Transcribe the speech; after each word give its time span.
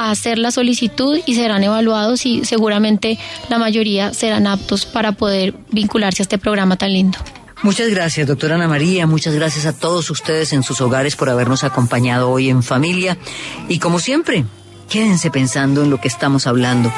a 0.00 0.10
hacer 0.10 0.38
la 0.38 0.50
solicitud 0.50 1.20
y 1.26 1.34
serán 1.34 1.62
evaluados 1.62 2.24
y 2.24 2.44
seguramente 2.46 3.18
la 3.50 3.58
mayoría 3.58 4.14
serán 4.14 4.46
aptos 4.46 4.86
para 4.86 5.12
poder 5.12 5.54
vincularse 5.70 6.22
a 6.22 6.24
este 6.24 6.38
programa 6.38 6.76
tan 6.76 6.92
lindo. 6.92 7.18
Muchas 7.62 7.90
gracias, 7.90 8.26
doctora 8.26 8.54
Ana 8.54 8.66
María. 8.66 9.06
Muchas 9.06 9.34
gracias 9.34 9.66
a 9.66 9.74
todos 9.74 10.08
ustedes 10.08 10.54
en 10.54 10.62
sus 10.62 10.80
hogares 10.80 11.16
por 11.16 11.28
habernos 11.28 11.64
acompañado 11.64 12.30
hoy 12.30 12.48
en 12.48 12.62
familia. 12.62 13.18
Y 13.68 13.78
como 13.78 13.98
siempre, 13.98 14.46
quédense 14.88 15.30
pensando 15.30 15.82
en 15.82 15.90
lo 15.90 16.00
que 16.00 16.08
estamos 16.08 16.46
hablando. 16.46 16.90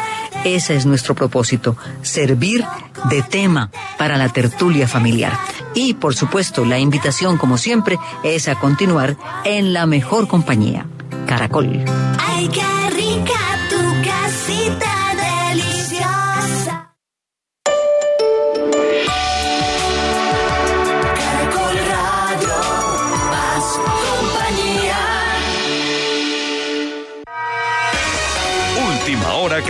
Ese 0.44 0.76
es 0.76 0.86
nuestro 0.86 1.16
propósito, 1.16 1.76
servir 2.02 2.64
de 3.10 3.22
tema 3.22 3.72
para 3.98 4.16
la 4.16 4.28
tertulia 4.28 4.86
familiar. 4.86 5.36
Y, 5.74 5.94
por 5.94 6.14
supuesto, 6.14 6.64
la 6.64 6.78
invitación, 6.78 7.36
como 7.36 7.58
siempre, 7.58 7.98
es 8.22 8.46
a 8.46 8.54
continuar 8.54 9.16
en 9.44 9.72
la 9.72 9.86
mejor 9.86 10.28
compañía. 10.28 10.86
Caracol. 11.26 11.84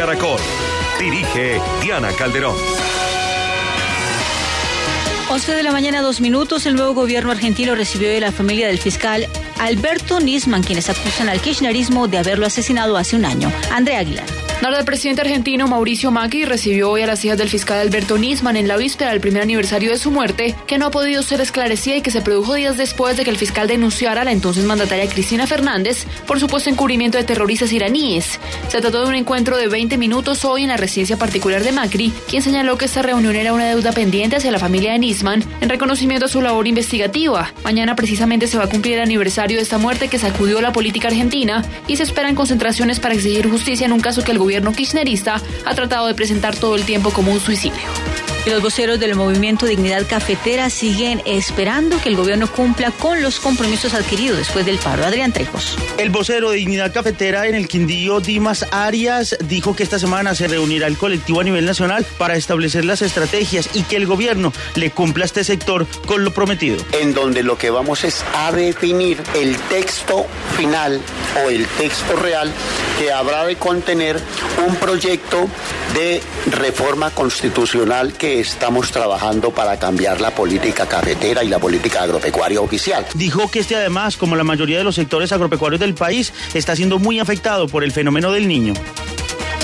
Caracol. 0.03 0.41
Dirige 0.99 1.61
Diana 1.81 2.11
Calderón. 2.11 2.57
11 5.31 5.55
de 5.55 5.63
la 5.63 5.71
mañana, 5.71 6.03
dos 6.03 6.21
minutos. 6.21 6.67
El 6.67 6.75
nuevo 6.75 6.93
gobierno 6.93 7.31
argentino 7.31 7.77
recibió 7.77 8.09
de 8.09 8.19
la 8.19 8.33
familia 8.33 8.67
del 8.67 8.79
fiscal 8.79 9.29
Alberto 9.61 10.19
Nisman, 10.19 10.65
quienes 10.65 10.91
acusan 10.91 11.29
al 11.29 11.41
kirchnerismo 11.41 12.09
de 12.09 12.19
haberlo 12.19 12.47
asesinado 12.47 12.97
hace 12.97 13.15
un 13.15 13.25
año. 13.25 13.53
Andrea 13.71 14.01
Aguilar. 14.01 14.42
Nada, 14.63 14.79
el 14.79 14.85
presidente 14.85 15.23
argentino 15.23 15.67
Mauricio 15.67 16.13
Macri 16.13 16.45
recibió 16.45 16.89
hoy 16.89 17.03
a 17.03 17.07
las 17.09 17.25
hijas 17.25 17.37
del 17.37 17.49
fiscal 17.49 17.81
Alberto 17.81 18.17
Nisman 18.17 18.55
en 18.55 18.69
la 18.69 18.77
víspera 18.77 19.11
del 19.11 19.21
primer 19.21 19.43
aniversario 19.43 19.91
de 19.91 19.99
su 19.99 20.13
muerte, 20.13 20.55
que 20.69 20.79
no 20.79 20.87
ha 20.87 20.91
podido 20.93 21.21
ser 21.25 21.41
esclarecida 21.41 21.97
y 21.97 22.01
que 22.01 22.13
se 22.13 22.21
produjo 22.21 22.55
días 22.55 22.77
después 22.77 23.17
de 23.17 23.25
que 23.25 23.31
el 23.31 23.37
fiscal 23.37 23.67
denunciara 23.67 24.23
a 24.23 24.25
la 24.25 24.31
entonces 24.31 24.65
mandataria 24.65 25.09
Cristina 25.09 25.49
Fernández 25.49 26.07
por 26.29 26.39
supuesto 26.39 26.71
encubrimiento 26.71 27.19
de 27.19 27.25
terroristas 27.25 27.73
iraníes. 27.73 28.39
Se 28.69 28.81
trató 28.81 29.03
de 29.03 29.09
un 29.09 29.17
encuentro 29.17 29.57
de 29.57 29.67
20 29.67 29.99
minutos 29.99 30.45
hoy 30.45 30.63
en 30.63 30.69
la 30.69 30.77
residencia 30.77 31.17
particular 31.17 31.65
de 31.65 31.73
Macri, 31.73 32.13
quien 32.29 32.45
señaló 32.45 32.79
que 32.79 32.85
esta 32.85 33.03
reunión 33.03 33.35
era 33.35 33.53
una 33.53 33.67
deuda 33.67 33.91
pendiente 33.91 34.37
hacia 34.37 34.53
la 34.53 34.61
familia 34.61 34.93
de 34.93 35.01
Nisman 35.01 35.43
en 35.61 35.71
reconocimiento 35.71 36.27
a 36.27 36.29
su 36.29 36.41
labor 36.41 36.69
investigativa. 36.69 37.53
Mañana 37.65 37.97
precisamente 37.97 38.47
se 38.47 38.59
va 38.59 38.65
a 38.67 38.71
cumplir 38.71 38.95
el 38.95 39.03
aniversario 39.03 39.57
de 39.57 39.65
esta 39.65 39.79
muerte 39.79 40.07
que 40.07 40.21
sacudió 40.21 40.61
la 40.61 40.71
política 40.71 41.09
argentina 41.09 41.65
y 41.89 41.97
se 41.97 42.05
esperan 42.05 42.37
concentraciones 42.37 43.01
para 43.01 43.17
exigir 43.17 43.51
justicia 43.51 43.87
en 43.87 43.93
un 43.93 43.99
caso 43.99 44.23
que 44.23 44.31
el 44.31 44.39
gobierno 44.39 44.52
kirchnerista 44.75 45.41
ha 45.65 45.75
tratado 45.75 46.07
de 46.07 46.15
presentar 46.15 46.55
todo 46.57 46.77
el 46.77 46.85
tiempo 46.85 47.11
como 47.11 47.33
un 47.33 47.41
suicidio. 47.41 48.12
Y 48.45 48.51
los 48.51 48.61
voceros 48.61 48.99
del 48.99 49.15
movimiento 49.15 49.67
Dignidad 49.67 50.05
Cafetera 50.09 50.69
siguen 50.69 51.23
esperando 51.27 52.01
que 52.01 52.09
el 52.09 52.17
gobierno 52.17 52.51
cumpla 52.51 52.91
con 52.91 53.23
los 53.23 53.39
compromisos 53.39 53.95
adquiridos 53.95 54.39
después 54.39 54.67
del 54.67 54.79
paro. 54.79 55.05
Adrián 55.05 55.33
Trejos. 55.33 55.79
El 55.97 56.11
vocero 56.11 56.51
de 56.51 56.57
Dignidad 56.57 56.93
Cafetera 56.93 57.47
en 57.47 57.55
el 57.55 57.69
Quindío, 57.69 58.21
Dimas 58.21 58.67
Arias, 58.73 59.37
dijo 59.45 59.77
que 59.77 59.85
esta 59.85 60.01
semana 60.01 60.35
se 60.35 60.49
reunirá 60.49 60.89
el 60.89 60.99
colectivo 60.99 61.41
a 61.41 61.45
nivel 61.45 61.65
nacional 61.65 62.05
para 62.19 62.35
establecer 62.35 62.85
las 62.85 63.01
estrategias 63.03 63.71
y 63.75 63.85
que 63.85 63.95
el 63.97 64.07
gobierno 64.07 64.53
le 64.75 64.91
cumpla 64.91 65.25
a 65.25 65.27
este 65.27 65.45
sector 65.45 65.87
con 66.07 66.25
lo 66.25 66.33
prometido. 66.35 66.85
en 67.01 67.15
donde 67.15 67.43
lo 67.43 67.57
que 67.57 67.71
vamos 67.71 68.03
es 68.03 68.25
a 68.35 68.51
definir 68.51 69.23
el 69.35 69.57
texto 69.69 70.27
final 70.57 71.01
o 71.45 71.51
el 71.51 71.67
texto 71.67 72.17
real 72.17 72.53
que 72.99 73.13
habrá 73.13 73.45
de 73.45 73.57
contener 73.57 74.21
un 74.67 74.75
proyecto 74.77 75.49
de 75.95 76.21
reforma 76.51 77.11
constitucional 77.11 78.13
que 78.15 78.32
estamos 78.41 78.91
trabajando 78.91 79.51
para 79.51 79.79
cambiar 79.79 80.21
la 80.21 80.31
política 80.31 80.87
cafetera 80.87 81.45
y 81.45 81.49
la 81.49 81.59
política 81.59 82.03
agropecuaria 82.03 82.61
oficial. 82.61 83.07
Dijo 83.15 83.51
que 83.51 83.61
este 83.61 83.77
además, 83.77 84.17
como 84.17 84.37
la 84.37 84.45
mayoría 84.45 84.79
de 84.79 84.85
los 84.85 84.95
sectores 84.95 85.33
agropecuarios 85.33 85.81
del 85.81 85.95
país, 85.95 86.33
está 86.55 86.77
siendo 86.77 86.99
muy 86.99 87.19
afectado 87.19 87.69
por 87.69 87.85
el 87.85 87.93
fenómeno 87.93 88.33
del 88.33 88.49
niño. 88.49 88.75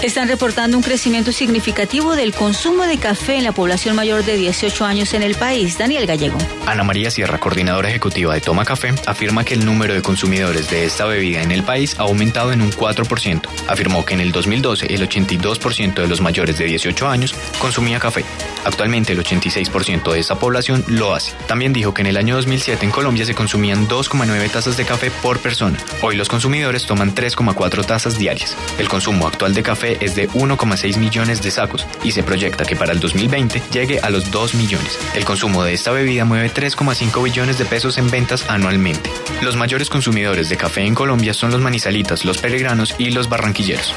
Están 0.02 0.28
reportando 0.28 0.76
un 0.76 0.82
crecimiento 0.84 1.32
significativo 1.32 2.14
del 2.14 2.32
consumo 2.32 2.84
de 2.84 2.98
café 2.98 3.34
en 3.34 3.42
la 3.42 3.50
población 3.50 3.96
mayor 3.96 4.24
de 4.24 4.36
18 4.36 4.84
años 4.84 5.12
en 5.12 5.24
el 5.24 5.34
país. 5.34 5.76
Daniel 5.76 6.06
Gallego. 6.06 6.38
Ana 6.66 6.84
María 6.84 7.10
Sierra, 7.10 7.38
coordinadora 7.40 7.88
ejecutiva 7.88 8.32
de 8.32 8.40
Toma 8.40 8.64
Café, 8.64 8.94
afirma 9.06 9.42
que 9.42 9.54
el 9.54 9.64
número 9.64 9.94
de 9.94 10.02
consumidores 10.02 10.70
de 10.70 10.84
esta 10.84 11.04
bebida 11.06 11.42
en 11.42 11.50
el 11.50 11.64
país 11.64 11.96
ha 11.98 12.04
aumentado 12.04 12.52
en 12.52 12.62
un 12.62 12.70
4%. 12.70 13.48
Afirmó 13.66 14.04
que 14.04 14.14
en 14.14 14.20
el 14.20 14.30
2012 14.30 14.86
el 14.94 15.08
82% 15.08 15.94
de 15.94 16.06
los 16.06 16.20
mayores 16.20 16.58
de 16.58 16.66
18 16.66 17.08
años 17.08 17.34
consumía 17.58 17.98
café. 17.98 18.24
Actualmente 18.64 19.12
el 19.12 19.22
86% 19.22 20.12
de 20.12 20.20
esa 20.20 20.38
población 20.38 20.84
lo 20.86 21.14
hace. 21.14 21.32
También 21.46 21.72
dijo 21.72 21.94
que 21.94 22.02
en 22.02 22.08
el 22.08 22.16
año 22.16 22.36
2007 22.36 22.84
en 22.84 22.91
Colombia 22.91 23.24
se 23.24 23.34
consumían 23.34 23.88
2,9 23.88 24.50
tazas 24.50 24.76
de 24.76 24.84
café 24.84 25.10
por 25.10 25.38
persona. 25.38 25.78
Hoy 26.02 26.16
los 26.16 26.28
consumidores 26.28 26.86
toman 26.86 27.14
3,4 27.14 27.84
tazas 27.84 28.19
diarias. 28.19 28.56
El 28.78 28.88
consumo 28.88 29.26
actual 29.26 29.54
de 29.54 29.62
café 29.62 29.98
es 30.04 30.14
de 30.14 30.28
1,6 30.30 30.98
millones 30.98 31.42
de 31.42 31.50
sacos 31.50 31.86
y 32.02 32.12
se 32.12 32.22
proyecta 32.22 32.64
que 32.64 32.76
para 32.76 32.92
el 32.92 33.00
2020 33.00 33.62
llegue 33.72 34.00
a 34.00 34.10
los 34.10 34.30
2 34.30 34.54
millones. 34.54 34.98
El 35.14 35.25
consumo 35.25 35.64
de 35.64 35.72
esta 35.72 35.90
bebida 35.90 36.25
mueve 36.25 36.50
3,5 36.52 37.22
billones 37.22 37.58
de 37.58 37.64
pesos 37.64 37.98
en 37.98 38.10
ventas 38.10 38.48
anualmente. 38.48 39.10
Los 39.42 39.56
mayores 39.56 39.88
consumidores 39.88 40.48
de 40.48 40.56
café 40.56 40.82
en 40.82 40.94
Colombia 40.94 41.34
son 41.34 41.50
los 41.50 41.60
manizalitas, 41.60 42.25
los 42.25 42.38
peregranos 42.38 42.94
y 42.98 43.10
los 43.10 43.28
barranquilleros. 43.28 43.94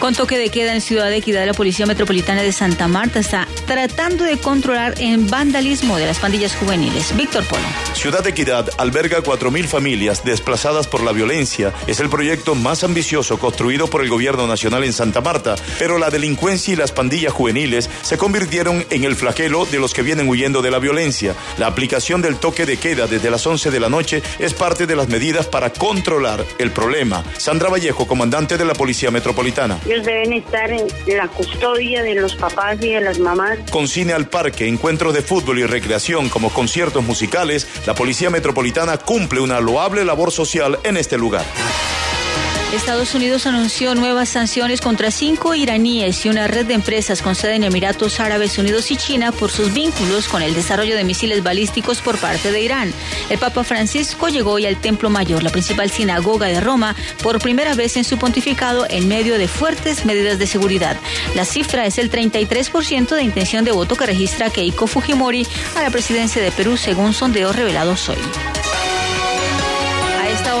Con 0.00 0.14
toque 0.14 0.38
de 0.38 0.48
queda 0.48 0.74
en 0.74 0.80
Ciudad 0.80 1.10
de 1.10 1.16
Equidad, 1.16 1.44
la 1.44 1.54
Policía 1.54 1.84
Metropolitana 1.84 2.42
de 2.42 2.52
Santa 2.52 2.86
Marta 2.86 3.18
está 3.18 3.48
tratando 3.66 4.22
de 4.22 4.38
controlar 4.38 4.94
el 5.00 5.18
vandalismo 5.18 5.96
de 5.96 6.06
las 6.06 6.20
pandillas 6.20 6.54
juveniles. 6.54 7.16
Víctor 7.16 7.42
Polo. 7.44 7.64
Ciudad 7.94 8.22
de 8.22 8.30
Equidad 8.30 8.70
alberga 8.78 9.18
4.000 9.18 9.66
familias 9.66 10.24
desplazadas 10.24 10.86
por 10.86 11.02
la 11.02 11.10
violencia. 11.10 11.72
Es 11.88 11.98
el 11.98 12.08
proyecto 12.08 12.54
más 12.54 12.84
ambicioso 12.84 13.40
construido 13.40 13.88
por 13.88 14.02
el 14.02 14.08
gobierno 14.08 14.46
nacional 14.46 14.84
en 14.84 14.92
Santa 14.92 15.20
Marta, 15.20 15.56
pero 15.80 15.98
la 15.98 16.10
delincuencia 16.10 16.74
y 16.74 16.76
las 16.76 16.92
pandillas 16.92 17.32
juveniles 17.32 17.90
se 18.02 18.16
convirtieron 18.16 18.86
en 18.90 19.02
el 19.02 19.16
flagelo 19.16 19.66
de 19.66 19.80
los 19.80 19.94
que 19.94 20.02
vienen 20.02 20.28
huyendo 20.28 20.62
de 20.62 20.70
la 20.70 20.78
violencia. 20.78 21.34
La 21.58 21.66
aplicación 21.66 22.22
del 22.22 22.36
toque 22.36 22.66
de 22.66 22.76
queda 22.76 23.08
desde 23.08 23.30
las 23.30 23.44
11 23.44 23.72
de 23.72 23.80
la 23.80 23.88
noche 23.88 24.22
es 24.38 24.54
parte 24.54 24.86
de 24.86 24.94
las 24.94 25.08
medidas 25.08 25.48
para 25.48 25.70
controlar 25.70 26.44
el 26.58 26.70
problema. 26.70 27.24
Sandra 27.36 27.68
Vallejo, 27.68 28.06
comandante 28.06 28.56
de 28.56 28.64
la 28.64 28.74
Policía 28.74 29.10
Metropolitana. 29.10 29.80
Ellos 29.88 30.04
deben 30.04 30.34
estar 30.34 30.70
en 30.70 30.86
la 31.16 31.28
custodia 31.28 32.02
de 32.02 32.14
los 32.14 32.36
papás 32.36 32.76
y 32.82 32.90
de 32.90 33.00
las 33.00 33.18
mamás. 33.18 33.58
Con 33.70 33.88
cine 33.88 34.12
al 34.12 34.28
parque, 34.28 34.68
encuentros 34.68 35.14
de 35.14 35.22
fútbol 35.22 35.60
y 35.60 35.64
recreación 35.64 36.28
como 36.28 36.50
conciertos 36.52 37.02
musicales, 37.02 37.66
la 37.86 37.94
Policía 37.94 38.28
Metropolitana 38.28 38.98
cumple 38.98 39.40
una 39.40 39.60
loable 39.60 40.04
labor 40.04 40.30
social 40.30 40.78
en 40.84 40.98
este 40.98 41.16
lugar. 41.16 41.46
Estados 42.72 43.14
Unidos 43.14 43.46
anunció 43.46 43.94
nuevas 43.94 44.28
sanciones 44.28 44.82
contra 44.82 45.10
cinco 45.10 45.54
iraníes 45.54 46.26
y 46.26 46.28
una 46.28 46.46
red 46.46 46.66
de 46.66 46.74
empresas 46.74 47.22
con 47.22 47.34
sede 47.34 47.54
en 47.54 47.64
Emiratos 47.64 48.20
Árabes 48.20 48.58
Unidos 48.58 48.90
y 48.90 48.96
China 48.96 49.32
por 49.32 49.50
sus 49.50 49.72
vínculos 49.72 50.28
con 50.28 50.42
el 50.42 50.54
desarrollo 50.54 50.94
de 50.94 51.02
misiles 51.02 51.42
balísticos 51.42 52.02
por 52.02 52.18
parte 52.18 52.52
de 52.52 52.60
Irán. 52.60 52.92
El 53.30 53.38
Papa 53.38 53.64
Francisco 53.64 54.28
llegó 54.28 54.52
hoy 54.52 54.66
al 54.66 54.78
Templo 54.78 55.08
Mayor, 55.08 55.42
la 55.42 55.50
principal 55.50 55.90
sinagoga 55.90 56.46
de 56.48 56.60
Roma, 56.60 56.94
por 57.22 57.40
primera 57.40 57.74
vez 57.74 57.96
en 57.96 58.04
su 58.04 58.18
pontificado 58.18 58.86
en 58.90 59.08
medio 59.08 59.38
de 59.38 59.48
fuertes 59.48 60.04
medidas 60.04 60.38
de 60.38 60.46
seguridad. 60.46 60.98
La 61.34 61.46
cifra 61.46 61.86
es 61.86 61.96
el 61.96 62.10
33% 62.10 63.08
de 63.16 63.22
intención 63.22 63.64
de 63.64 63.72
voto 63.72 63.96
que 63.96 64.04
registra 64.04 64.50
Keiko 64.50 64.86
Fujimori 64.86 65.46
a 65.74 65.82
la 65.82 65.90
presidencia 65.90 66.42
de 66.42 66.52
Perú, 66.52 66.76
según 66.76 67.14
sondeos 67.14 67.56
revelados 67.56 68.10
hoy. 68.10 68.18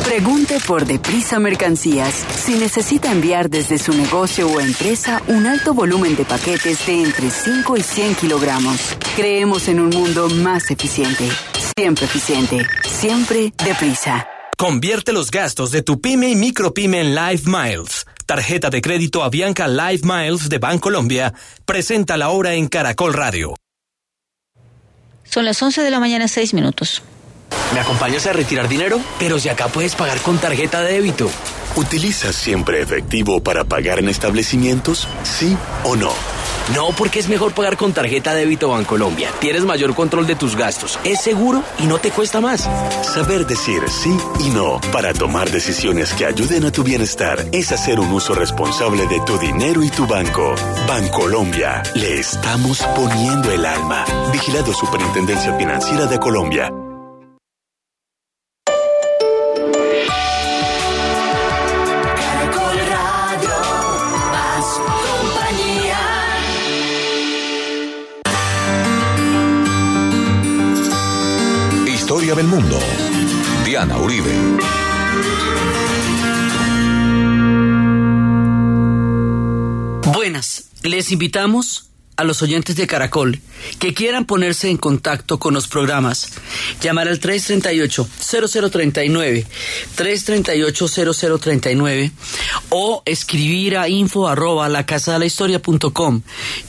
Pregunte 0.05 0.59
por 0.67 0.85
Deprisa 0.85 1.39
Mercancías 1.39 2.13
si 2.13 2.59
necesita 2.59 3.11
enviar 3.11 3.49
desde 3.49 3.79
su 3.79 3.95
negocio 3.95 4.49
o 4.49 4.61
empresa 4.61 5.23
un 5.29 5.47
alto 5.47 5.73
volumen 5.73 6.15
de 6.15 6.27
paquetes 6.27 6.85
de 6.87 7.05
entre 7.05 7.31
5 7.31 7.77
y 7.79 7.83
100 7.83 8.15
kilogramos. 8.17 8.97
Creemos 9.17 9.69
en 9.69 9.81
un 9.81 9.89
mundo 9.89 10.29
más 10.29 10.71
eficiente. 10.71 11.27
siempre 11.75 12.05
eficiente, 12.05 12.67
siempre 12.85 13.51
deprisa. 13.65 14.29
Convierte 14.61 15.15
los 15.15 15.31
gastos 15.31 15.71
de 15.71 15.81
tu 15.81 16.03
pyme 16.03 16.29
y 16.29 16.35
micropyme 16.37 17.01
en 17.01 17.15
Live 17.15 17.45
Miles. 17.47 18.05
Tarjeta 18.27 18.69
de 18.69 18.83
crédito 18.83 19.25
Avianca 19.25 19.67
Live 19.67 20.03
Miles 20.03 20.51
de 20.51 20.59
Bancolombia 20.59 21.33
presenta 21.65 22.19
la 22.19 22.29
hora 22.29 22.53
en 22.53 22.69
Caracol 22.69 23.15
Radio. 23.15 23.55
Son 25.25 25.47
las 25.47 25.63
11 25.63 25.81
de 25.81 25.91
la 25.91 25.99
mañana, 25.99 26.29
6 26.29 26.53
minutos. 26.53 27.03
¿Me 27.73 27.81
acompañas 27.81 28.27
a 28.27 28.33
retirar 28.33 28.69
dinero? 28.69 29.01
Pero 29.19 29.39
si 29.39 29.49
acá 29.49 29.69
puedes 29.69 29.95
pagar 29.95 30.21
con 30.21 30.39
tarjeta 30.39 30.83
de 30.83 30.93
débito. 30.95 31.31
¿Utilizas 31.77 32.35
siempre 32.35 32.83
efectivo 32.83 33.41
para 33.41 33.65
pagar 33.65 34.01
en 34.01 34.09
establecimientos? 34.09 35.07
¿Sí 35.23 35.57
o 35.85 35.95
no? 35.95 36.13
No, 36.75 36.89
porque 36.97 37.19
es 37.19 37.29
mejor 37.29 37.53
pagar 37.53 37.77
con 37.77 37.93
tarjeta 37.93 38.35
de 38.35 38.41
débito 38.41 38.69
Bancolombia. 38.69 39.31
Tienes 39.41 39.65
mayor 39.65 39.95
control 39.95 40.27
de 40.27 40.37
tus 40.37 40.57
gastos. 40.57 40.99
Es 41.05 41.21
seguro 41.21 41.63
y 41.79 41.85
no 41.85 41.99
te 41.99 42.11
cuesta 42.11 42.41
más. 42.41 42.69
Saber 43.03 43.47
decir 43.47 43.83
sí 43.89 44.17
y 44.41 44.51
no 44.51 44.81
para 44.93 45.13
tomar 45.13 45.51
decisiones 45.51 46.13
que 46.13 46.27
ayuden 46.27 46.65
a 46.65 46.73
tu 46.73 46.83
bienestar 46.83 47.45
es 47.53 47.73
hacer 47.73 47.99
un 47.99 48.11
uso 48.13 48.35
responsable 48.35 49.07
de 49.07 49.21
tu 49.21 49.39
dinero 49.39 49.83
y 49.83 49.91
tu 49.91 50.07
banco. 50.07 50.55
Bancolombia. 50.87 51.83
Le 51.95 52.19
estamos 52.19 52.83
poniendo 52.95 53.51
el 53.51 53.65
alma. 53.65 54.05
Vigilado 54.33 54.73
Superintendencia 54.73 55.57
Financiera 55.57 56.07
de 56.07 56.19
Colombia. 56.19 56.73
Del 72.41 72.49
mundo. 72.49 72.79
Diana 73.67 73.99
Uribe. 73.99 74.33
Buenas, 80.15 80.71
les 80.83 81.13
invitamos 81.13 81.90
a 82.21 82.25
los 82.25 82.43
oyentes 82.43 82.77
de 82.77 82.87
Caracol 82.87 83.41
que 83.79 83.95
quieran 83.95 84.27
ponerse 84.27 84.69
en 84.69 84.77
contacto 84.77 85.39
con 85.39 85.55
los 85.55 85.69
programas, 85.69 86.29
llamar 86.83 87.09
al 87.09 87.19
338-0039, 87.19 89.47
338-0039 89.97 92.11
o 92.69 93.03
escribir 93.07 93.79
a 93.79 93.89
info 93.89 94.29
arroba 94.29 94.69
la 94.69 94.85
casa 94.85 95.15
de 95.15 95.21
la 95.21 95.25
historia 95.25 95.63
punto 95.63 95.95
com, 95.95 96.21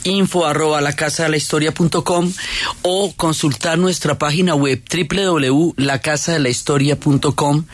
info 0.04 0.46
arroba 0.46 0.80
la 0.80 0.96
casa 0.96 1.24
de 1.24 1.28
la 1.28 1.36
historia 1.36 1.74
punto 1.74 2.02
com 2.02 2.32
o 2.80 3.12
consultar 3.14 3.78
nuestra 3.78 4.18
página 4.18 4.54
web 4.54 4.82
www.lacasadelahistoria.com, 4.90 7.66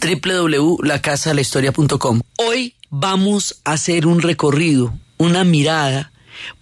www.lacasadelahistoria.com. 0.00 2.22
Hoy 2.38 2.74
vamos 2.88 3.60
a 3.64 3.72
hacer 3.72 4.06
un 4.06 4.22
recorrido, 4.22 4.94
una 5.18 5.44
mirada 5.44 6.10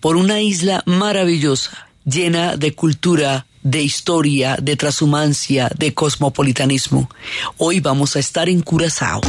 por 0.01 0.17
una 0.17 0.41
isla 0.41 0.83
maravillosa, 0.87 1.89
llena 2.05 2.57
de 2.57 2.75
cultura, 2.75 3.47
de 3.63 3.83
historia, 3.83 4.57
de 4.61 4.77
transhumancia, 4.77 5.71
de 5.77 5.93
cosmopolitanismo. 5.93 7.11
Hoy 7.59 7.81
vamos 7.81 8.17
a 8.17 8.21
estar 8.21 8.49
en 8.49 8.63
Curazao. 8.63 9.21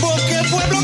Porque 0.00 0.34
pueblo 0.50 0.80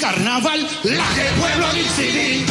carnaval 0.00 0.66
la 0.84 1.08
que 1.14 1.40
pueblo 1.40 1.66
decidir. 1.74 2.46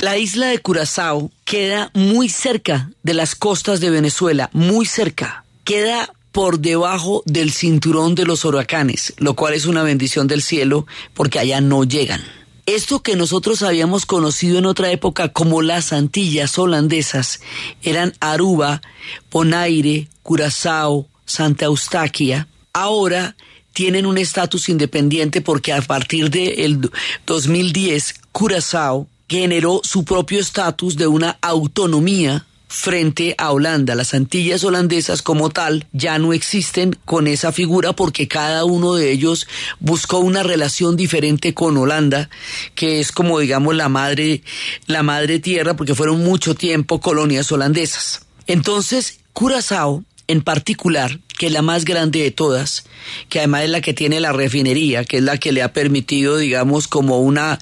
La 0.00 0.16
isla 0.16 0.48
de 0.48 0.58
Curazao 0.58 1.30
queda 1.44 1.90
muy 1.94 2.28
cerca 2.28 2.90
de 3.02 3.14
las 3.14 3.34
costas 3.34 3.80
de 3.80 3.90
Venezuela, 3.90 4.50
muy 4.52 4.86
cerca. 4.86 5.44
Queda 5.64 6.12
por 6.30 6.60
debajo 6.60 7.22
del 7.26 7.52
cinturón 7.52 8.14
de 8.14 8.24
los 8.24 8.44
huracanes, 8.44 9.14
lo 9.18 9.34
cual 9.34 9.54
es 9.54 9.66
una 9.66 9.82
bendición 9.82 10.26
del 10.26 10.42
cielo 10.42 10.86
porque 11.14 11.38
allá 11.38 11.60
no 11.60 11.84
llegan. 11.84 12.22
Esto 12.66 13.02
que 13.02 13.16
nosotros 13.16 13.62
habíamos 13.62 14.06
conocido 14.06 14.58
en 14.58 14.66
otra 14.66 14.90
época 14.90 15.28
como 15.28 15.62
las 15.62 15.92
Antillas 15.92 16.58
holandesas 16.58 17.40
eran 17.82 18.14
Aruba, 18.20 18.82
Bonaire, 19.30 20.08
Curazao, 20.22 21.06
Santa 21.26 21.66
Eustaquia. 21.66 22.48
Ahora 22.72 23.36
tienen 23.74 24.06
un 24.06 24.16
estatus 24.16 24.70
independiente 24.70 25.42
porque 25.42 25.74
a 25.74 25.82
partir 25.82 26.30
del 26.30 26.90
2010 27.26 28.14
Curazao 28.32 29.06
generó 29.28 29.80
su 29.84 30.04
propio 30.04 30.40
estatus 30.40 30.96
de 30.96 31.06
una 31.06 31.36
autonomía 31.42 32.46
frente 32.68 33.34
a 33.36 33.52
Holanda. 33.52 33.94
Las 33.94 34.14
Antillas 34.14 34.64
holandesas 34.64 35.22
como 35.22 35.50
tal 35.50 35.86
ya 35.92 36.18
no 36.18 36.32
existen 36.32 36.96
con 37.04 37.26
esa 37.26 37.52
figura 37.52 37.92
porque 37.92 38.28
cada 38.28 38.64
uno 38.64 38.94
de 38.94 39.10
ellos 39.10 39.46
buscó 39.80 40.18
una 40.18 40.42
relación 40.42 40.96
diferente 40.96 41.52
con 41.52 41.76
Holanda, 41.76 42.30
que 42.74 43.00
es 43.00 43.12
como 43.12 43.38
digamos 43.38 43.74
la 43.74 43.88
madre 43.88 44.42
la 44.86 45.02
madre 45.02 45.40
tierra 45.40 45.74
porque 45.74 45.94
fueron 45.94 46.24
mucho 46.24 46.54
tiempo 46.54 47.00
colonias 47.00 47.50
holandesas. 47.52 48.22
Entonces, 48.46 49.20
Curazao 49.32 50.04
en 50.28 50.42
particular, 50.42 51.18
que 51.38 51.46
es 51.46 51.52
la 51.52 51.62
más 51.62 51.84
grande 51.84 52.22
de 52.22 52.30
todas, 52.30 52.84
que 53.28 53.38
además 53.38 53.64
es 53.64 53.70
la 53.70 53.80
que 53.80 53.94
tiene 53.94 54.20
la 54.20 54.32
refinería, 54.32 55.04
que 55.04 55.18
es 55.18 55.22
la 55.22 55.38
que 55.38 55.52
le 55.52 55.62
ha 55.62 55.72
permitido, 55.72 56.36
digamos, 56.36 56.88
como 56.88 57.20
una, 57.20 57.58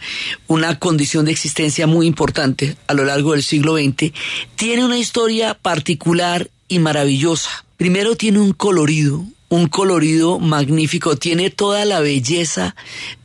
una 0.47 0.79
condición 0.79 1.25
de 1.25 1.32
existencia 1.32 1.87
muy 1.87 2.06
importante 2.06 2.76
a 2.87 2.94
lo 2.94 3.05
largo 3.05 3.32
del 3.32 3.43
siglo 3.43 3.76
XX, 3.76 4.12
tiene 4.56 4.85
una 4.85 4.99
historia 4.99 5.55
particular 5.55 6.50
y 6.69 6.79
maravillosa. 6.79 7.64
Primero 7.76 8.17
tiene 8.17 8.38
un 8.38 8.53
colorido, 8.53 9.25
un 9.53 9.67
colorido 9.67 10.38
magnífico, 10.38 11.17
tiene 11.17 11.50
toda 11.50 11.85
la 11.85 12.00
belleza 12.00 12.75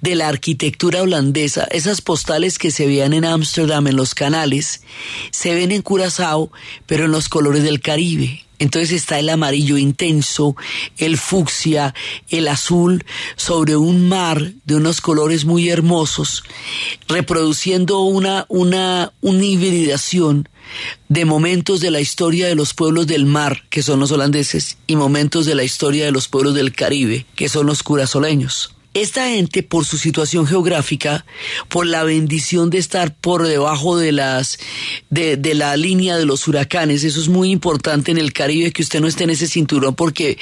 de 0.02 0.16
la 0.16 0.28
arquitectura 0.28 1.02
holandesa, 1.02 1.64
esas 1.72 2.02
postales 2.02 2.58
que 2.58 2.70
se 2.70 2.86
veían 2.86 3.14
en 3.14 3.24
Ámsterdam 3.24 3.88
en 3.88 3.96
los 3.96 4.14
canales, 4.14 4.82
se 5.32 5.56
ven 5.56 5.72
en 5.72 5.82
Curazao, 5.82 6.52
pero 6.86 7.06
en 7.06 7.12
los 7.12 7.30
colores 7.30 7.64
del 7.64 7.80
Caribe. 7.80 8.47
Entonces 8.60 8.92
está 8.92 9.20
el 9.20 9.30
amarillo 9.30 9.78
intenso, 9.78 10.56
el 10.98 11.18
fucsia, 11.18 11.94
el 12.30 12.48
azul, 12.48 13.06
sobre 13.36 13.76
un 13.76 14.08
mar 14.10 14.54
de 14.66 14.76
unos 14.76 15.02
colores 15.02 15.46
muy 15.46 15.70
hermosos, 15.70 16.44
reproduciendo 17.08 18.02
una, 18.02 18.46
una, 18.50 19.14
una 19.22 19.46
hibridación 19.46 20.50
de 21.08 21.26
momentos 21.26 21.80
de 21.80 21.92
la 21.92 22.02
historia 22.02 22.48
de 22.48 22.56
los 22.56 22.74
pueblos 22.74 23.08
del 23.08 23.26
mar, 23.26 23.64
que 23.70 23.84
son 23.84 24.00
los 24.00 24.12
holandeses, 24.12 24.78
y 24.88 24.96
momentos 24.96 25.46
de 25.46 25.56
la 25.56 25.64
historia 25.64 26.06
de 26.06 26.12
los 26.12 26.28
pueblos 26.28 26.56
del 26.56 26.74
Caribe, 26.74 27.26
que 27.36 27.50
son 27.50 27.68
los 27.68 27.84
curazoleños. 27.84 28.77
Esta 28.94 29.28
gente, 29.28 29.62
por 29.62 29.86
su 29.86 29.98
situación 29.98 30.48
geográfica, 30.48 31.26
por 31.68 31.86
la 31.86 32.04
bendición 32.04 32.70
de 32.70 32.80
estar 32.80 33.16
por 33.16 33.46
debajo 33.46 33.98
de 33.98 34.12
las 34.12 34.58
de, 35.10 35.38
la 35.54 35.78
línea 35.78 36.18
de 36.18 36.26
los 36.26 36.48
huracanes, 36.48 37.04
eso 37.04 37.20
es 37.20 37.28
muy 37.28 37.52
importante 37.52 38.12
en 38.12 38.18
el 38.18 38.34
Caribe 38.34 38.72
que 38.72 38.82
usted 38.82 39.00
no 39.00 39.08
esté 39.08 39.26
en 39.26 39.30
ese 39.32 39.48
cinturón 39.48 39.94
porque 39.94 40.40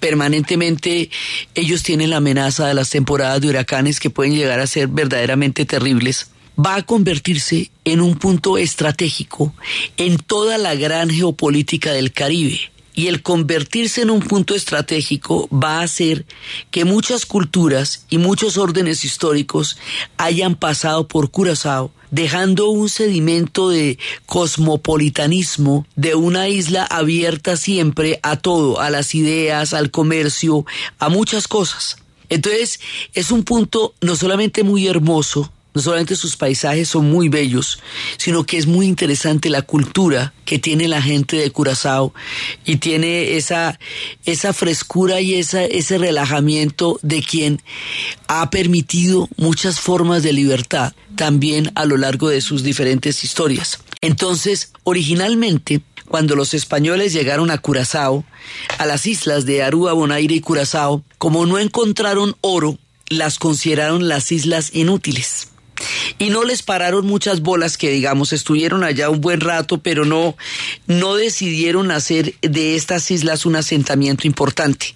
permanentemente 0.00 1.10
ellos 1.54 1.82
tienen 1.82 2.10
la 2.10 2.16
amenaza 2.16 2.66
de 2.66 2.74
las 2.74 2.88
temporadas 2.88 3.40
de 3.40 3.48
huracanes 3.48 4.00
que 4.00 4.10
pueden 4.10 4.34
llegar 4.34 4.60
a 4.60 4.66
ser 4.66 4.88
verdaderamente 4.88 5.66
terribles 5.66 6.30
va 6.58 6.76
a 6.76 6.82
convertirse 6.82 7.70
en 7.84 8.00
un 8.00 8.16
punto 8.16 8.58
estratégico 8.58 9.54
en 9.96 10.18
toda 10.18 10.58
la 10.58 10.74
gran 10.74 11.08
geopolítica 11.08 11.92
del 11.92 12.12
Caribe. 12.12 12.72
Y 12.98 13.06
el 13.06 13.22
convertirse 13.22 14.02
en 14.02 14.10
un 14.10 14.18
punto 14.18 14.56
estratégico 14.56 15.48
va 15.50 15.78
a 15.78 15.82
hacer 15.84 16.26
que 16.72 16.84
muchas 16.84 17.26
culturas 17.26 18.04
y 18.10 18.18
muchos 18.18 18.56
órdenes 18.58 19.04
históricos 19.04 19.78
hayan 20.16 20.56
pasado 20.56 21.06
por 21.06 21.30
Curazao, 21.30 21.92
dejando 22.10 22.70
un 22.70 22.88
sedimento 22.88 23.68
de 23.68 24.00
cosmopolitanismo 24.26 25.86
de 25.94 26.16
una 26.16 26.48
isla 26.48 26.82
abierta 26.82 27.56
siempre 27.56 28.18
a 28.24 28.34
todo, 28.34 28.80
a 28.80 28.90
las 28.90 29.14
ideas, 29.14 29.74
al 29.74 29.92
comercio, 29.92 30.66
a 30.98 31.08
muchas 31.08 31.46
cosas. 31.46 31.98
Entonces, 32.28 32.80
es 33.14 33.30
un 33.30 33.44
punto 33.44 33.94
no 34.00 34.16
solamente 34.16 34.64
muy 34.64 34.88
hermoso, 34.88 35.52
no 35.78 35.82
solamente 35.82 36.16
sus 36.16 36.36
paisajes 36.36 36.88
son 36.88 37.08
muy 37.08 37.28
bellos, 37.28 37.78
sino 38.16 38.44
que 38.44 38.56
es 38.58 38.66
muy 38.66 38.86
interesante 38.86 39.48
la 39.48 39.62
cultura 39.62 40.34
que 40.44 40.58
tiene 40.58 40.88
la 40.88 41.00
gente 41.00 41.36
de 41.36 41.52
Curazao 41.52 42.12
y 42.64 42.78
tiene 42.78 43.36
esa, 43.36 43.78
esa 44.24 44.52
frescura 44.52 45.20
y 45.20 45.36
esa, 45.36 45.64
ese 45.64 45.96
relajamiento 45.98 46.98
de 47.02 47.22
quien 47.22 47.62
ha 48.26 48.50
permitido 48.50 49.28
muchas 49.36 49.78
formas 49.78 50.24
de 50.24 50.32
libertad 50.32 50.94
también 51.14 51.70
a 51.76 51.84
lo 51.84 51.96
largo 51.96 52.28
de 52.28 52.40
sus 52.40 52.64
diferentes 52.64 53.22
historias. 53.22 53.78
Entonces, 54.00 54.72
originalmente, 54.82 55.82
cuando 56.08 56.34
los 56.34 56.54
españoles 56.54 57.12
llegaron 57.12 57.52
a 57.52 57.58
Curazao, 57.58 58.24
a 58.78 58.84
las 58.84 59.06
islas 59.06 59.46
de 59.46 59.62
Aruba, 59.62 59.92
Bonaire 59.92 60.34
y 60.34 60.40
Curazao, 60.40 61.04
como 61.18 61.46
no 61.46 61.56
encontraron 61.56 62.34
oro, 62.40 62.78
las 63.10 63.38
consideraron 63.38 64.08
las 64.08 64.32
islas 64.32 64.70
inútiles. 64.74 65.47
Y 66.18 66.30
no 66.30 66.44
les 66.44 66.62
pararon 66.62 67.06
muchas 67.06 67.40
bolas 67.40 67.76
que 67.76 67.90
digamos 67.90 68.32
estuvieron 68.32 68.84
allá 68.84 69.10
un 69.10 69.20
buen 69.20 69.40
rato, 69.40 69.78
pero 69.78 70.04
no 70.04 70.36
no 70.86 71.14
decidieron 71.14 71.90
hacer 71.90 72.34
de 72.40 72.76
estas 72.76 73.10
islas 73.10 73.46
un 73.46 73.56
asentamiento 73.56 74.26
importante. 74.26 74.94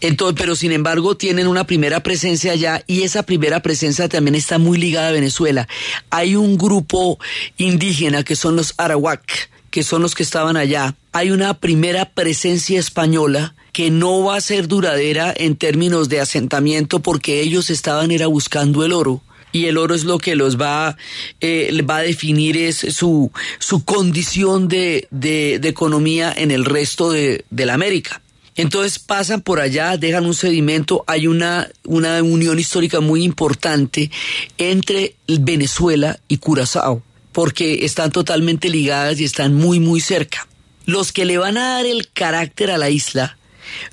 Entonces, 0.00 0.36
pero 0.40 0.56
sin 0.56 0.72
embargo 0.72 1.16
tienen 1.16 1.46
una 1.46 1.66
primera 1.66 2.02
presencia 2.02 2.52
allá 2.52 2.82
y 2.86 3.02
esa 3.02 3.22
primera 3.24 3.60
presencia 3.60 4.08
también 4.08 4.34
está 4.34 4.58
muy 4.58 4.78
ligada 4.78 5.08
a 5.08 5.12
Venezuela. 5.12 5.68
Hay 6.10 6.36
un 6.36 6.56
grupo 6.56 7.18
indígena 7.56 8.22
que 8.22 8.36
son 8.36 8.56
los 8.56 8.74
Arawak, 8.76 9.50
que 9.70 9.82
son 9.82 10.02
los 10.02 10.14
que 10.14 10.22
estaban 10.22 10.56
allá. 10.56 10.94
Hay 11.12 11.30
una 11.30 11.54
primera 11.54 12.10
presencia 12.10 12.78
española 12.78 13.54
que 13.72 13.90
no 13.90 14.22
va 14.22 14.36
a 14.36 14.40
ser 14.40 14.68
duradera 14.68 15.34
en 15.36 15.56
términos 15.56 16.08
de 16.08 16.20
asentamiento 16.20 17.00
porque 17.00 17.40
ellos 17.40 17.70
estaban 17.70 18.12
era 18.12 18.28
buscando 18.28 18.84
el 18.84 18.92
oro 18.92 19.20
y 19.54 19.66
el 19.66 19.78
oro 19.78 19.94
es 19.94 20.02
lo 20.02 20.18
que 20.18 20.34
los 20.34 20.60
va, 20.60 20.96
eh, 21.40 21.80
va 21.88 21.98
a 21.98 22.02
definir 22.02 22.56
es 22.56 22.78
su, 22.90 23.30
su 23.60 23.84
condición 23.84 24.66
de, 24.66 25.06
de, 25.12 25.54
economía 25.62 26.34
en 26.36 26.50
el 26.50 26.64
resto 26.64 27.12
de, 27.12 27.44
de 27.50 27.64
la 27.64 27.74
América. 27.74 28.20
Entonces 28.56 28.98
pasan 28.98 29.42
por 29.42 29.60
allá, 29.60 29.96
dejan 29.96 30.26
un 30.26 30.34
sedimento, 30.34 31.04
hay 31.06 31.28
una, 31.28 31.68
una 31.84 32.20
unión 32.24 32.58
histórica 32.58 32.98
muy 32.98 33.22
importante 33.22 34.10
entre 34.58 35.14
Venezuela 35.28 36.18
y 36.26 36.38
Curazao, 36.38 37.04
porque 37.30 37.84
están 37.84 38.10
totalmente 38.10 38.68
ligadas 38.68 39.20
y 39.20 39.24
están 39.24 39.54
muy, 39.54 39.78
muy 39.78 40.00
cerca. 40.00 40.48
Los 40.84 41.12
que 41.12 41.24
le 41.24 41.38
van 41.38 41.58
a 41.58 41.76
dar 41.76 41.86
el 41.86 42.08
carácter 42.08 42.72
a 42.72 42.78
la 42.78 42.90
isla, 42.90 43.38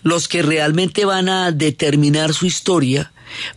los 0.02 0.28
que 0.28 0.42
realmente 0.42 1.06
van 1.06 1.30
a 1.30 1.52
determinar 1.52 2.34
su 2.34 2.48
historia, 2.48 3.12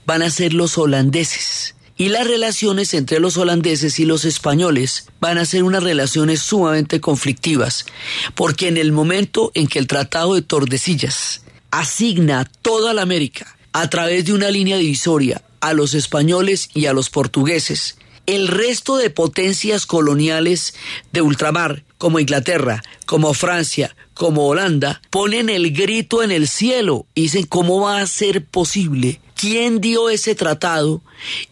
van 0.05 0.21
a 0.21 0.31
ser 0.31 0.53
los 0.53 0.77
holandeses. 0.77 1.74
Y 1.97 2.09
las 2.09 2.27
relaciones 2.27 2.93
entre 2.95 3.21
los 3.21 3.37
holandeses 3.37 4.01
y 4.01 4.05
los 4.05 4.25
españoles 4.25 5.07
van 5.21 5.39
a 5.39 5.47
ser 5.47 5.63
unas 5.63 5.83
relaciones 5.83 6.41
sumamente 6.41 7.01
conflictivas, 7.01 7.87
porque 8.35 8.67
en 8.67 8.77
el 8.77 8.91
momento 8.91 9.53
en 9.55 9.69
que 9.69 9.79
el 9.79 9.87
Tratado 9.87 10.35
de 10.35 10.43
Tordesillas 10.43 11.43
asigna 11.71 12.51
toda 12.63 12.95
la 12.95 13.03
América 13.03 13.57
a 13.73 13.89
través 13.91 14.25
de 14.25 14.33
una 14.33 14.51
línea 14.51 14.77
divisoria 14.77 15.43
a 15.61 15.73
los 15.73 15.95
españoles 15.95 16.69
y 16.75 16.87
a 16.87 16.93
los 16.93 17.11
portugueses, 17.11 17.97
el 18.27 18.49
resto 18.49 18.97
de 18.97 19.11
potencias 19.11 19.87
coloniales 19.87 20.75
de 21.13 21.23
ultramar, 21.23 21.85
como 21.99 22.21
Inglaterra, 22.21 22.83
como 23.07 23.35
Francia, 23.35 23.97
como 24.15 24.47
Holanda, 24.47 25.01
ponen 25.11 25.49
el 25.49 25.73
grito 25.73 26.23
en 26.23 26.31
el 26.31 26.49
cielo 26.49 27.07
y 27.15 27.23
dicen 27.23 27.47
cómo 27.47 27.81
va 27.81 28.01
a 28.01 28.07
ser 28.07 28.45
posible, 28.45 29.21
quién 29.45 29.83
dio 29.83 30.09
ese 30.09 30.35
tratado 30.35 31.03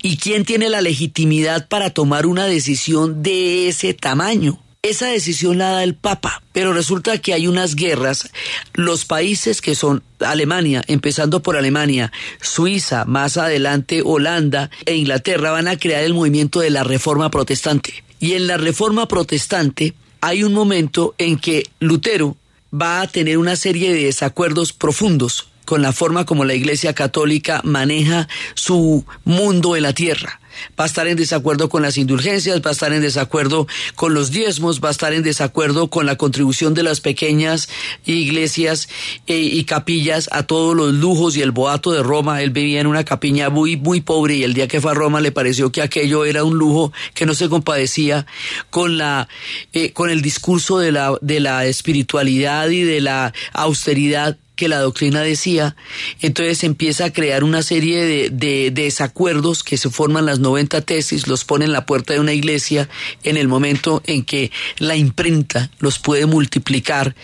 y 0.01 0.17
quién 0.17 0.47
tiene 0.47 0.71
la 0.71 0.81
legitimidad 0.81 1.69
para 1.69 1.91
tomar 1.91 2.25
una 2.25 2.47
decisión 2.47 3.23
de 3.23 3.69
ese 3.69 3.93
tamaño. 3.93 4.59
Esa 4.81 5.09
decisión 5.09 5.59
la 5.59 5.73
da 5.73 5.85
el 5.85 5.95
Papa, 5.95 6.43
pero 6.53 6.73
resulta 6.73 7.19
que 7.19 7.35
hay 7.35 7.47
unas 7.47 7.75
guerras. 7.75 8.31
Los 8.73 9.05
países 9.05 9.61
que 9.61 9.75
son 9.75 10.03
Alemania, 10.21 10.83
empezando 10.87 11.43
por 11.43 11.59
Alemania, 11.59 12.11
Suiza, 12.41 13.05
más 13.05 13.37
adelante 13.37 14.01
Holanda 14.03 14.71
e 14.87 14.97
Inglaterra 14.97 15.51
van 15.51 15.69
a 15.69 15.77
crear 15.77 16.03
el 16.03 16.15
movimiento 16.15 16.61
de 16.61 16.71
la 16.71 16.85
Reforma 16.85 17.31
Protestante. 17.31 18.03
Y 18.21 18.33
en 18.33 18.47
la 18.47 18.57
Reforma 18.57 19.07
Protestante 19.07 19.93
hay 20.23 20.45
un 20.45 20.55
momento 20.55 21.15
en 21.19 21.39
que 21.39 21.69
Lutero 21.79 22.39
va 22.73 23.03
a 23.03 23.07
tener 23.07 23.37
una 23.37 23.55
serie 23.55 23.93
de 23.93 24.05
desacuerdos 24.05 24.73
profundos 24.73 25.52
con 25.65 25.83
la 25.83 25.93
forma 25.93 26.25
como 26.25 26.45
la 26.45 26.55
Iglesia 26.55 26.95
Católica 26.95 27.61
maneja 27.65 28.29
su 28.55 29.05
mundo 29.25 29.77
en 29.77 29.83
la 29.83 29.93
tierra. 29.93 30.41
Va 30.79 30.85
a 30.85 30.87
estar 30.87 31.07
en 31.07 31.17
desacuerdo 31.17 31.69
con 31.69 31.83
las 31.83 31.97
indulgencias, 31.97 32.61
va 32.61 32.71
a 32.71 32.73
estar 32.73 32.93
en 32.93 33.03
desacuerdo 33.03 33.67
con 33.95 34.15
los 34.15 34.31
diezmos, 34.31 34.81
va 34.81 34.89
a 34.89 34.93
estar 34.93 35.13
en 35.13 35.23
desacuerdo 35.23 35.89
con 35.89 36.07
la 36.07 36.17
contribución 36.17 36.75
de 36.75 36.83
las 36.83 37.01
pequeñas 37.01 37.69
iglesias 38.05 38.89
eh, 39.27 39.39
y 39.39 39.65
capillas 39.65 40.29
a 40.33 40.45
todos 40.45 40.77
los 40.77 40.93
lujos 40.95 41.37
y 41.37 41.43
el 41.43 41.53
boato 41.53 41.93
de 41.93 42.03
Roma. 42.03 42.43
Él 42.43 42.51
vivía 42.51 42.81
en 42.81 42.87
una 42.87 43.05
capilla 43.05 43.51
muy, 43.51 43.77
muy 43.77 44.01
pobre 44.01 44.37
y 44.37 44.45
el 44.45 44.55
día 44.55 44.69
que 44.69 44.81
fue 44.81 44.93
a 44.93 44.95
Roma 44.95 45.21
le 45.21 45.33
pareció 45.33 45.73
que 45.73 45.83
aquello 45.83 46.25
era 46.25 46.45
un 46.45 46.57
lujo 46.59 46.93
que 47.15 47.27
no 47.27 47.35
se 47.35 47.49
compadecía 47.49 48.27
con 48.71 48.99
la, 48.99 49.29
eh, 49.73 49.93
con 49.93 50.11
el 50.11 50.23
discurso 50.23 50.79
de 50.79 50.93
la, 50.93 51.17
de 51.21 51.41
la 51.41 51.65
espiritualidad 51.67 52.69
y 52.69 52.83
de 52.83 53.01
la 53.01 53.33
austeridad 53.53 54.37
que 54.63 54.69
la 54.69 54.79
doctrina 54.79 55.23
decía, 55.23 55.75
entonces 56.21 56.63
empieza 56.63 57.07
a 57.07 57.13
crear 57.13 57.43
una 57.43 57.63
serie 57.63 58.05
de, 58.05 58.31
de, 58.31 58.71
desacuerdos 58.71 59.65
que 59.65 59.77
se 59.77 59.91
forman 59.91 60.25
las 60.25 60.39
90 60.39 60.83
tesis, 60.83 61.27
los 61.27 61.45
pone 61.45 61.65
en 61.65 61.73
la 61.73 61.85
puerta 61.85 62.15
de 62.15 62.21
una 62.21 62.33
iglesia 62.33 62.89
en 63.25 63.37
el 63.37 63.49
momento 63.49 64.05
en 64.07 64.25
que 64.25 64.53
la 64.79 64.95
imprenta 64.95 65.73
los 65.81 65.99
puede 65.99 66.27
multiplicar 66.27 67.17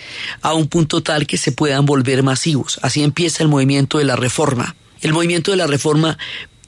a 0.43 0.53
un 0.53 0.67
punto 0.67 1.01
tal 1.05 1.29
que 1.29 1.39
se 1.39 1.53
puedan 1.53 1.87
volver 1.87 2.25
masivos. 2.25 2.81
Así 2.83 3.05
empieza 3.05 3.45
el 3.45 3.49
movimiento 3.49 3.99
de 3.99 4.05
la 4.05 4.17
reforma. 4.17 4.75
El 5.01 5.13
movimiento 5.13 5.53
de 5.53 5.59
la 5.59 5.69
reforma 5.69 6.19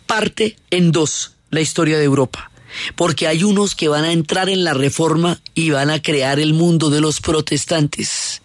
parte 0.07 0.55
en 0.71 0.93
dos 0.93 1.33
la 1.51 1.63
historia 1.63 1.99
de 1.99 2.05
Europa 2.05 2.49
porque 2.95 3.27
hay 3.27 3.43
unos 3.43 3.75
que 3.75 3.89
van 3.89 4.05
a 4.05 4.13
entrar 4.13 4.49
en 4.49 4.63
la 4.63 4.73
reforma 4.73 5.41
y 5.55 5.71
van 5.71 5.91
a 5.91 6.01
crear 6.01 6.39
el 6.39 6.55
mundo 6.55 6.91
de 6.91 7.01
los 7.01 7.21
protestantes, 7.21 8.43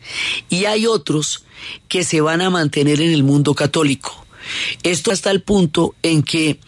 y 0.49 0.65
hay 0.65 0.87
otros 0.87 1.44
que 1.87 2.03
se 2.03 2.21
van 2.21 2.41
a 2.41 2.49
mantener 2.49 3.01
en 3.01 3.11
el 3.11 3.23
mundo 3.23 3.53
católico. 3.53 4.25
Esto 4.83 5.11
hasta 5.11 5.31
el 5.31 5.41
punto 5.41 5.95
en 6.03 6.23
que 6.23 6.59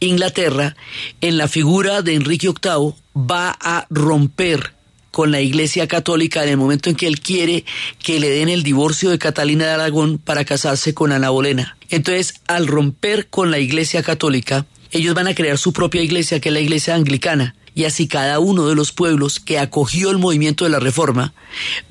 Inglaterra, 0.00 0.76
en 1.20 1.36
la 1.36 1.48
figura 1.48 2.02
de 2.02 2.14
Enrique 2.14 2.48
VIII, 2.48 2.94
va 3.16 3.56
a 3.60 3.86
romper 3.90 4.74
con 5.10 5.30
la 5.30 5.40
Iglesia 5.40 5.86
Católica 5.86 6.42
en 6.42 6.50
el 6.50 6.56
momento 6.56 6.90
en 6.90 6.96
que 6.96 7.06
él 7.06 7.20
quiere 7.20 7.64
que 8.02 8.18
le 8.18 8.30
den 8.30 8.48
el 8.48 8.64
divorcio 8.64 9.10
de 9.10 9.18
Catalina 9.18 9.64
de 9.64 9.70
Aragón 9.70 10.18
para 10.18 10.44
casarse 10.44 10.92
con 10.92 11.12
Ana 11.12 11.30
Bolena. 11.30 11.76
Entonces, 11.88 12.34
al 12.48 12.66
romper 12.66 13.28
con 13.28 13.52
la 13.52 13.60
Iglesia 13.60 14.02
Católica, 14.02 14.66
ellos 14.90 15.14
van 15.14 15.28
a 15.28 15.34
crear 15.34 15.58
su 15.58 15.72
propia 15.72 16.02
iglesia, 16.02 16.40
que 16.40 16.48
es 16.48 16.52
la 16.52 16.60
Iglesia 16.60 16.94
Anglicana 16.94 17.54
y 17.74 17.84
así 17.84 18.06
cada 18.06 18.38
uno 18.38 18.68
de 18.68 18.74
los 18.74 18.92
pueblos 18.92 19.40
que 19.40 19.58
acogió 19.58 20.10
el 20.10 20.18
movimiento 20.18 20.64
de 20.64 20.70
la 20.70 20.80
reforma 20.80 21.34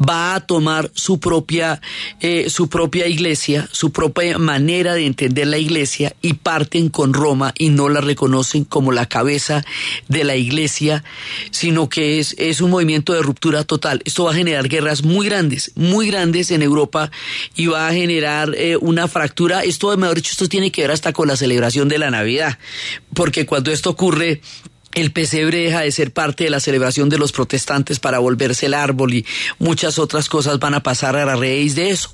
va 0.01 0.35
a 0.35 0.45
tomar 0.45 0.91
su 0.93 1.19
propia, 1.19 1.81
eh, 2.19 2.49
su 2.49 2.69
propia 2.69 3.07
iglesia, 3.07 3.67
su 3.71 3.91
propia 3.91 4.37
manera 4.37 4.93
de 4.93 5.05
entender 5.05 5.47
la 5.47 5.57
iglesia 5.57 6.15
y 6.21 6.33
parten 6.33 6.89
con 6.89 7.13
Roma 7.13 7.53
y 7.57 7.69
no 7.69 7.89
la 7.89 8.01
reconocen 8.01 8.63
como 8.65 8.91
la 8.91 9.05
cabeza 9.07 9.63
de 10.07 10.23
la 10.23 10.35
iglesia, 10.35 11.03
sino 11.51 11.89
que 11.89 12.19
es, 12.19 12.35
es 12.37 12.61
un 12.61 12.71
movimiento 12.71 13.13
de 13.13 13.21
ruptura 13.21 13.63
total. 13.63 14.01
Esto 14.05 14.25
va 14.25 14.31
a 14.31 14.35
generar 14.35 14.67
guerras 14.67 15.03
muy 15.03 15.27
grandes, 15.27 15.71
muy 15.75 16.07
grandes 16.07 16.51
en 16.51 16.61
Europa 16.61 17.11
y 17.55 17.67
va 17.67 17.87
a 17.87 17.93
generar 17.93 18.53
eh, 18.55 18.77
una 18.77 19.07
fractura. 19.07 19.63
Esto, 19.63 19.95
mejor 19.97 20.17
dicho, 20.17 20.31
esto 20.31 20.47
tiene 20.47 20.71
que 20.71 20.81
ver 20.81 20.91
hasta 20.91 21.13
con 21.13 21.27
la 21.27 21.35
celebración 21.35 21.89
de 21.89 21.97
la 21.97 22.11
Navidad, 22.11 22.57
porque 23.13 23.45
cuando 23.45 23.71
esto 23.71 23.89
ocurre, 23.91 24.41
el 24.95 25.11
pesebre 25.11 25.59
deja 25.59 25.81
de 25.81 25.91
ser 25.91 26.11
parte 26.13 26.43
de 26.43 26.49
la 26.49 26.59
celebración 26.59 27.09
de 27.09 27.17
los 27.17 27.31
protestantes 27.31 27.99
para 27.99 28.19
volverse 28.19 28.67
el 28.67 28.73
árbol 28.73 29.13
y 29.13 29.25
muchas 29.59 29.97
otras 29.97 30.29
cosas 30.29 30.59
van 30.59 30.75
a 30.75 30.83
pasar 30.83 31.15
a 31.15 31.25
la 31.25 31.35
raíz 31.35 31.75
de 31.75 31.89
eso. 31.89 32.11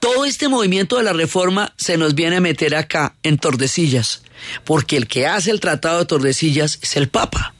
Todo 0.00 0.24
este 0.24 0.48
movimiento 0.48 0.96
de 0.96 1.04
la 1.04 1.12
reforma 1.12 1.72
se 1.76 1.96
nos 1.96 2.14
viene 2.14 2.36
a 2.36 2.40
meter 2.40 2.74
acá 2.74 3.14
en 3.22 3.38
Tordesillas, 3.38 4.22
porque 4.64 4.96
el 4.96 5.06
que 5.06 5.26
hace 5.26 5.50
el 5.50 5.60
tratado 5.60 6.00
de 6.00 6.06
Tordesillas 6.06 6.78
es 6.82 6.96
el 6.96 7.08
Papa. 7.08 7.54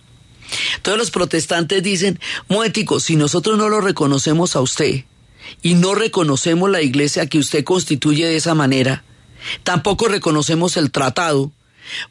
Todos 0.83 0.99
los 0.99 1.11
protestantes 1.11 1.83
dicen, 1.83 2.21
Moético, 2.49 3.01
si 3.01 3.17
nosotros 3.17 3.59
no 3.59 3.69
lo 3.69 3.81
reconocemos 3.81 4.57
a 4.57 4.61
usted 4.61 5.05
y 5.63 5.75
no 5.75 5.95
reconocemos 5.95 6.71
la 6.71 6.83
iglesia 6.83 7.27
que 7.27 7.39
usted 7.39 7.65
constituye 7.65 8.27
de 8.27 8.37
esa 8.37 8.55
manera, 8.55 9.05
tampoco 9.63 10.09
reconocemos 10.09 10.77
el 10.77 10.91
tratado, 10.91 11.53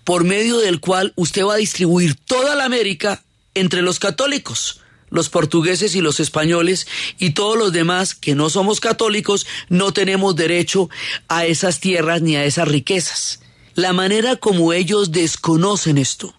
por 0.03 0.23
medio 0.23 0.59
del 0.59 0.79
cual 0.79 1.13
usted 1.15 1.43
va 1.43 1.55
a 1.55 1.57
distribuir 1.57 2.15
toda 2.15 2.55
la 2.55 2.65
América 2.65 3.23
entre 3.53 3.81
los 3.81 3.99
católicos, 3.99 4.81
los 5.09 5.29
portugueses 5.29 5.95
y 5.95 6.01
los 6.01 6.19
españoles 6.19 6.87
y 7.17 7.31
todos 7.31 7.57
los 7.57 7.71
demás 7.71 8.15
que 8.15 8.35
no 8.35 8.49
somos 8.49 8.79
católicos 8.79 9.47
no 9.69 9.93
tenemos 9.93 10.35
derecho 10.35 10.89
a 11.27 11.45
esas 11.45 11.79
tierras 11.79 12.21
ni 12.21 12.35
a 12.35 12.45
esas 12.45 12.67
riquezas. 12.67 13.39
La 13.73 13.93
manera 13.93 14.35
como 14.35 14.73
ellos 14.73 15.11
desconocen 15.11 15.97
esto, 15.97 16.33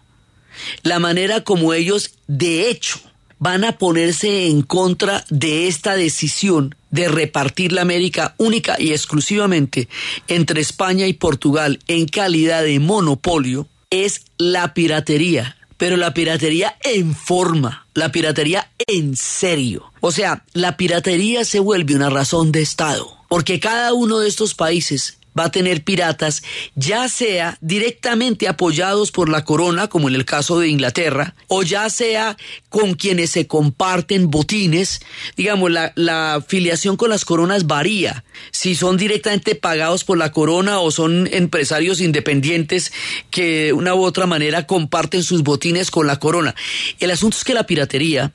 la 0.83 0.99
manera 0.99 1.43
como 1.43 1.73
ellos 1.73 2.11
de 2.27 2.69
hecho 2.69 2.99
van 3.39 3.63
a 3.63 3.77
ponerse 3.77 4.47
en 4.47 4.61
contra 4.63 5.25
de 5.29 5.67
esta 5.67 5.95
decisión 5.95 6.75
de 6.91 7.07
repartir 7.07 7.71
la 7.71 7.81
América 7.81 8.35
única 8.37 8.75
y 8.79 8.91
exclusivamente 8.91 9.87
entre 10.27 10.61
España 10.61 11.07
y 11.07 11.13
Portugal 11.13 11.79
en 11.87 12.07
calidad 12.07 12.63
de 12.63 12.79
monopolio 12.79 13.67
es 13.89 14.25
la 14.37 14.73
piratería. 14.73 15.55
pero 15.77 15.95
la 15.95 16.11
piratería 16.13 16.75
en 16.81 17.15
forma, 17.15 17.85
la 17.93 18.11
piratería 18.11 18.71
en 18.87 19.15
serio. 19.15 19.91
O 20.01 20.11
sea, 20.11 20.43
la 20.53 20.75
piratería 20.75 21.45
se 21.45 21.59
vuelve 21.59 21.95
una 21.95 22.09
razón 22.09 22.51
de 22.51 22.63
Estado, 22.63 23.15
porque 23.27 23.59
cada 23.59 23.93
uno 23.93 24.17
de 24.17 24.27
estos 24.27 24.55
países 24.55 25.16
va 25.37 25.45
a 25.45 25.51
tener 25.51 25.83
piratas, 25.83 26.43
ya 26.75 27.07
sea 27.09 27.57
directamente 27.61 28.47
apoyados 28.47 29.11
por 29.11 29.29
la 29.29 29.43
corona, 29.43 29.87
como 29.87 30.07
en 30.07 30.15
el 30.15 30.25
caso 30.25 30.59
de 30.59 30.69
Inglaterra, 30.69 31.35
o 31.47 31.63
ya 31.63 31.89
sea 31.89 32.37
con 32.69 32.93
quienes 32.95 33.31
se 33.31 33.47
comparten 33.47 34.29
botines. 34.31 35.01
Digamos, 35.35 35.71
la, 35.71 35.91
la 35.95 36.43
filiación 36.45 36.97
con 36.97 37.09
las 37.09 37.25
coronas 37.25 37.67
varía. 37.67 38.23
Si 38.51 38.75
son 38.75 38.97
directamente 38.97 39.55
pagados 39.55 40.03
por 40.03 40.17
la 40.17 40.31
corona 40.31 40.79
o 40.79 40.91
son 40.91 41.27
empresarios 41.31 42.01
independientes 42.01 42.91
que 43.29 43.67
de 43.67 43.73
una 43.73 43.95
u 43.95 44.03
otra 44.03 44.25
manera 44.25 44.65
comparten 44.67 45.23
sus 45.23 45.43
botines 45.43 45.91
con 45.91 46.07
la 46.07 46.19
corona. 46.19 46.55
El 46.99 47.11
asunto 47.11 47.37
es 47.37 47.43
que 47.43 47.53
la 47.53 47.65
piratería 47.65 48.31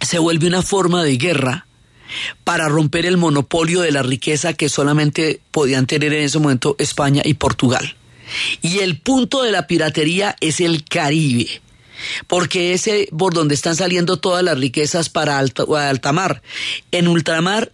se 0.00 0.18
vuelve 0.18 0.46
una 0.46 0.62
forma 0.62 1.02
de 1.02 1.16
guerra 1.16 1.65
para 2.44 2.68
romper 2.68 3.06
el 3.06 3.16
monopolio 3.16 3.80
de 3.80 3.92
la 3.92 4.02
riqueza 4.02 4.54
que 4.54 4.68
solamente 4.68 5.40
podían 5.50 5.86
tener 5.86 6.12
en 6.12 6.24
ese 6.24 6.38
momento 6.38 6.76
España 6.78 7.22
y 7.24 7.34
Portugal. 7.34 7.96
Y 8.62 8.80
el 8.80 8.98
punto 8.98 9.42
de 9.42 9.52
la 9.52 9.66
piratería 9.66 10.36
es 10.40 10.60
el 10.60 10.84
Caribe, 10.84 11.60
porque 12.26 12.72
es 12.72 12.88
por 13.16 13.34
donde 13.34 13.54
están 13.54 13.76
saliendo 13.76 14.18
todas 14.18 14.42
las 14.42 14.58
riquezas 14.58 15.08
para 15.08 15.38
alta, 15.38 15.64
alta 15.88 16.12
mar. 16.12 16.42
En 16.90 17.08
ultramar 17.08 17.72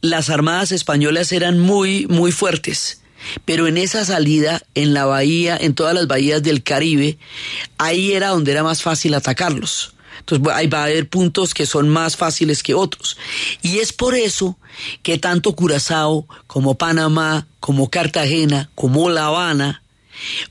las 0.00 0.30
armadas 0.30 0.72
españolas 0.72 1.32
eran 1.32 1.58
muy, 1.58 2.06
muy 2.06 2.32
fuertes. 2.32 3.00
Pero 3.44 3.66
en 3.66 3.76
esa 3.76 4.04
salida, 4.04 4.62
en 4.74 4.94
la 4.94 5.06
bahía, 5.06 5.56
en 5.56 5.74
todas 5.74 5.94
las 5.94 6.06
bahías 6.06 6.42
del 6.42 6.62
Caribe, 6.62 7.18
ahí 7.78 8.12
era 8.12 8.28
donde 8.28 8.52
era 8.52 8.62
más 8.62 8.82
fácil 8.82 9.14
atacarlos. 9.14 9.95
Entonces 10.20 10.46
ahí 10.52 10.66
va 10.66 10.80
a 10.80 10.84
haber 10.84 11.08
puntos 11.08 11.54
que 11.54 11.66
son 11.66 11.88
más 11.88 12.16
fáciles 12.16 12.62
que 12.62 12.74
otros. 12.74 13.16
Y 13.62 13.78
es 13.78 13.92
por 13.92 14.14
eso 14.14 14.58
que 15.02 15.18
tanto 15.18 15.54
Curazao 15.54 16.26
como 16.46 16.76
Panamá, 16.76 17.46
como 17.60 17.90
Cartagena, 17.90 18.70
como 18.74 19.10
La 19.10 19.26
Habana, 19.26 19.82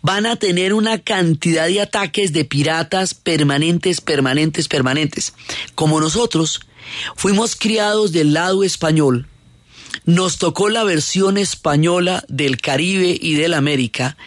van 0.01 0.25
a 0.25 0.35
tener 0.35 0.73
una 0.73 0.99
cantidad 0.99 1.67
de 1.67 1.81
ataques 1.81 2.33
de 2.33 2.45
piratas 2.45 3.13
permanentes, 3.13 4.01
permanentes, 4.01 4.67
permanentes. 4.67 5.33
Como 5.73 5.99
nosotros 5.99 6.61
fuimos 7.15 7.55
criados 7.55 8.11
del 8.11 8.33
lado 8.33 8.63
español, 8.63 9.27
nos 10.03 10.37
tocó 10.37 10.69
la 10.69 10.83
versión 10.83 11.37
española 11.37 12.23
del 12.27 12.57
Caribe 12.57 13.17
y 13.19 13.35
del 13.35 13.53
América, 13.53 14.17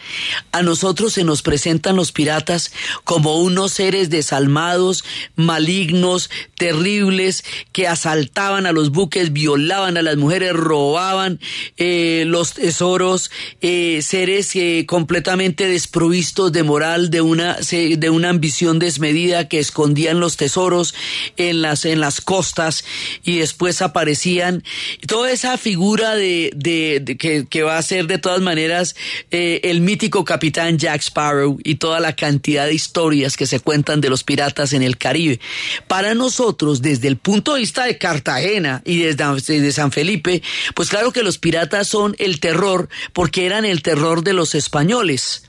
a 0.52 0.62
nosotros 0.62 1.12
se 1.12 1.24
nos 1.24 1.42
presentan 1.42 1.96
los 1.96 2.12
piratas 2.12 2.72
como 3.04 3.38
unos 3.40 3.72
seres 3.72 4.10
desalmados, 4.10 5.04
malignos, 5.36 6.30
terribles, 6.56 7.44
que 7.72 7.86
asaltaban 7.86 8.66
a 8.66 8.72
los 8.72 8.90
buques, 8.90 9.32
violaban 9.32 9.96
a 9.96 10.02
las 10.02 10.16
mujeres, 10.16 10.52
robaban 10.52 11.40
eh, 11.76 12.24
los 12.26 12.54
tesoros, 12.54 13.30
eh, 13.60 14.00
seres 14.02 14.54
eh, 14.56 14.84
completamente 14.86 15.66
desprovistos 15.66 16.52
de 16.52 16.62
moral, 16.62 17.10
de 17.10 17.20
una, 17.20 17.54
de 17.54 18.10
una 18.10 18.30
ambición 18.30 18.78
desmedida 18.78 19.48
que 19.48 19.58
escondían 19.58 20.20
los 20.20 20.36
tesoros 20.36 20.94
en 21.36 21.62
las, 21.62 21.84
en 21.84 22.00
las 22.00 22.20
costas 22.20 22.84
y 23.22 23.38
después 23.38 23.82
aparecían. 23.82 24.64
Toda 25.06 25.30
esa 25.30 25.57
figura 25.58 26.14
de, 26.14 26.50
de, 26.54 27.16
que, 27.16 27.62
va 27.62 27.76
a 27.76 27.82
ser 27.82 28.06
de 28.06 28.18
todas 28.18 28.40
maneras 28.40 28.96
eh, 29.30 29.60
el 29.64 29.80
mítico 29.80 30.24
capitán 30.24 30.78
Jack 30.78 31.02
Sparrow 31.02 31.58
y 31.62 31.74
toda 31.74 32.00
la 32.00 32.14
cantidad 32.14 32.66
de 32.66 32.74
historias 32.74 33.36
que 33.36 33.46
se 33.46 33.60
cuentan 33.60 34.00
de 34.00 34.08
los 34.08 34.24
piratas 34.24 34.72
en 34.72 34.82
el 34.82 34.96
Caribe. 34.96 35.40
Para 35.86 36.14
nosotros, 36.14 36.80
desde 36.80 37.08
el 37.08 37.18
punto 37.18 37.54
de 37.54 37.60
vista 37.60 37.84
de 37.84 37.98
Cartagena 37.98 38.82
y 38.84 38.98
desde, 38.98 39.24
desde 39.34 39.72
San 39.72 39.92
Felipe, 39.92 40.42
pues 40.74 40.88
claro 40.88 41.12
que 41.12 41.22
los 41.22 41.38
piratas 41.38 41.88
son 41.88 42.16
el 42.18 42.40
terror 42.40 42.88
porque 43.12 43.44
eran 43.44 43.64
el 43.64 43.82
terror 43.82 44.22
de 44.22 44.32
los 44.32 44.54
españoles 44.54 45.42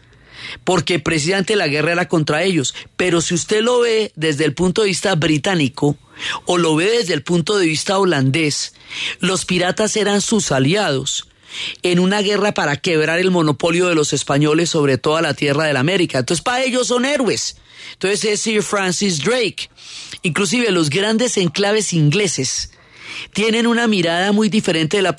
porque 0.64 1.00
precisamente 1.00 1.56
la 1.56 1.68
guerra 1.68 1.92
era 1.92 2.08
contra 2.08 2.44
ellos. 2.44 2.74
Pero 2.96 3.22
si 3.22 3.36
usted 3.36 3.62
lo 3.62 3.82
ve 3.82 4.12
desde 4.16 4.46
el 4.46 4.54
punto 4.54 4.82
de 4.82 4.88
vista 4.88 5.14
británico 5.16 5.98
o 6.46 6.58
lo 6.58 6.76
ve 6.76 6.90
desde 6.90 7.14
el 7.14 7.24
punto 7.24 7.58
de 7.58 7.66
vista 7.66 7.98
holandés, 7.98 8.74
los 9.20 9.46
piratas 9.46 9.96
eran 9.96 10.22
sus 10.22 10.52
aliados 10.52 11.28
en 11.84 12.00
una 12.00 12.22
guerra 12.22 12.54
para 12.54 12.78
quebrar 12.78 13.20
el 13.20 13.32
monopolio 13.32 13.88
de 13.88 13.96
los 13.96 14.14
españoles 14.14 14.70
sobre 14.70 14.98
toda 14.98 15.22
la 15.22 15.34
tierra 15.34 15.66
de 15.66 15.74
la 15.74 15.80
América. 15.80 16.20
Entonces, 16.20 16.44
para 16.44 16.64
ellos 16.64 16.88
son 16.88 17.06
héroes. 17.06 17.58
Entonces 17.94 18.24
es 18.26 18.42
Sir 18.42 18.64
Francis 18.64 19.24
Drake. 19.24 19.70
Inclusive 20.22 20.72
los 20.72 20.90
grandes 20.90 21.38
enclaves 21.38 21.94
ingleses 21.94 22.72
tienen 23.34 23.68
una 23.68 23.88
mirada 23.88 24.32
muy 24.32 24.50
diferente 24.50 24.98
de 24.98 25.04
la, 25.04 25.16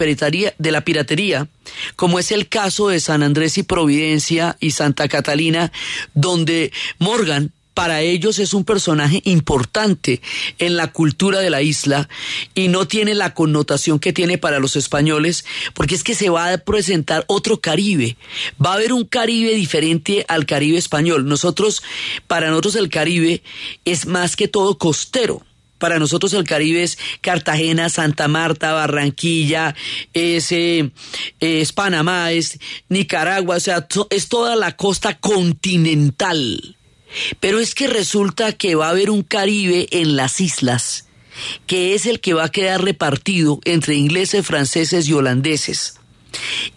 de 0.59 0.73
la 0.73 0.81
piratería, 0.83 1.49
como 1.97 2.19
es 2.19 2.33
el 2.33 2.49
caso 2.49 2.89
de 2.89 3.01
San 3.01 3.23
Andrés 3.23 3.59
y 3.59 3.63
Providencia 3.63 4.57
y 4.61 4.71
Santa 4.71 5.09
Catalina, 5.09 5.73
donde 6.15 6.73
Morgan 6.99 7.53
para 7.75 8.01
ellos 8.03 8.39
es 8.39 8.53
un 8.53 8.65
personaje 8.65 9.23
importante 9.25 10.21
en 10.59 10.77
la 10.77 10.93
cultura 10.93 11.41
de 11.41 11.51
la 11.51 11.63
isla 11.63 12.09
y 12.55 12.69
no 12.69 12.87
tiene 12.87 13.15
la 13.15 13.33
connotación 13.35 13.99
que 13.99 14.13
tiene 14.13 14.39
para 14.39 14.59
los 14.59 14.77
españoles, 14.77 15.45
porque 15.75 15.95
es 15.95 16.05
que 16.05 16.15
se 16.15 16.31
va 16.31 16.53
a 16.53 16.59
presentar 16.59 17.25
otro 17.29 17.61
Caribe. 17.61 18.17
Va 18.65 18.73
a 18.73 18.75
haber 18.75 18.93
un 18.93 19.05
Caribe 19.05 19.55
diferente 19.55 20.25
al 20.29 20.47
Caribe 20.47 20.79
español. 20.79 21.27
Nosotros, 21.27 21.83
para 22.27 22.49
nosotros 22.49 22.75
el 22.77 22.91
Caribe 22.91 23.43
es 23.85 24.07
más 24.07 24.37
que 24.37 24.49
todo 24.49 24.79
costero. 24.79 25.43
Para 25.79 25.99
nosotros 25.99 26.35
el 26.35 26.45
Caribe 26.45 26.83
es 26.83 26.99
Cartagena, 27.23 27.89
Santa 27.89 28.29
Marta, 28.29 28.75
Barranquilla, 28.75 29.75
es, 30.13 30.53
eh, 30.53 30.91
es 31.41 31.73
Panamá, 31.73 32.33
es 32.33 32.59
Nicaragua, 32.91 33.57
o 33.57 33.61
sea, 33.61 33.89
es 34.11 34.29
toda 34.29 34.57
la 34.57 34.77
costa 34.77 35.19
continental. 35.19 36.77
Pero 37.40 37.59
es 37.59 37.75
que 37.75 37.87
resulta 37.87 38.53
que 38.53 38.75
va 38.75 38.87
a 38.87 38.90
haber 38.90 39.11
un 39.11 39.23
Caribe 39.23 39.88
en 39.90 40.16
las 40.16 40.40
islas, 40.40 41.07
que 41.66 41.94
es 41.94 42.07
el 42.07 42.20
que 42.20 42.35
va 42.35 42.44
a 42.44 42.51
quedar 42.51 42.83
repartido 42.83 43.61
entre 43.64 43.94
ingleses, 43.94 44.46
franceses 44.46 45.09
y 45.09 45.12
holandeses. 45.12 45.94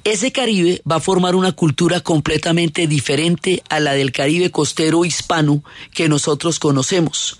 Ese 0.03 0.31
Caribe 0.31 0.81
va 0.89 0.95
a 0.97 1.01
formar 1.01 1.35
una 1.35 1.51
cultura 1.51 1.99
completamente 1.99 2.87
diferente 2.87 3.61
a 3.69 3.79
la 3.79 3.93
del 3.93 4.11
Caribe 4.11 4.49
costero 4.49 5.05
hispano 5.05 5.63
que 5.93 6.09
nosotros 6.09 6.59
conocemos. 6.59 7.37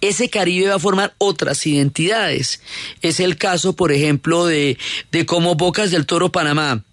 Ese 0.00 0.30
Caribe 0.30 0.68
va 0.68 0.76
a 0.76 0.80
formar 0.80 1.14
otras 1.18 1.66
identidades. 1.66 2.62
Es 3.02 3.20
el 3.20 3.36
caso, 3.36 3.74
por 3.74 3.92
ejemplo, 3.92 4.46
de, 4.46 4.78
de 5.10 5.26
cómo 5.26 5.56
Bocas 5.56 5.90
del 5.90 6.06
Toro 6.06 6.30
Panamá 6.30 6.85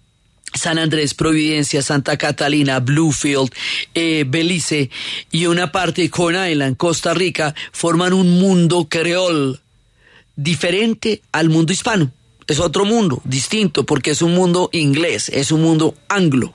San 0.54 0.78
Andrés, 0.78 1.14
Providencia, 1.14 1.82
Santa 1.82 2.16
Catalina, 2.16 2.80
Bluefield, 2.80 3.50
eh, 3.94 4.24
Belice 4.26 4.90
y 5.30 5.46
una 5.46 5.72
parte 5.72 6.02
de 6.02 6.10
Corn 6.10 6.36
Island, 6.48 6.76
Costa 6.76 7.12
Rica, 7.12 7.54
forman 7.72 8.12
un 8.12 8.38
mundo 8.38 8.86
creol 8.88 9.60
diferente 10.36 11.22
al 11.32 11.48
mundo 11.48 11.72
hispano. 11.72 12.12
Es 12.46 12.60
otro 12.60 12.84
mundo, 12.84 13.22
distinto, 13.24 13.84
porque 13.84 14.10
es 14.10 14.22
un 14.22 14.34
mundo 14.34 14.68
inglés, 14.72 15.28
es 15.30 15.50
un 15.50 15.62
mundo 15.62 15.94
anglo. 16.08 16.54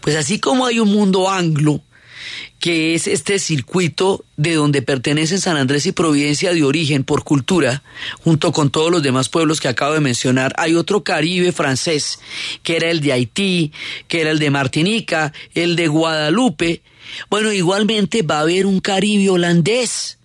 Pues 0.00 0.16
así 0.16 0.40
como 0.40 0.66
hay 0.66 0.80
un 0.80 0.90
mundo 0.90 1.30
anglo, 1.30 1.80
que 2.60 2.94
es 2.94 3.06
este 3.06 3.38
circuito 3.38 4.24
de 4.36 4.54
donde 4.54 4.82
pertenecen 4.82 5.40
San 5.40 5.56
Andrés 5.56 5.86
y 5.86 5.92
Providencia 5.92 6.52
de 6.52 6.64
origen 6.64 7.04
por 7.04 7.22
cultura, 7.22 7.82
junto 8.24 8.52
con 8.52 8.70
todos 8.70 8.90
los 8.90 9.02
demás 9.02 9.28
pueblos 9.28 9.60
que 9.60 9.68
acabo 9.68 9.94
de 9.94 10.00
mencionar. 10.00 10.52
Hay 10.58 10.74
otro 10.74 11.04
Caribe 11.04 11.52
francés, 11.52 12.18
que 12.62 12.76
era 12.76 12.90
el 12.90 13.00
de 13.00 13.12
Haití, 13.12 13.72
que 14.08 14.20
era 14.22 14.30
el 14.30 14.40
de 14.40 14.50
Martinica, 14.50 15.32
el 15.54 15.76
de 15.76 15.86
Guadalupe. 15.86 16.82
Bueno, 17.30 17.52
igualmente 17.52 18.22
va 18.22 18.38
a 18.38 18.42
haber 18.42 18.66
un 18.66 18.80
Caribe 18.80 19.30
holandés, 19.30 20.18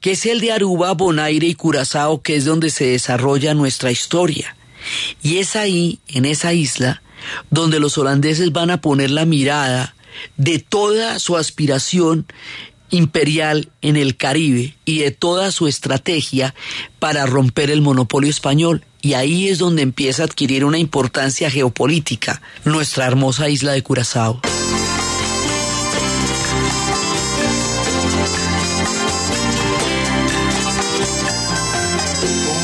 que 0.00 0.12
es 0.12 0.24
el 0.24 0.40
de 0.40 0.52
Aruba, 0.52 0.92
Bonaire 0.92 1.46
y 1.46 1.54
Curazao, 1.54 2.22
que 2.22 2.36
es 2.36 2.46
donde 2.46 2.70
se 2.70 2.86
desarrolla 2.86 3.52
nuestra 3.52 3.90
historia. 3.90 4.56
Y 5.22 5.38
es 5.38 5.56
ahí, 5.56 5.98
en 6.08 6.24
esa 6.24 6.54
isla, 6.54 7.02
donde 7.50 7.80
los 7.80 7.98
holandeses 7.98 8.52
van 8.52 8.70
a 8.70 8.80
poner 8.80 9.10
la 9.10 9.26
mirada 9.26 9.96
de 10.36 10.58
toda 10.58 11.18
su 11.18 11.36
aspiración 11.36 12.26
imperial 12.90 13.70
en 13.82 13.96
el 13.96 14.16
Caribe 14.16 14.74
y 14.84 15.00
de 15.00 15.10
toda 15.10 15.50
su 15.52 15.66
estrategia 15.66 16.54
para 16.98 17.26
romper 17.26 17.70
el 17.70 17.82
monopolio 17.82 18.30
español. 18.30 18.84
Y 19.02 19.14
ahí 19.14 19.48
es 19.48 19.58
donde 19.58 19.82
empieza 19.82 20.22
a 20.22 20.26
adquirir 20.26 20.64
una 20.64 20.78
importancia 20.78 21.50
geopolítica 21.50 22.42
nuestra 22.64 23.06
hermosa 23.06 23.48
isla 23.48 23.72
de 23.72 23.82
Curazao. 23.82 24.40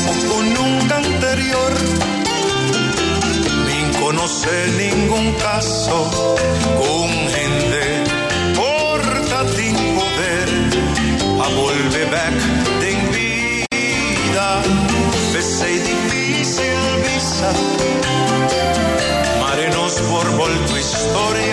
Como 0.05 0.41
nunca 0.41 0.97
anterior, 0.97 1.73
conocer 4.01 4.69
ningún 4.73 5.33
caso, 5.33 6.35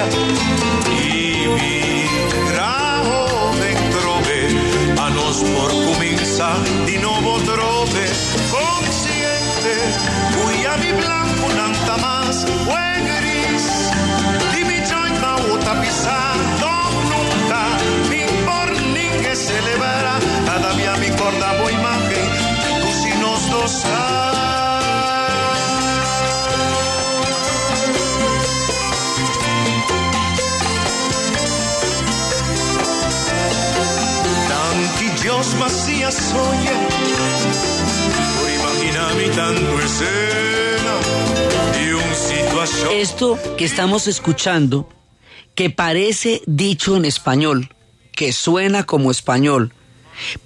y 0.08 1.46
migrajo 1.48 3.26
trove, 3.92 4.40
a 4.98 5.10
nos 5.10 5.42
por 5.42 5.70
comienza 5.70 6.54
di 6.86 6.96
nuovo 6.98 7.38
trove, 7.40 8.06
consciente, 8.50 9.74
cuya 10.36 10.76
mi 10.78 10.92
blanco 10.92 11.48
nanta 11.54 11.96
más, 11.98 12.46
fue 12.64 12.86
gris, 13.18 13.90
di 14.54 14.64
mi 14.64 14.78
jointa 14.88 15.36
o 15.36 15.58
tapizado 15.58 16.70
nunca, 17.12 17.60
mi 18.08 18.24
morning 18.44 19.22
que 19.22 19.36
celebra, 19.36 20.18
cada 20.46 20.72
día 20.74 20.94
mi 20.96 21.10
corda 21.10 21.52
voy 21.62 21.74
imagen, 21.74 22.26
così 22.82 23.10
nos 23.20 23.50
dos 23.50 23.84
Esto 42.92 43.38
que 43.56 43.64
estamos 43.64 44.06
escuchando, 44.08 44.88
que 45.54 45.70
parece 45.70 46.42
dicho 46.46 46.96
en 46.96 47.04
español, 47.04 47.74
que 48.12 48.32
suena 48.32 48.84
como 48.84 49.10
español, 49.10 49.72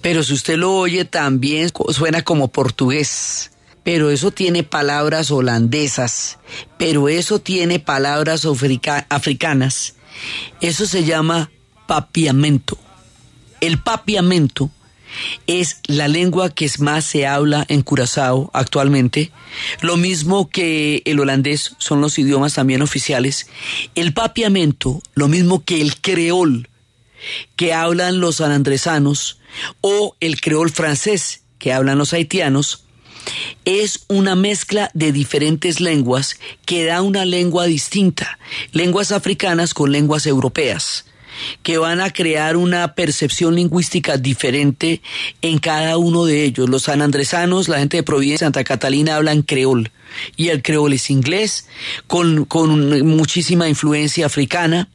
pero 0.01 0.23
si 0.23 0.33
usted 0.33 0.57
lo 0.57 0.73
oye 0.73 1.05
también 1.05 1.71
suena 1.89 2.21
como 2.23 2.47
portugués. 2.49 3.51
Pero 3.83 4.09
eso 4.09 4.31
tiene 4.31 4.63
palabras 4.63 5.29
holandesas, 5.29 6.39
pero 6.79 7.07
eso 7.07 7.39
tiene 7.39 7.79
palabras 7.79 8.43
africa- 8.45 9.05
africanas. 9.09 9.93
Eso 10.59 10.87
se 10.87 11.03
llama 11.03 11.51
papiamento. 11.85 12.79
El 13.61 13.77
papiamento 13.79 14.71
es 15.47 15.79
la 15.85 16.07
lengua 16.07 16.49
que 16.49 16.69
más 16.79 17.05
se 17.05 17.27
habla 17.27 17.65
en 17.67 17.81
Curazao 17.81 18.49
actualmente, 18.53 19.31
lo 19.81 19.97
mismo 19.97 20.49
que 20.49 21.01
el 21.05 21.19
holandés 21.19 21.75
son 21.77 22.01
los 22.01 22.17
idiomas 22.17 22.55
también 22.55 22.81
oficiales. 22.81 23.47
El 23.95 24.13
papiamento, 24.13 25.01
lo 25.13 25.27
mismo 25.27 25.63
que 25.63 25.81
el 25.81 25.97
creol 26.01 26.69
que 27.55 27.73
hablan 27.73 28.19
los 28.19 28.37
sanandresanos 28.37 29.39
o 29.81 30.15
el 30.19 30.41
creol 30.41 30.69
francés 30.69 31.43
que 31.59 31.73
hablan 31.73 31.97
los 31.97 32.13
haitianos, 32.13 32.83
es 33.63 34.05
una 34.07 34.35
mezcla 34.35 34.91
de 34.93 35.11
diferentes 35.11 35.79
lenguas 35.79 36.39
que 36.65 36.85
da 36.85 37.01
una 37.01 37.25
lengua 37.25 37.65
distinta, 37.65 38.37
lenguas 38.71 39.11
africanas 39.11 39.73
con 39.73 39.91
lenguas 39.91 40.27
europeas 40.27 41.05
que 41.63 41.77
van 41.77 42.01
a 42.01 42.11
crear 42.11 42.57
una 42.57 42.93
percepción 42.93 43.55
lingüística 43.55 44.17
diferente 44.17 45.01
en 45.41 45.59
cada 45.59 45.97
uno 45.97 46.25
de 46.25 46.43
ellos. 46.43 46.69
Los 46.69 46.83
sanandresanos, 46.83 47.67
la 47.67 47.79
gente 47.79 47.97
de 47.97 48.03
Providencia, 48.03 48.45
Santa 48.45 48.63
Catalina 48.63 49.15
hablan 49.15 49.41
creol. 49.41 49.91
Y 50.37 50.49
el 50.49 50.61
creol 50.61 50.93
es 50.93 51.09
inglés 51.09 51.67
con, 52.07 52.45
con 52.45 53.05
muchísima 53.07 53.67
influencia 53.67 54.25
africana. 54.25 54.89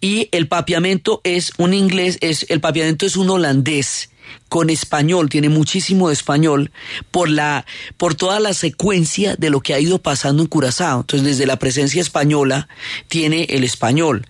Y 0.00 0.28
el 0.32 0.48
papiamento 0.48 1.20
es 1.24 1.52
un 1.58 1.74
inglés, 1.74 2.18
es 2.20 2.46
el 2.48 2.60
papiamento 2.60 3.04
es 3.04 3.16
un 3.16 3.28
holandés 3.28 4.10
con 4.48 4.70
español, 4.70 5.28
tiene 5.28 5.48
muchísimo 5.48 6.08
de 6.08 6.14
español 6.14 6.70
por 7.10 7.28
la 7.28 7.66
por 7.96 8.14
toda 8.14 8.40
la 8.40 8.54
secuencia 8.54 9.36
de 9.36 9.50
lo 9.50 9.60
que 9.60 9.74
ha 9.74 9.80
ido 9.80 9.98
pasando 9.98 10.42
en 10.42 10.48
Curazao. 10.48 11.00
Entonces, 11.00 11.26
desde 11.26 11.46
la 11.46 11.58
presencia 11.58 12.00
española 12.00 12.68
tiene 13.08 13.44
el 13.50 13.64
español. 13.64 14.26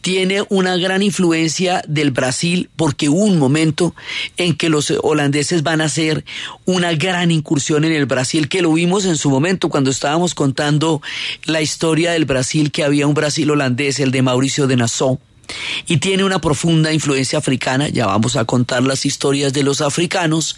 Tiene 0.00 0.44
una 0.50 0.76
gran 0.76 1.02
influencia 1.02 1.82
del 1.88 2.10
Brasil 2.10 2.70
porque 2.76 3.08
hubo 3.08 3.24
un 3.24 3.38
momento 3.38 3.94
en 4.36 4.54
que 4.54 4.68
los 4.68 4.92
holandeses 5.02 5.62
van 5.62 5.80
a 5.80 5.84
hacer 5.84 6.24
una 6.64 6.92
gran 6.92 7.30
incursión 7.30 7.84
en 7.84 7.92
el 7.92 8.06
Brasil 8.06 8.48
que 8.48 8.62
lo 8.62 8.72
vimos 8.72 9.04
en 9.04 9.16
su 9.16 9.30
momento 9.30 9.68
cuando 9.68 9.90
estábamos 9.90 10.34
contando 10.34 11.00
la 11.44 11.62
historia 11.62 12.12
del 12.12 12.24
Brasil 12.24 12.70
que 12.70 12.84
había 12.84 13.06
un 13.06 13.14
Brasil 13.14 13.50
holandés, 13.50 14.00
el 14.00 14.10
de 14.10 14.22
Mauricio 14.22 14.66
de 14.66 14.76
Nassau 14.76 15.18
y 15.86 15.98
tiene 15.98 16.24
una 16.24 16.40
profunda 16.40 16.92
influencia 16.92 17.38
africana, 17.38 17.88
ya 17.88 18.06
vamos 18.06 18.36
a 18.36 18.44
contar 18.44 18.82
las 18.82 19.04
historias 19.04 19.52
de 19.52 19.62
los 19.62 19.80
africanos. 19.80 20.56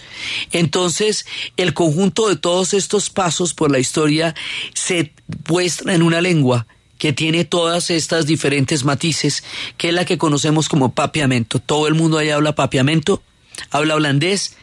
Entonces, 0.52 1.26
el 1.56 1.74
conjunto 1.74 2.28
de 2.28 2.36
todos 2.36 2.74
estos 2.74 3.10
pasos 3.10 3.54
por 3.54 3.70
la 3.70 3.78
historia 3.78 4.34
se 4.74 5.12
muestra 5.48 5.94
en 5.94 6.02
una 6.02 6.20
lengua 6.20 6.66
que 6.98 7.12
tiene 7.12 7.44
todas 7.44 7.90
estas 7.90 8.26
diferentes 8.26 8.84
matices, 8.84 9.42
que 9.76 9.88
es 9.88 9.94
la 9.94 10.04
que 10.04 10.18
conocemos 10.18 10.68
como 10.68 10.94
papiamento. 10.94 11.58
Todo 11.58 11.88
el 11.88 11.94
mundo 11.94 12.18
ahí 12.18 12.30
habla 12.30 12.54
papiamento, 12.54 13.22
habla 13.70 13.96
holandés, 13.96 14.56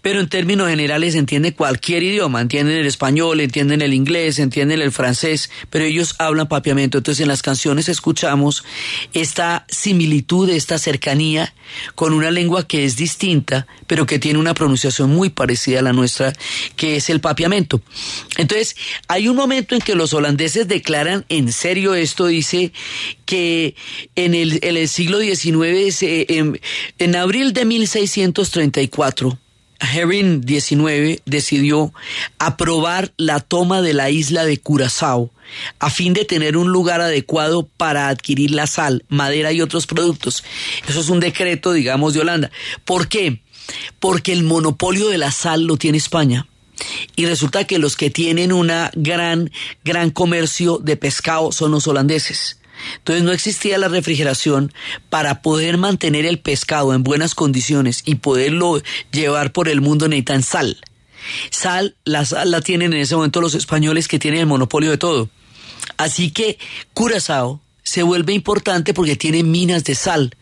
pero 0.00 0.20
en 0.20 0.28
términos 0.28 0.68
generales 0.68 1.14
entiende 1.14 1.54
cualquier 1.54 2.02
idioma, 2.02 2.40
entienden 2.40 2.78
el 2.78 2.86
español, 2.86 3.40
entienden 3.40 3.82
el 3.82 3.94
inglés, 3.94 4.38
entienden 4.38 4.80
el 4.80 4.92
francés, 4.92 5.50
pero 5.70 5.84
ellos 5.84 6.14
hablan 6.18 6.48
papiamento. 6.48 6.98
Entonces 6.98 7.22
en 7.22 7.28
las 7.28 7.42
canciones 7.42 7.88
escuchamos 7.88 8.64
esta 9.12 9.66
similitud, 9.68 10.48
esta 10.48 10.78
cercanía 10.78 11.54
con 11.94 12.12
una 12.12 12.30
lengua 12.30 12.66
que 12.66 12.84
es 12.84 12.96
distinta, 12.96 13.66
pero 13.86 14.06
que 14.06 14.18
tiene 14.18 14.38
una 14.38 14.54
pronunciación 14.54 15.10
muy 15.10 15.30
parecida 15.30 15.80
a 15.80 15.82
la 15.82 15.92
nuestra, 15.92 16.32
que 16.76 16.96
es 16.96 17.10
el 17.10 17.20
papiamento. 17.20 17.80
Entonces 18.36 18.76
hay 19.08 19.28
un 19.28 19.36
momento 19.36 19.74
en 19.74 19.80
que 19.80 19.94
los 19.94 20.14
holandeses 20.14 20.68
declaran 20.68 21.24
en 21.28 21.52
serio 21.52 21.94
esto, 21.94 22.26
dice 22.26 22.72
que 23.24 23.74
en 24.16 24.34
el, 24.34 24.88
siglo 24.88 25.18
XIX, 25.18 26.02
en, 26.02 26.60
en 26.98 27.16
abril 27.16 27.52
de 27.52 27.64
1634, 27.64 29.38
Herring 29.82 30.46
XIX 30.46 31.20
decidió 31.24 31.92
aprobar 32.38 33.12
la 33.16 33.40
toma 33.40 33.82
de 33.82 33.94
la 33.94 34.10
isla 34.10 34.44
de 34.44 34.58
Curazao 34.58 35.32
a 35.78 35.90
fin 35.90 36.12
de 36.12 36.24
tener 36.24 36.56
un 36.56 36.70
lugar 36.70 37.00
adecuado 37.00 37.68
para 37.76 38.08
adquirir 38.08 38.52
la 38.52 38.66
sal, 38.66 39.04
madera 39.08 39.52
y 39.52 39.60
otros 39.60 39.86
productos. 39.86 40.44
Eso 40.88 41.00
es 41.00 41.08
un 41.08 41.20
decreto, 41.20 41.72
digamos, 41.72 42.14
de 42.14 42.20
Holanda. 42.20 42.50
¿Por 42.84 43.08
qué? 43.08 43.42
Porque 44.00 44.32
el 44.32 44.44
monopolio 44.44 45.08
de 45.08 45.18
la 45.18 45.30
sal 45.30 45.64
lo 45.64 45.76
tiene 45.76 45.98
España. 45.98 46.46
Y 47.16 47.26
resulta 47.26 47.64
que 47.64 47.78
los 47.78 47.96
que 47.96 48.10
tienen 48.10 48.52
una 48.52 48.90
gran, 48.94 49.50
gran 49.84 50.10
comercio 50.10 50.78
de 50.78 50.96
pescado 50.96 51.52
son 51.52 51.70
los 51.70 51.86
holandeses. 51.86 52.61
Entonces 52.98 53.24
no 53.24 53.32
existía 53.32 53.78
la 53.78 53.88
refrigeración 53.88 54.72
para 55.10 55.42
poder 55.42 55.78
mantener 55.78 56.26
el 56.26 56.38
pescado 56.38 56.94
en 56.94 57.02
buenas 57.02 57.34
condiciones 57.34 58.02
y 58.04 58.16
poderlo 58.16 58.82
llevar 59.12 59.52
por 59.52 59.68
el 59.68 59.80
mundo 59.80 60.08
necesitan 60.08 60.42
sal. 60.42 60.78
Sal, 61.50 61.96
la 62.04 62.24
sal 62.24 62.50
la 62.50 62.60
tienen 62.60 62.92
en 62.92 63.00
ese 63.00 63.14
momento 63.14 63.40
los 63.40 63.54
españoles 63.54 64.08
que 64.08 64.18
tienen 64.18 64.40
el 64.40 64.46
monopolio 64.46 64.90
de 64.90 64.98
todo. 64.98 65.30
Así 65.96 66.30
que 66.30 66.58
Curazao 66.94 67.60
se 67.82 68.02
vuelve 68.02 68.32
importante 68.32 68.94
porque 68.94 69.16
tiene 69.16 69.42
minas 69.42 69.84
de 69.84 69.94
sal. 69.94 70.36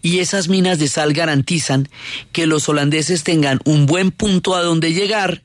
Y 0.00 0.18
esas 0.18 0.48
minas 0.48 0.78
de 0.78 0.88
sal 0.88 1.12
garantizan 1.12 1.88
que 2.32 2.46
los 2.46 2.68
holandeses 2.68 3.24
tengan 3.24 3.60
un 3.64 3.86
buen 3.86 4.10
punto 4.10 4.54
a 4.54 4.62
donde 4.62 4.92
llegar, 4.92 5.42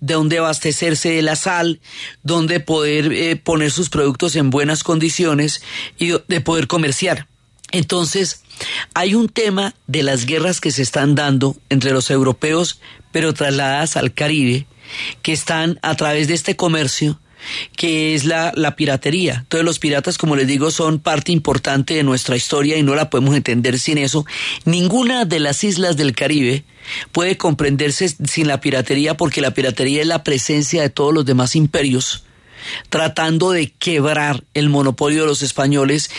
de 0.00 0.14
donde 0.14 0.38
abastecerse 0.38 1.10
de 1.10 1.22
la 1.22 1.36
sal, 1.36 1.80
donde 2.22 2.60
poder 2.60 3.12
eh, 3.12 3.36
poner 3.36 3.70
sus 3.70 3.90
productos 3.90 4.36
en 4.36 4.50
buenas 4.50 4.82
condiciones 4.82 5.62
y 5.98 6.12
de 6.26 6.40
poder 6.40 6.66
comerciar. 6.66 7.28
Entonces, 7.72 8.42
hay 8.94 9.14
un 9.14 9.28
tema 9.28 9.74
de 9.86 10.02
las 10.02 10.26
guerras 10.26 10.60
que 10.60 10.70
se 10.70 10.82
están 10.82 11.14
dando 11.14 11.56
entre 11.68 11.92
los 11.92 12.10
europeos, 12.10 12.80
pero 13.12 13.32
trasladadas 13.34 13.96
al 13.96 14.12
Caribe, 14.12 14.66
que 15.22 15.32
están 15.32 15.78
a 15.82 15.94
través 15.94 16.28
de 16.28 16.34
este 16.34 16.56
comercio, 16.56 17.20
que 17.76 18.14
es 18.14 18.24
la, 18.24 18.52
la 18.56 18.76
piratería. 18.76 19.38
Entonces 19.40 19.64
los 19.64 19.78
piratas, 19.78 20.18
como 20.18 20.36
les 20.36 20.46
digo, 20.46 20.70
son 20.70 20.98
parte 20.98 21.32
importante 21.32 21.94
de 21.94 22.02
nuestra 22.02 22.36
historia 22.36 22.76
y 22.76 22.82
no 22.82 22.94
la 22.94 23.10
podemos 23.10 23.34
entender 23.34 23.78
sin 23.78 23.98
eso. 23.98 24.26
Ninguna 24.64 25.24
de 25.24 25.40
las 25.40 25.64
islas 25.64 25.96
del 25.96 26.14
Caribe 26.14 26.64
puede 27.12 27.36
comprenderse 27.36 28.08
sin 28.08 28.48
la 28.48 28.60
piratería 28.60 29.16
porque 29.16 29.40
la 29.40 29.52
piratería 29.52 30.00
es 30.00 30.06
la 30.06 30.24
presencia 30.24 30.82
de 30.82 30.90
todos 30.90 31.14
los 31.14 31.24
demás 31.24 31.56
imperios 31.56 32.24
tratando 32.90 33.52
de 33.52 33.70
quebrar 33.70 34.44
el 34.54 34.68
monopolio 34.68 35.22
de 35.22 35.28
los 35.28 35.42
españoles, 35.42 36.10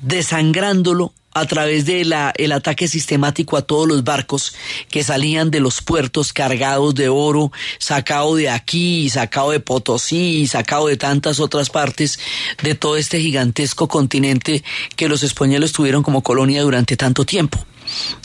desangrándolo 0.00 1.12
a 1.32 1.46
través 1.46 1.86
de 1.86 2.04
la, 2.04 2.32
el 2.36 2.52
ataque 2.52 2.88
sistemático 2.88 3.56
a 3.56 3.62
todos 3.62 3.86
los 3.86 4.04
barcos 4.04 4.54
que 4.88 5.04
salían 5.04 5.50
de 5.50 5.60
los 5.60 5.80
puertos 5.80 6.32
cargados 6.32 6.94
de 6.94 7.08
oro, 7.08 7.52
sacado 7.78 8.34
de 8.34 8.50
aquí, 8.50 9.08
sacado 9.08 9.52
de 9.52 9.60
Potosí, 9.60 10.46
sacado 10.46 10.88
de 10.88 10.96
tantas 10.96 11.38
otras 11.38 11.70
partes 11.70 12.18
de 12.62 12.74
todo 12.74 12.96
este 12.96 13.20
gigantesco 13.20 13.88
continente 13.88 14.64
que 14.96 15.08
los 15.08 15.22
españoles 15.22 15.72
tuvieron 15.72 16.02
como 16.02 16.22
colonia 16.22 16.62
durante 16.62 16.96
tanto 16.96 17.24
tiempo. 17.24 17.64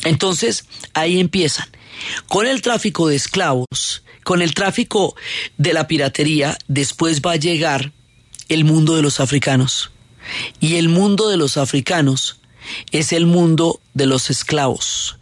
Entonces, 0.03 0.65
ahí 0.93 1.19
empiezan. 1.19 1.67
Con 2.27 2.45
el 2.45 2.61
tráfico 2.61 3.07
de 3.07 3.15
esclavos, 3.15 4.03
con 4.23 4.41
el 4.41 4.53
tráfico 4.53 5.15
de 5.57 5.73
la 5.73 5.87
piratería, 5.87 6.57
después 6.67 7.21
va 7.21 7.33
a 7.33 7.37
llegar 7.37 7.91
el 8.49 8.63
mundo 8.63 8.95
de 8.95 9.01
los 9.01 9.19
africanos. 9.19 9.91
Y 10.59 10.75
el 10.75 10.89
mundo 10.89 11.29
de 11.29 11.37
los 11.37 11.57
africanos 11.57 12.39
es 12.91 13.13
el 13.13 13.25
mundo 13.25 13.79
de 13.93 14.05
los 14.05 14.29
esclavos. 14.29 15.17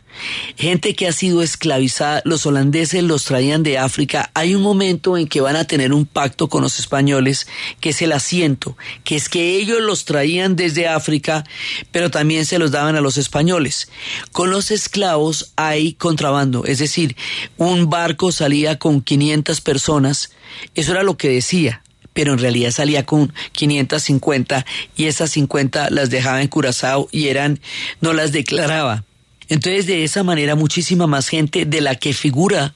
Gente 0.57 0.95
que 0.95 1.07
ha 1.07 1.11
sido 1.11 1.41
esclavizada, 1.41 2.21
los 2.23 2.45
holandeses 2.45 3.03
los 3.03 3.25
traían 3.25 3.63
de 3.63 3.77
África, 3.77 4.29
hay 4.33 4.53
un 4.53 4.61
momento 4.61 5.17
en 5.17 5.27
que 5.27 5.41
van 5.41 5.55
a 5.55 5.65
tener 5.65 5.91
un 5.91 6.05
pacto 6.05 6.47
con 6.49 6.61
los 6.61 6.79
españoles, 6.79 7.47
que 7.79 7.89
es 7.89 8.01
el 8.01 8.11
asiento, 8.11 8.77
que 9.03 9.15
es 9.15 9.27
que 9.27 9.55
ellos 9.55 9.81
los 9.81 10.05
traían 10.05 10.55
desde 10.55 10.87
África, 10.87 11.43
pero 11.91 12.11
también 12.11 12.45
se 12.45 12.59
los 12.59 12.71
daban 12.71 12.95
a 12.95 13.01
los 13.01 13.17
españoles. 13.17 13.89
Con 14.31 14.51
los 14.51 14.71
esclavos 14.71 15.51
hay 15.55 15.93
contrabando, 15.93 16.63
es 16.65 16.79
decir, 16.79 17.15
un 17.57 17.89
barco 17.89 18.31
salía 18.31 18.77
con 18.77 19.01
500 19.01 19.61
personas, 19.61 20.31
eso 20.75 20.91
era 20.91 21.03
lo 21.03 21.17
que 21.17 21.29
decía, 21.29 21.81
pero 22.13 22.33
en 22.33 22.39
realidad 22.39 22.71
salía 22.71 23.05
con 23.05 23.33
550 23.51 24.65
y 24.95 25.05
esas 25.05 25.31
50 25.31 25.89
las 25.89 26.09
dejaba 26.09 26.41
en 26.41 26.47
Curazao 26.47 27.09
y 27.11 27.27
eran 27.27 27.59
no 28.01 28.13
las 28.13 28.31
declaraba. 28.31 29.03
Entonces, 29.49 29.85
de 29.85 30.03
esa 30.03 30.23
manera, 30.23 30.55
muchísima 30.55 31.07
más 31.07 31.27
gente 31.27 31.65
de 31.65 31.81
la 31.81 31.95
que 31.95 32.13
figura 32.13 32.73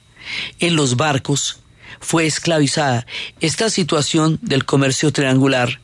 en 0.60 0.76
los 0.76 0.96
barcos 0.96 1.60
fue 2.00 2.26
esclavizada. 2.26 3.06
Esta 3.40 3.70
situación 3.70 4.38
del 4.42 4.64
comercio 4.64 5.12
triangular, 5.12 5.80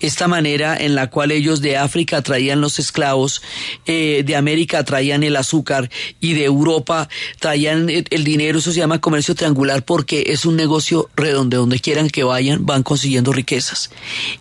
esta 0.00 0.28
manera 0.28 0.76
en 0.76 0.94
la 0.94 1.10
cual 1.10 1.30
ellos 1.30 1.60
de 1.60 1.76
África 1.76 2.22
traían 2.22 2.60
los 2.60 2.78
esclavos, 2.78 3.42
eh, 3.86 4.22
de 4.24 4.36
América 4.36 4.84
traían 4.84 5.22
el 5.22 5.36
azúcar 5.36 5.90
y 6.20 6.34
de 6.34 6.44
Europa 6.44 7.08
traían 7.38 7.88
el, 7.88 8.24
dinero, 8.24 8.58
eso 8.58 8.72
se 8.72 8.78
llama 8.78 9.00
comercio 9.00 9.34
triangular 9.34 9.84
porque 9.84 10.24
es 10.28 10.44
un 10.44 10.56
negocio 10.56 11.08
redondo, 11.16 11.58
donde 11.58 11.80
quieran 11.80 12.10
que 12.10 12.24
vayan 12.24 12.64
van 12.66 12.82
consiguiendo 12.82 13.32
riquezas. 13.32 13.90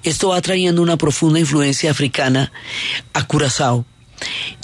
Esto 0.03 0.29
va 0.29 0.41
trayendo 0.41 0.81
una 0.81 0.97
profunda 0.97 1.39
influencia 1.39 1.91
africana 1.91 2.51
a 3.13 3.25
Curazao 3.25 3.85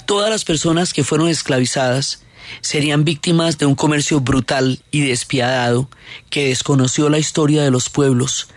Todas 0.06 0.30
las 0.30 0.44
personas 0.44 0.92
que 0.92 1.04
fueron 1.04 1.28
esclavizadas 1.28 2.22
serían 2.60 3.04
víctimas 3.04 3.58
de 3.58 3.66
un 3.66 3.74
comercio 3.74 4.20
brutal 4.20 4.80
y 4.90 5.00
despiadado 5.00 5.88
que 6.30 6.48
desconoció 6.48 7.08
la 7.08 7.18
historia 7.18 7.62
de 7.62 7.70
los 7.70 7.88
pueblos, 7.88 8.48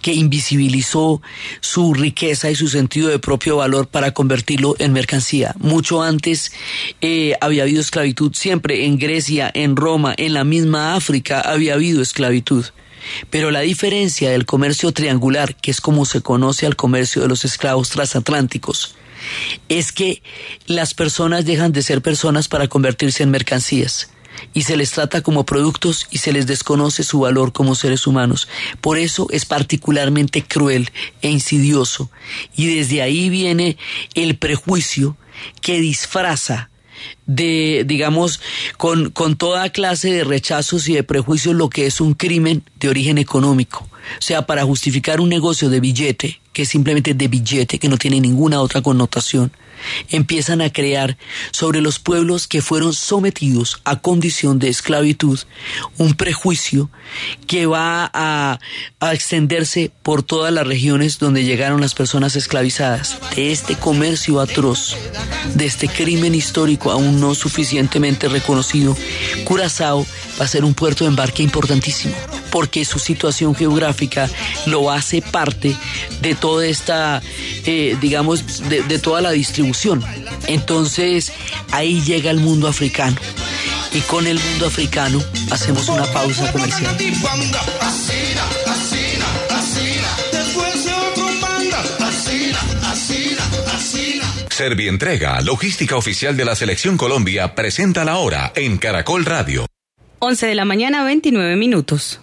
que 0.00 0.12
invisibilizó 0.12 1.22
su 1.60 1.94
riqueza 1.94 2.50
y 2.50 2.54
su 2.54 2.68
sentido 2.68 3.08
de 3.08 3.18
propio 3.18 3.56
valor 3.56 3.88
para 3.88 4.12
convertirlo 4.12 4.74
en 4.78 4.92
mercancía. 4.92 5.54
Mucho 5.58 6.02
antes 6.02 6.52
eh, 7.00 7.34
había 7.40 7.62
habido 7.62 7.80
esclavitud, 7.80 8.34
siempre 8.34 8.86
en 8.86 8.98
Grecia, 8.98 9.50
en 9.54 9.76
Roma, 9.76 10.14
en 10.16 10.34
la 10.34 10.44
misma 10.44 10.94
África 10.94 11.40
había 11.40 11.74
habido 11.74 12.02
esclavitud. 12.02 12.66
Pero 13.30 13.50
la 13.50 13.60
diferencia 13.60 14.30
del 14.30 14.46
comercio 14.46 14.92
triangular, 14.92 15.56
que 15.56 15.72
es 15.72 15.80
como 15.80 16.04
se 16.04 16.20
conoce 16.20 16.66
al 16.66 16.76
comercio 16.76 17.22
de 17.22 17.28
los 17.28 17.44
esclavos 17.44 17.90
transatlánticos, 17.90 18.94
es 19.68 19.92
que 19.92 20.22
las 20.66 20.94
personas 20.94 21.44
dejan 21.44 21.72
de 21.72 21.82
ser 21.82 22.02
personas 22.02 22.48
para 22.48 22.68
convertirse 22.68 23.22
en 23.22 23.30
mercancías 23.30 24.10
y 24.54 24.62
se 24.62 24.76
les 24.76 24.90
trata 24.90 25.22
como 25.22 25.44
productos 25.44 26.06
y 26.10 26.18
se 26.18 26.32
les 26.32 26.46
desconoce 26.46 27.02
su 27.02 27.20
valor 27.20 27.52
como 27.52 27.74
seres 27.74 28.06
humanos. 28.06 28.48
Por 28.80 28.98
eso 28.98 29.28
es 29.30 29.44
particularmente 29.44 30.42
cruel 30.42 30.90
e 31.20 31.30
insidioso 31.30 32.10
y 32.56 32.74
desde 32.74 33.02
ahí 33.02 33.30
viene 33.30 33.76
el 34.14 34.36
prejuicio 34.36 35.16
que 35.60 35.80
disfraza 35.80 36.70
de, 37.26 37.84
digamos, 37.86 38.40
con, 38.76 39.10
con 39.10 39.36
toda 39.36 39.70
clase 39.70 40.12
de 40.12 40.24
rechazos 40.24 40.88
y 40.88 40.94
de 40.94 41.02
prejuicios 41.02 41.54
lo 41.54 41.68
que 41.68 41.86
es 41.86 42.00
un 42.00 42.14
crimen 42.14 42.62
de 42.78 42.88
origen 42.88 43.18
económico. 43.18 43.88
O 44.18 44.22
sea, 44.22 44.46
para 44.46 44.64
justificar 44.64 45.20
un 45.20 45.28
negocio 45.28 45.68
de 45.68 45.80
billete, 45.80 46.41
que 46.52 46.62
es 46.62 46.68
simplemente 46.68 47.14
de 47.14 47.28
billete, 47.28 47.78
que 47.78 47.88
no 47.88 47.96
tiene 47.96 48.20
ninguna 48.20 48.60
otra 48.60 48.82
connotación, 48.82 49.52
empiezan 50.10 50.60
a 50.60 50.72
crear 50.72 51.16
sobre 51.50 51.80
los 51.80 51.98
pueblos 51.98 52.46
que 52.46 52.62
fueron 52.62 52.92
sometidos 52.92 53.80
a 53.84 54.00
condición 54.00 54.58
de 54.58 54.68
esclavitud 54.68 55.38
un 55.98 56.14
prejuicio 56.14 56.90
que 57.46 57.66
va 57.66 58.10
a, 58.12 58.58
a, 59.00 59.12
extenderse 59.14 59.90
por 60.02 60.22
todas 60.22 60.52
las 60.52 60.66
regiones 60.66 61.18
donde 61.18 61.44
llegaron 61.44 61.80
las 61.80 61.94
personas 61.94 62.36
esclavizadas. 62.36 63.18
De 63.34 63.52
este 63.52 63.76
comercio 63.76 64.40
atroz, 64.40 64.96
de 65.54 65.66
este 65.66 65.88
crimen 65.88 66.34
histórico 66.34 66.90
aún 66.90 67.20
no 67.20 67.34
suficientemente 67.34 68.28
reconocido, 68.28 68.96
Curazao 69.44 70.06
va 70.40 70.44
a 70.44 70.48
ser 70.48 70.64
un 70.64 70.74
puerto 70.74 71.04
de 71.04 71.10
embarque 71.10 71.42
importantísimo 71.42 72.14
porque 72.52 72.84
su 72.84 73.00
situación 73.00 73.56
geográfica 73.56 74.30
lo 74.66 74.92
hace 74.92 75.22
parte 75.22 75.74
de 76.20 76.34
toda 76.36 76.66
esta, 76.66 77.20
eh, 77.64 77.96
digamos, 78.00 78.68
de, 78.68 78.98
toda 78.98 79.22
la 79.22 79.32
distribución. 79.32 80.04
Entonces, 80.46 81.32
ahí 81.72 82.02
llega 82.02 82.30
el 82.30 82.36
mundo 82.36 82.68
africano. 82.68 83.16
Y 83.92 84.00
con 84.02 84.26
el 84.26 84.38
mundo 84.38 84.66
africano 84.66 85.22
hacemos 85.50 85.88
una 85.88 86.04
pausa 86.04 86.52
comercial. 86.52 86.96
Servientrega, 94.50 95.40
logística 95.40 95.96
oficial 95.96 96.36
de 96.36 96.44
la 96.44 96.54
Selección 96.54 96.98
Colombia, 96.98 97.54
presenta 97.54 98.04
la 98.04 98.18
hora 98.18 98.52
en 98.54 98.76
Caracol 98.76 99.24
Radio. 99.24 99.71
11 100.24 100.46
de 100.46 100.54
la 100.54 100.64
mañana, 100.64 101.02
29 101.02 101.56
minutos. 101.56 102.20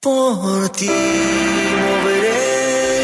Por 0.00 0.70
ti 0.70 0.86
moveré, 0.86 3.02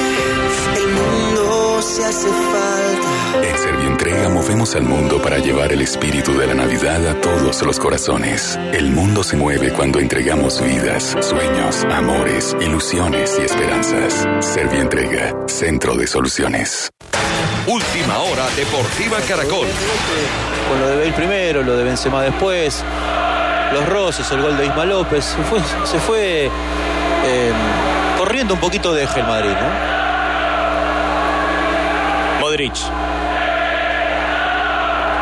el 0.75 0.89
mundo 0.89 1.83
se 1.83 2.03
hace 2.03 2.29
falta. 2.29 3.47
En 3.47 3.59
Servientrega 3.59 4.31
movemos 4.31 4.75
al 4.75 4.85
mundo 4.85 5.21
para 5.21 5.37
llevar 5.37 5.71
el 5.71 5.83
espíritu 5.83 6.33
de 6.33 6.47
la 6.47 6.55
Navidad 6.55 7.07
a 7.09 7.21
todos 7.21 7.61
los 7.61 7.79
corazones. 7.79 8.59
El 8.73 8.91
mundo 8.91 9.23
se 9.23 9.37
mueve 9.37 9.71
cuando 9.71 9.99
entregamos 9.99 10.65
vidas, 10.65 11.15
sueños, 11.21 11.85
amores, 11.91 12.57
ilusiones 12.59 13.39
y 13.39 13.43
esperanzas. 13.45 14.27
Servientrega, 14.41 15.45
centro 15.47 15.95
de 15.95 16.07
soluciones. 16.07 16.89
Última 17.67 18.19
hora 18.21 18.49
Deportiva 18.57 19.19
Caracol. 19.29 19.69
Con 20.71 20.81
lo 20.81 20.89
de 20.89 20.97
Bale 20.97 21.13
primero, 21.13 21.63
lo 21.63 21.77
de 21.77 21.85
Benzema 21.85 22.23
después, 22.23 22.83
los 23.73 23.89
roces, 23.89 24.31
el 24.33 24.43
gol 24.43 24.57
de 24.57 24.67
Isma 24.67 24.85
López, 24.85 25.37
se 25.85 25.99
fue, 25.99 26.47
eh, 26.47 27.53
corriendo 28.17 28.55
un 28.55 28.61
poquito 28.61 28.93
de 28.93 29.05
eje 29.05 29.21
el 29.21 29.27
Madrid, 29.27 29.51
¿no? 29.51 29.99
Modric. 32.41 32.75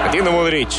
Metiendo 0.05 0.33
Modric. 0.33 0.71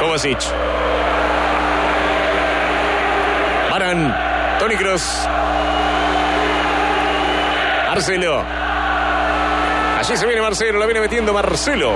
Kovacic. 0.00 0.40
Baran. 3.70 4.16
Tony 4.58 4.76
Cross. 4.76 5.28
Marcelo. 7.88 8.42
Allí 9.98 10.16
se 10.16 10.26
viene 10.26 10.40
Marcelo, 10.40 10.78
la 10.78 10.86
viene 10.86 11.00
metiendo 11.00 11.32
Marcelo. 11.32 11.92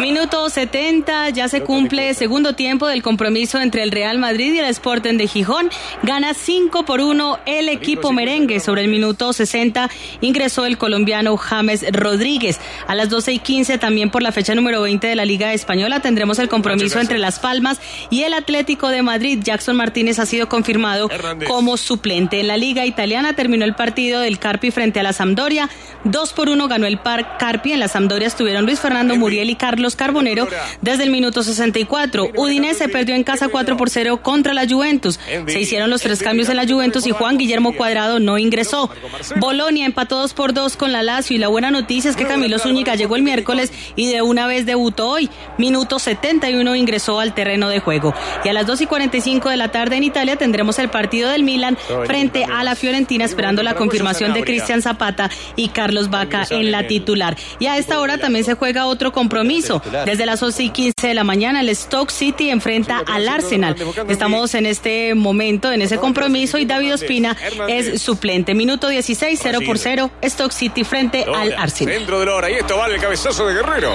Minuto 0.00 0.50
70, 0.50 1.30
ya 1.30 1.48
se 1.48 1.62
cumple 1.62 2.14
segundo 2.14 2.54
tiempo 2.54 2.88
del 2.88 3.02
compromiso 3.02 3.60
entre 3.60 3.84
el 3.84 3.92
Real 3.92 4.18
Madrid 4.18 4.52
y 4.52 4.58
el 4.58 4.66
Sporting 4.66 5.16
de 5.16 5.28
Gijón. 5.28 5.70
Gana 6.02 6.34
5 6.34 6.84
por 6.84 7.00
1 7.00 7.38
el 7.46 7.68
equipo 7.68 8.12
merengue. 8.12 8.58
Sobre 8.58 8.82
el 8.82 8.88
minuto 8.88 9.32
60 9.32 9.88
ingresó 10.20 10.66
el 10.66 10.78
colombiano 10.78 11.36
James 11.36 11.86
Rodríguez. 11.92 12.60
A 12.88 12.94
las 12.96 13.08
12 13.08 13.34
y 13.34 13.38
15, 13.38 13.78
también 13.78 14.10
por 14.10 14.22
la 14.22 14.32
fecha 14.32 14.54
número 14.54 14.82
20 14.82 15.06
de 15.06 15.14
la 15.14 15.24
Liga 15.24 15.52
Española, 15.52 16.00
tendremos 16.00 16.40
el 16.40 16.48
compromiso 16.48 16.98
entre 16.98 17.18
Las 17.18 17.38
Palmas 17.38 17.80
y 18.10 18.24
el 18.24 18.34
Atlético 18.34 18.88
de 18.88 19.02
Madrid. 19.02 19.38
Jackson 19.42 19.76
Martínez 19.76 20.18
ha 20.18 20.26
sido 20.26 20.48
confirmado 20.48 21.08
como 21.46 21.76
suplente. 21.76 22.40
En 22.40 22.48
la 22.48 22.56
Liga 22.56 22.84
Italiana 22.84 23.36
terminó 23.36 23.64
el 23.64 23.74
partido 23.74 24.20
del 24.20 24.40
Carpi 24.40 24.72
frente 24.72 24.98
a 24.98 25.04
la 25.04 25.12
Sampdoria. 25.12 25.70
2 26.02 26.32
por 26.32 26.48
1 26.48 26.66
ganó 26.68 26.86
el 26.86 26.98
Par 26.98 27.38
Carpi. 27.38 27.72
En 27.72 27.80
la 27.80 27.88
Sampdoria 27.88 28.26
estuvieron 28.26 28.66
Luis 28.66 28.80
Fernando 28.80 29.14
Muriel 29.14 29.50
y 29.50 29.54
Carlos 29.54 29.83
Carlos 29.84 29.96
Carbonero 29.96 30.48
desde 30.80 31.02
el 31.02 31.10
minuto 31.10 31.42
64. 31.42 32.30
Udinese 32.36 32.88
perdió 32.88 33.14
en 33.14 33.22
casa 33.22 33.48
4 33.48 33.76
por 33.76 33.90
0 33.90 34.22
contra 34.22 34.54
la 34.54 34.66
Juventus. 34.66 35.20
Se 35.46 35.60
hicieron 35.60 35.90
los 35.90 36.00
tres 36.00 36.22
cambios 36.22 36.48
en 36.48 36.56
la 36.56 36.66
Juventus 36.66 37.06
y 37.06 37.10
Juan 37.10 37.36
Guillermo 37.36 37.74
Cuadrado 37.74 38.18
no 38.18 38.38
ingresó. 38.38 38.88
Bolonia 39.36 39.84
empató 39.84 40.20
2 40.20 40.32
por 40.32 40.54
2 40.54 40.78
con 40.78 40.92
la 40.92 41.02
Lazio 41.02 41.36
y 41.36 41.38
la 41.38 41.48
buena 41.48 41.70
noticia 41.70 42.10
es 42.10 42.16
que 42.16 42.24
Camilo 42.24 42.58
Zúñiga 42.58 42.94
llegó 42.94 43.14
el 43.16 43.22
miércoles 43.22 43.72
y 43.94 44.10
de 44.10 44.22
una 44.22 44.46
vez 44.46 44.64
debutó 44.64 45.10
hoy. 45.10 45.28
Minuto 45.58 45.98
71 45.98 46.74
ingresó 46.76 47.20
al 47.20 47.34
terreno 47.34 47.68
de 47.68 47.80
juego. 47.80 48.14
Y 48.42 48.48
a 48.48 48.54
las 48.54 48.66
2 48.66 48.80
y 48.80 48.86
45 48.86 49.50
de 49.50 49.58
la 49.58 49.68
tarde 49.68 49.96
en 49.96 50.04
Italia 50.04 50.36
tendremos 50.36 50.78
el 50.78 50.88
partido 50.88 51.28
del 51.28 51.42
Milan 51.42 51.76
frente 52.06 52.46
a 52.46 52.64
la 52.64 52.74
Fiorentina 52.74 53.26
esperando 53.26 53.62
la 53.62 53.74
confirmación 53.74 54.32
de 54.32 54.44
Cristian 54.44 54.80
Zapata 54.80 55.30
y 55.56 55.68
Carlos 55.68 56.08
Vaca 56.08 56.46
en 56.48 56.70
la 56.70 56.86
titular. 56.86 57.36
Y 57.58 57.66
a 57.66 57.76
esta 57.76 58.00
hora 58.00 58.16
también 58.16 58.46
se 58.46 58.54
juega 58.54 58.86
otro 58.86 59.12
compromiso. 59.12 59.73
Desde 60.04 60.26
las 60.26 60.42
11 60.42 60.62
y 60.62 60.70
15 60.70 61.08
de 61.08 61.14
la 61.14 61.24
mañana 61.24 61.60
el 61.60 61.74
Stoke 61.74 62.10
City 62.10 62.50
enfrenta 62.50 63.02
al 63.06 63.28
Arsenal. 63.28 63.76
Estamos 64.08 64.54
en 64.54 64.66
este 64.66 65.14
momento, 65.14 65.72
en 65.72 65.82
ese 65.82 65.98
compromiso 65.98 66.58
y 66.58 66.64
David 66.64 66.94
Ospina 66.94 67.36
es 67.68 68.00
suplente. 68.02 68.54
Minuto 68.54 68.88
16, 68.88 69.38
0 69.42 69.58
por 69.66 69.78
0, 69.78 70.10
Stoke 70.24 70.52
City 70.52 70.84
frente 70.84 71.24
al 71.24 71.52
Arsenal. 71.52 71.94
Dentro 71.94 72.20
de 72.20 72.26
la 72.26 72.34
hora. 72.34 72.50
Y 72.50 72.54
esto 72.54 72.76
vale 72.76 72.94
el 72.96 73.00
cabezazo 73.00 73.46
de 73.46 73.54
Guerrero. 73.54 73.92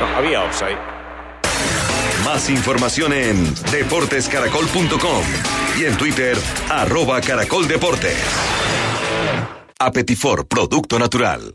No, 0.00 0.16
había 0.16 0.42
offside. 0.44 0.78
Más 2.24 2.48
información 2.48 3.12
en 3.12 3.54
deportescaracol.com 3.70 5.24
y 5.78 5.84
en 5.84 5.96
Twitter, 5.96 6.38
arroba 6.70 7.20
caracoldeportes. 7.20 8.16
Apetifor, 9.78 10.46
producto 10.46 10.98
natural. 10.98 11.54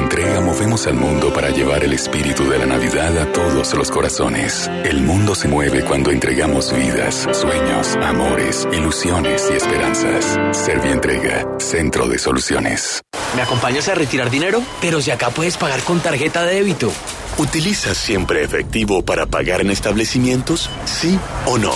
Servientrega 0.11 0.41
movemos 0.41 0.87
al 0.87 0.95
mundo 0.95 1.31
para 1.31 1.51
llevar 1.51 1.85
el 1.85 1.93
espíritu 1.93 2.43
de 2.49 2.57
la 2.57 2.65
Navidad 2.65 3.17
a 3.17 3.31
todos 3.31 3.73
los 3.73 3.89
corazones. 3.89 4.69
El 4.83 5.03
mundo 5.03 5.35
se 5.35 5.47
mueve 5.47 5.85
cuando 5.85 6.11
entregamos 6.11 6.75
vidas, 6.75 7.29
sueños, 7.31 7.95
amores, 7.95 8.67
ilusiones 8.73 9.49
y 9.49 9.55
esperanzas. 9.55 10.37
Servientrega, 10.51 11.47
Centro 11.59 12.09
de 12.09 12.19
Soluciones. 12.19 13.01
¿Me 13.37 13.41
acompañas 13.41 13.87
a 13.87 13.95
retirar 13.95 14.29
dinero? 14.29 14.61
Pero 14.81 15.01
si 15.01 15.11
acá 15.11 15.29
puedes 15.29 15.55
pagar 15.55 15.79
con 15.83 16.01
tarjeta 16.01 16.43
de 16.43 16.55
débito. 16.55 16.91
¿Utilizas 17.37 17.95
siempre 17.95 18.43
efectivo 18.43 19.03
para 19.03 19.27
pagar 19.27 19.61
en 19.61 19.71
establecimientos? 19.71 20.69
¿Sí 20.83 21.17
o 21.45 21.57
no? 21.57 21.73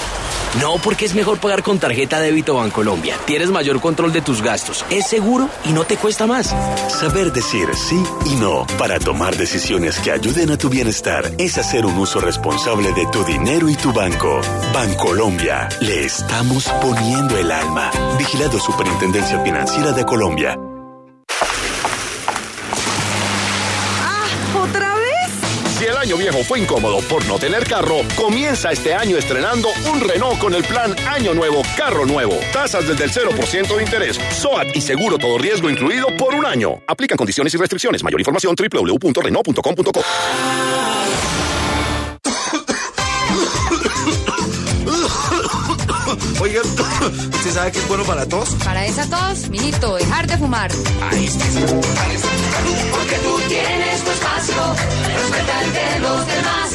No, 0.62 0.78
porque 0.78 1.06
es 1.06 1.14
mejor 1.14 1.38
pagar 1.40 1.64
con 1.64 1.80
tarjeta 1.80 2.20
de 2.20 2.28
débito 2.28 2.56
Bancolombia. 2.56 3.18
Tienes 3.26 3.50
mayor 3.50 3.82
control 3.82 4.14
de 4.14 4.22
tus 4.22 4.42
gastos. 4.42 4.86
Es 4.90 5.08
seguro 5.08 5.50
y 5.66 5.74
no 5.74 5.84
te 5.84 5.98
cuesta 5.98 6.28
más. 6.28 6.56
Saber 6.90 7.34
decir 7.34 7.68
sí 7.76 8.02
no 8.34 8.66
para 8.80 9.00
tomar 9.00 9.36
decisiones 9.38 10.00
que 10.00 10.12
ayuden 10.12 10.50
a 10.52 10.58
tu 10.58 10.70
bienestar 10.70 11.32
es 11.38 11.58
hacer 11.58 11.86
un 11.86 11.98
uso 11.98 12.20
responsable 12.20 12.92
de 12.94 13.06
tu 13.12 13.24
dinero 13.24 13.70
y 13.70 13.76
tu 13.76 13.94
banco. 13.94 14.42
Bancolombia, 14.74 15.70
le 15.82 16.06
estamos 16.06 16.68
poniendo 16.82 17.38
el 17.38 17.52
alma. 17.52 17.92
Vigilado 18.18 18.60
Superintendencia 18.60 19.40
Financiera 19.42 19.92
de 19.92 20.06
Colombia. 20.06 20.58
Año 26.06 26.18
viejo 26.18 26.44
fue 26.44 26.60
incómodo 26.60 27.00
por 27.10 27.26
no 27.26 27.40
tener 27.40 27.64
carro, 27.64 28.02
comienza 28.16 28.72
este 28.72 28.94
año 28.94 29.18
estrenando 29.18 29.70
un 29.92 30.00
Renault 30.00 30.40
con 30.40 30.54
el 30.54 30.64
plan 30.64 30.96
Año 31.08 31.34
Nuevo, 31.34 31.64
Carro 31.76 32.06
Nuevo. 32.06 32.38
Tasas 32.54 32.88
desde 32.88 33.06
el 33.06 33.12
0% 33.12 33.76
de 33.76 33.84
interés, 33.84 34.20
SOAT 34.32 34.68
y 34.76 34.82
seguro 34.82 35.18
todo 35.18 35.40
riesgo 35.40 35.68
incluido 35.68 36.16
por 36.16 36.36
un 36.36 36.46
año. 36.46 36.84
Aplican 36.86 37.18
condiciones 37.18 37.56
y 37.56 37.58
restricciones. 37.58 38.04
Mayor 38.04 38.22
información 38.22 38.56
www.renault.com.co. 38.56 41.05
Oiga, 46.42 46.62
¿usted 47.34 47.52
sabe 47.54 47.72
que 47.72 47.80
es 47.80 47.88
bueno 47.88 48.04
para 48.04 48.26
tos? 48.26 48.50
Para 48.64 48.86
esa 48.86 49.06
tos, 49.10 49.50
mijito, 49.50 49.96
dejar 49.96 50.28
de 50.28 50.38
fumar. 50.38 50.72
Ahí 51.10 51.26
está. 51.26 51.46
Porque 52.92 53.16
tú 53.24 53.40
tienes 53.48 54.04
tu 54.04 54.12
espacio, 54.12 54.56
respeta 55.16 55.64
el 55.64 55.74
de 55.74 56.00
los 56.00 56.28
demás. 56.28 56.72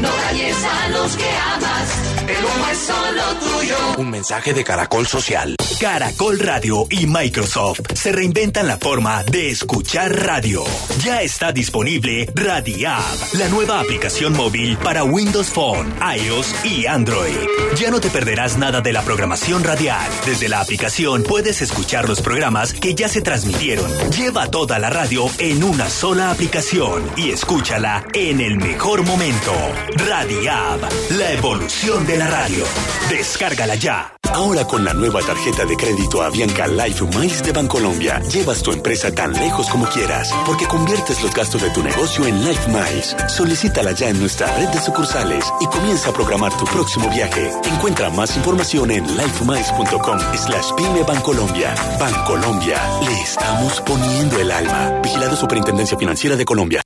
No 0.00 0.08
dañes 0.08 0.56
a 0.64 0.88
los 0.90 1.16
que 1.16 1.30
amas, 1.54 1.88
el 2.28 2.44
humo 2.44 2.68
es 2.70 2.78
solo 2.78 3.22
tuyo. 3.40 3.76
Un 3.96 4.10
mensaje 4.10 4.52
de 4.52 4.62
Caracol 4.62 5.06
Social. 5.06 5.56
Caracol 5.80 6.38
Radio 6.40 6.86
y 6.90 7.06
Microsoft 7.06 7.80
se 7.94 8.12
reinventan 8.12 8.66
la 8.66 8.76
forma 8.76 9.22
de 9.24 9.50
escuchar 9.50 10.24
radio. 10.26 10.64
Ya 11.02 11.22
está 11.22 11.52
disponible 11.52 12.28
Radiab, 12.34 13.02
la 13.34 13.48
nueva 13.48 13.80
aplicación 13.80 14.34
móvil 14.34 14.76
para 14.76 15.04
Windows 15.04 15.48
Phone, 15.48 15.94
iOS 16.16 16.64
y 16.64 16.86
Android. 16.86 17.36
Ya 17.76 17.90
no 17.90 18.00
te 18.00 18.10
perderás 18.10 18.58
nada 18.58 18.80
de 18.80 18.92
la 18.92 19.02
programación 19.02 19.64
radial. 19.64 20.10
Desde 20.26 20.48
la 20.48 20.60
aplicación 20.60 21.22
puedes 21.22 21.62
escuchar 21.62 22.08
los 22.08 22.20
programas 22.20 22.72
que 22.72 22.94
ya 22.94 23.08
se 23.08 23.22
transmitieron. 23.22 23.90
Lleva 24.10 24.50
toda 24.50 24.78
la 24.78 24.90
radio 24.90 25.26
en 25.38 25.62
una 25.62 25.88
sola 25.88 26.30
aplicación 26.30 27.08
y 27.16 27.30
escúchala 27.30 28.04
en 28.12 28.40
el 28.40 28.56
mejor 28.58 29.04
momento. 29.04 29.52
Radiab, 29.96 30.80
la 31.10 31.32
evolución 31.32 32.06
de 32.06 32.17
la 32.18 32.26
radio. 32.26 32.64
Descárgala 33.08 33.74
ya. 33.76 34.14
Ahora 34.34 34.64
con 34.64 34.84
la 34.84 34.92
nueva 34.92 35.20
tarjeta 35.22 35.64
de 35.64 35.76
crédito 35.76 36.20
Avianca 36.22 36.66
Life 36.66 37.04
Miles 37.18 37.42
de 37.42 37.52
Bancolombia, 37.52 38.20
llevas 38.22 38.62
tu 38.62 38.72
empresa 38.72 39.12
tan 39.14 39.32
lejos 39.32 39.68
como 39.68 39.86
quieras, 39.86 40.32
porque 40.44 40.66
conviertes 40.66 41.22
los 41.22 41.34
gastos 41.34 41.62
de 41.62 41.70
tu 41.70 41.82
negocio 41.82 42.26
en 42.26 42.44
Life 42.44 42.68
Miles. 42.68 43.16
Solicítala 43.28 43.92
ya 43.92 44.08
en 44.08 44.20
nuestra 44.20 44.54
red 44.56 44.68
de 44.68 44.80
sucursales 44.80 45.44
y 45.60 45.66
comienza 45.66 46.10
a 46.10 46.12
programar 46.12 46.56
tu 46.56 46.64
próximo 46.66 47.08
viaje. 47.08 47.50
Encuentra 47.64 48.10
más 48.10 48.36
información 48.36 48.90
en 48.90 49.06
lifemiles.com 49.16 50.18
slash 50.36 50.72
pyme 50.76 51.02
Bancolombia. 51.04 51.74
Bancolombia, 51.98 52.82
le 53.02 53.20
estamos 53.20 53.80
poniendo 53.82 54.38
el 54.38 54.50
alma. 54.50 55.00
Vigilado 55.02 55.36
Superintendencia 55.36 55.96
Financiera 55.96 56.36
de 56.36 56.44
Colombia. 56.44 56.82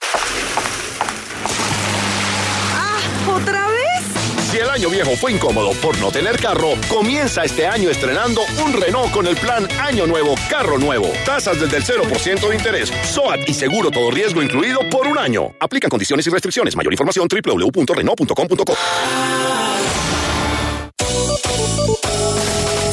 Año 4.73 4.89
viejo 4.89 5.15
fue 5.17 5.33
incómodo 5.33 5.73
por 5.83 5.99
no 5.99 6.11
tener 6.11 6.39
carro, 6.39 6.71
comienza 6.89 7.45
este 7.45 7.67
año 7.67 7.91
estrenando 7.91 8.41
un 8.65 8.73
Renault 8.73 9.13
con 9.13 9.27
el 9.27 9.37
plan 9.37 9.69
Año 9.79 10.07
Nuevo, 10.07 10.35
Carro 10.49 10.79
Nuevo. 10.79 11.13
Tasas 11.27 11.61
desde 11.61 11.77
el 11.77 11.85
0% 11.85 12.49
de 12.49 12.55
interés, 12.55 12.93
SOAT 13.05 13.41
y 13.47 13.55
seguro 13.55 13.91
todo 13.91 14.11
riesgo 14.11 14.43
incluido 14.43 14.81
por 14.91 15.07
un 15.07 15.19
año. 15.19 15.55
Aplican 15.61 15.91
condiciones 15.91 16.27
y 16.27 16.31
restricciones. 16.31 16.75
Mayor 16.75 16.93
información 16.93 17.29
www.renault.com.co. 17.29 19.72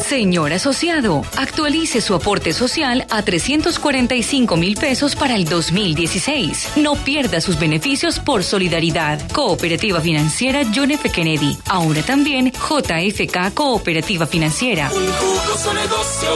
Señor 0.10 0.54
asociado, 0.54 1.22
actualice 1.38 2.02
su 2.02 2.16
aporte 2.16 2.52
social 2.52 3.06
a 3.12 3.22
345 3.22 4.58
mil 4.58 4.76
pesos 4.76 5.16
para 5.16 5.36
el 5.36 5.46
2016. 5.46 6.78
No 6.78 6.96
pierda 6.96 7.40
sus 7.42 7.60
beneficios 7.60 8.18
por 8.18 8.44
solidaridad. 8.44 9.22
Cooperativa 9.32 10.02
Financiera 10.02 10.64
John 10.74 10.90
F. 10.90 11.12
Kennedy. 11.12 11.56
Ahora 11.68 12.02
también 12.02 12.52
JFK 12.52 13.54
Cooperativa 13.54 14.26
Financiera. 14.26 14.90
Un 14.92 15.12
jugoso 15.14 15.74
negocio 15.76 16.30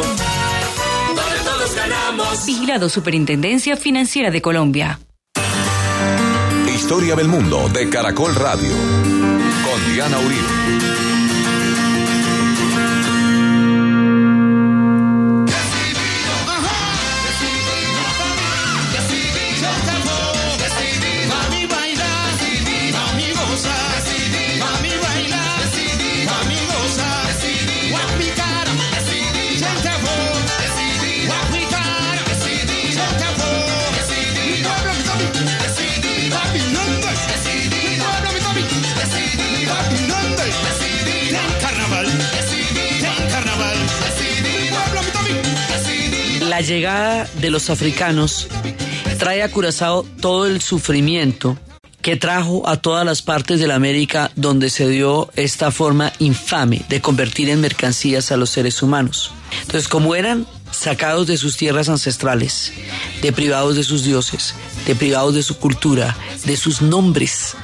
donde 1.15 1.39
todos 1.43 1.75
ganamos. 1.75 2.45
Vigilado 2.45 2.89
Superintendencia 2.89 3.75
Financiera 3.75 4.29
de 4.29 4.39
Colombia. 4.39 4.99
Historia 6.67 7.15
del 7.15 7.27
mundo 7.27 7.69
de 7.69 7.89
Caracol 7.89 8.35
Radio. 8.35 8.69
Con 8.69 9.95
Diana 9.95 10.19
Uribe. 10.19 11.02
Llegada 46.63 47.27
de 47.39 47.49
los 47.49 47.69
africanos 47.69 48.47
trae 49.17 49.43
a 49.43 49.51
Curazao 49.51 50.03
todo 50.21 50.47
el 50.47 50.61
sufrimiento 50.61 51.57
que 52.01 52.17
trajo 52.17 52.67
a 52.67 52.77
todas 52.77 53.05
las 53.05 53.21
partes 53.21 53.59
de 53.59 53.67
la 53.67 53.75
América 53.75 54.31
donde 54.35 54.69
se 54.69 54.87
dio 54.89 55.29
esta 55.35 55.71
forma 55.71 56.11
infame 56.19 56.83
de 56.89 57.01
convertir 57.01 57.49
en 57.49 57.61
mercancías 57.61 58.31
a 58.31 58.37
los 58.37 58.49
seres 58.49 58.81
humanos. 58.83 59.31
Entonces, 59.61 59.87
como 59.87 60.15
eran 60.15 60.45
sacados 60.71 61.27
de 61.27 61.37
sus 61.37 61.55
tierras 61.55 61.87
ancestrales, 61.87 62.73
deprivados 63.21 63.75
de 63.75 63.83
sus 63.83 64.03
dioses, 64.03 64.55
deprivados 64.85 65.35
de 65.35 65.43
su 65.43 65.57
cultura, 65.57 66.17
de 66.45 66.57
sus 66.57 66.81
nombres, 66.81 67.55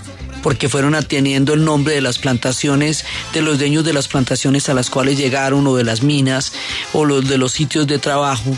porque 0.41 0.69
fueron 0.69 0.95
atendiendo 0.95 1.53
el 1.53 1.63
nombre 1.63 1.93
de 1.93 2.01
las 2.01 2.19
plantaciones, 2.19 3.05
de 3.33 3.41
los 3.41 3.59
dueños 3.59 3.83
de 3.83 3.93
las 3.93 4.07
plantaciones 4.07 4.69
a 4.69 4.73
las 4.73 4.89
cuales 4.89 5.17
llegaron, 5.17 5.65
o 5.67 5.75
de 5.75 5.83
las 5.83 6.03
minas, 6.03 6.53
o 6.93 7.05
los 7.05 7.27
de 7.27 7.37
los 7.37 7.51
sitios 7.51 7.87
de 7.87 7.99
trabajo, 7.99 8.55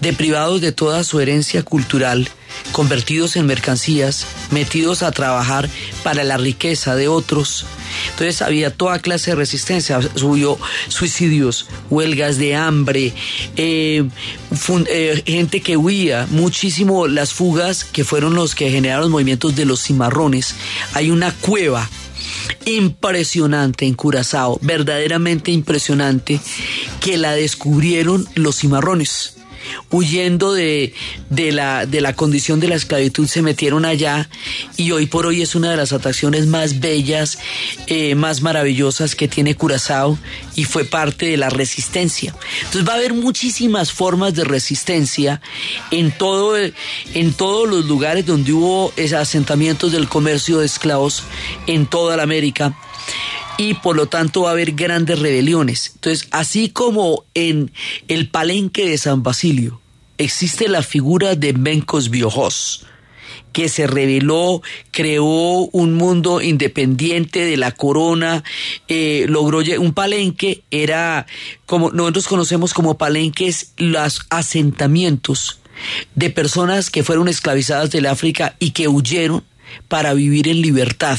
deprivados 0.00 0.60
de 0.60 0.72
toda 0.72 1.04
su 1.04 1.20
herencia 1.20 1.62
cultural, 1.62 2.28
convertidos 2.72 3.36
en 3.36 3.46
mercancías, 3.46 4.26
metidos 4.50 5.02
a 5.02 5.12
trabajar 5.12 5.68
para 6.02 6.24
la 6.24 6.36
riqueza 6.36 6.94
de 6.94 7.08
otros. 7.08 7.66
Entonces 8.10 8.42
había 8.42 8.70
toda 8.70 8.98
clase 8.98 9.30
de 9.30 9.36
resistencia, 9.36 10.00
subió 10.14 10.58
suicidios, 10.88 11.66
huelgas 11.90 12.38
de 12.38 12.54
hambre, 12.54 13.14
eh, 13.56 14.08
eh, 14.88 15.22
gente 15.26 15.60
que 15.60 15.76
huía, 15.76 16.26
muchísimo 16.30 17.06
las 17.06 17.32
fugas 17.32 17.84
que 17.84 18.04
fueron 18.04 18.34
los 18.34 18.54
que 18.54 18.70
generaron 18.70 19.02
los 19.02 19.10
movimientos 19.10 19.56
de 19.56 19.64
los 19.64 19.82
cimarrones. 19.82 20.54
Hay 20.94 21.10
una 21.10 21.32
cueva 21.32 21.88
impresionante 22.64 23.86
en 23.86 23.94
Curazao, 23.94 24.58
verdaderamente 24.62 25.50
impresionante, 25.50 26.40
que 27.00 27.16
la 27.16 27.32
descubrieron 27.32 28.26
los 28.34 28.56
cimarrones 28.56 29.35
huyendo 29.90 30.52
de, 30.52 30.94
de, 31.30 31.52
la, 31.52 31.86
de 31.86 32.00
la 32.00 32.14
condición 32.14 32.60
de 32.60 32.68
la 32.68 32.74
esclavitud, 32.74 33.26
se 33.26 33.42
metieron 33.42 33.84
allá 33.84 34.28
y 34.76 34.90
hoy 34.90 35.06
por 35.06 35.26
hoy 35.26 35.42
es 35.42 35.54
una 35.54 35.70
de 35.70 35.76
las 35.76 35.92
atracciones 35.92 36.46
más 36.46 36.80
bellas, 36.80 37.38
eh, 37.86 38.14
más 38.14 38.42
maravillosas 38.42 39.14
que 39.14 39.28
tiene 39.28 39.54
Curazao 39.54 40.18
y 40.54 40.64
fue 40.64 40.84
parte 40.84 41.26
de 41.26 41.36
la 41.36 41.50
resistencia. 41.50 42.34
Entonces 42.58 42.88
va 42.88 42.94
a 42.94 42.96
haber 42.96 43.14
muchísimas 43.14 43.92
formas 43.92 44.34
de 44.34 44.44
resistencia 44.44 45.40
en, 45.90 46.12
todo, 46.12 46.56
en 46.56 47.32
todos 47.32 47.68
los 47.68 47.86
lugares 47.86 48.26
donde 48.26 48.52
hubo 48.52 48.92
eh, 48.96 49.14
asentamientos 49.14 49.92
del 49.92 50.08
comercio 50.08 50.58
de 50.58 50.66
esclavos 50.66 51.22
en 51.66 51.86
toda 51.86 52.16
la 52.16 52.22
América 52.22 52.76
y 53.58 53.74
por 53.74 53.96
lo 53.96 54.06
tanto 54.06 54.42
va 54.42 54.50
a 54.50 54.52
haber 54.52 54.72
grandes 54.72 55.18
rebeliones. 55.18 55.92
Entonces, 55.94 56.28
así 56.30 56.70
como 56.70 57.24
en 57.34 57.72
el 58.08 58.28
palenque 58.28 58.88
de 58.88 58.98
San 58.98 59.22
Basilio 59.22 59.80
existe 60.18 60.68
la 60.68 60.82
figura 60.82 61.34
de 61.34 61.52
Bencos 61.52 62.10
Biojos, 62.10 62.86
que 63.52 63.68
se 63.68 63.86
rebeló, 63.86 64.62
creó 64.90 65.24
un 65.24 65.94
mundo 65.94 66.42
independiente 66.42 67.44
de 67.44 67.56
la 67.56 67.72
corona, 67.72 68.44
eh, 68.88 69.26
logró 69.28 69.60
un 69.78 69.94
palenque, 69.94 70.62
era 70.70 71.26
como 71.64 71.90
nosotros 71.90 72.28
conocemos 72.28 72.74
como 72.74 72.98
palenques 72.98 73.72
los 73.76 74.26
asentamientos 74.30 75.60
de 76.14 76.30
personas 76.30 76.90
que 76.90 77.04
fueron 77.04 77.28
esclavizadas 77.28 77.90
del 77.90 78.06
África 78.06 78.56
y 78.58 78.70
que 78.70 78.88
huyeron 78.88 79.44
para 79.88 80.14
vivir 80.14 80.48
en 80.48 80.62
libertad 80.62 81.18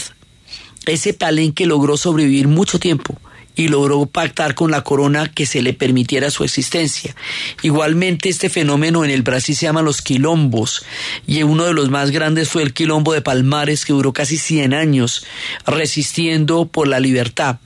ese 0.91 1.13
palenque 1.13 1.65
logró 1.65 1.97
sobrevivir 1.97 2.47
mucho 2.47 2.79
tiempo 2.79 3.19
y 3.57 3.67
logró 3.67 4.05
pactar 4.05 4.53
con 4.53 4.71
la 4.71 4.83
corona 4.83 5.31
que 5.33 5.45
se 5.45 5.61
le 5.61 5.73
permitiera 5.73 6.29
su 6.29 6.43
existencia. 6.43 7.15
Igualmente 7.63 8.29
este 8.29 8.49
fenómeno 8.49 9.03
en 9.03 9.09
el 9.09 9.23
Brasil 9.23 9.55
se 9.55 9.65
llama 9.65 9.81
los 9.81 10.01
quilombos 10.01 10.85
y 11.25 11.41
uno 11.43 11.65
de 11.65 11.73
los 11.73 11.89
más 11.89 12.11
grandes 12.11 12.49
fue 12.49 12.61
el 12.61 12.73
quilombo 12.73 13.13
de 13.13 13.21
Palmares 13.21 13.83
que 13.83 13.93
duró 13.93 14.13
casi 14.13 14.37
100 14.37 14.73
años 14.75 15.25
resistiendo 15.65 16.67
por 16.67 16.87
la 16.87 16.99
libertad. 16.99 17.57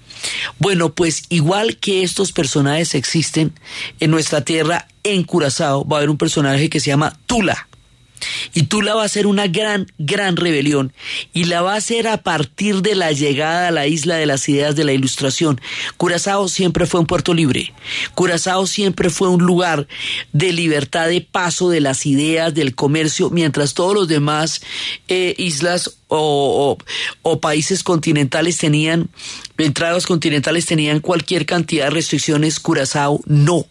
Bueno, 0.60 0.94
pues 0.94 1.24
igual 1.30 1.78
que 1.78 2.04
estos 2.04 2.32
personajes 2.32 2.96
existen 2.96 3.54
en 4.00 4.12
nuestra 4.12 4.42
tierra, 4.42 4.88
en 5.04 5.24
Curazao 5.24 5.86
va 5.86 5.98
a 5.98 6.00
haber 6.00 6.10
un 6.10 6.18
personaje 6.18 6.70
que 6.70 6.80
se 6.80 6.92
llama 6.92 7.18
Tula. 7.26 7.68
Y 8.54 8.64
Tula 8.64 8.96
va 8.96 9.04
a 9.04 9.10
ser 9.10 9.28
una 9.28 9.48
gran, 9.48 9.88
gran 9.98 10.36
rebelión. 10.36 10.94
Y 11.34 11.46
la 11.46 11.62
va 11.62 11.74
a 11.74 11.78
hacer 11.78 12.08
a 12.08 12.18
partir 12.18 12.82
de 12.82 12.96
la 12.96 13.12
llegada 13.12 13.68
a 13.68 13.72
la 13.72 13.88
isla 13.88 14.16
de 14.16 14.26
las 14.26 14.48
ideas 14.50 14.76
de 14.76 14.84
la 14.84 14.94
ilustración. 14.94 15.60
Curazao 15.98 16.48
siempre 16.48 16.86
fue 16.86 17.00
un 17.00 17.06
puerto 17.06 17.34
libre. 17.34 17.74
Curazao 18.16 18.68
siempre 18.68 19.10
fue 19.10 19.30
un 19.30 19.44
lugar 19.44 19.88
de 20.34 20.54
libertad 20.54 21.08
de 21.08 21.22
paso 21.22 21.70
de 21.70 21.82
las 21.82 22.06
ideas, 22.06 22.54
del 22.54 22.76
comercio, 22.76 23.30
mientras 23.30 23.74
todos 23.74 23.94
los 23.94 24.08
demás 24.08 24.62
eh, 25.08 25.36
islas 25.38 25.98
o- 26.08 26.78
o 27.22 27.40
países 27.40 27.84
continentales 27.84 28.58
tenían, 28.58 29.10
entradas 29.58 30.06
continentales 30.06 30.66
tenían 30.66 31.00
cualquier 31.00 31.46
cantidad 31.46 31.86
de 31.86 31.92
restricciones, 31.92 32.60
Curazao 32.60 33.22
no. 33.26 33.66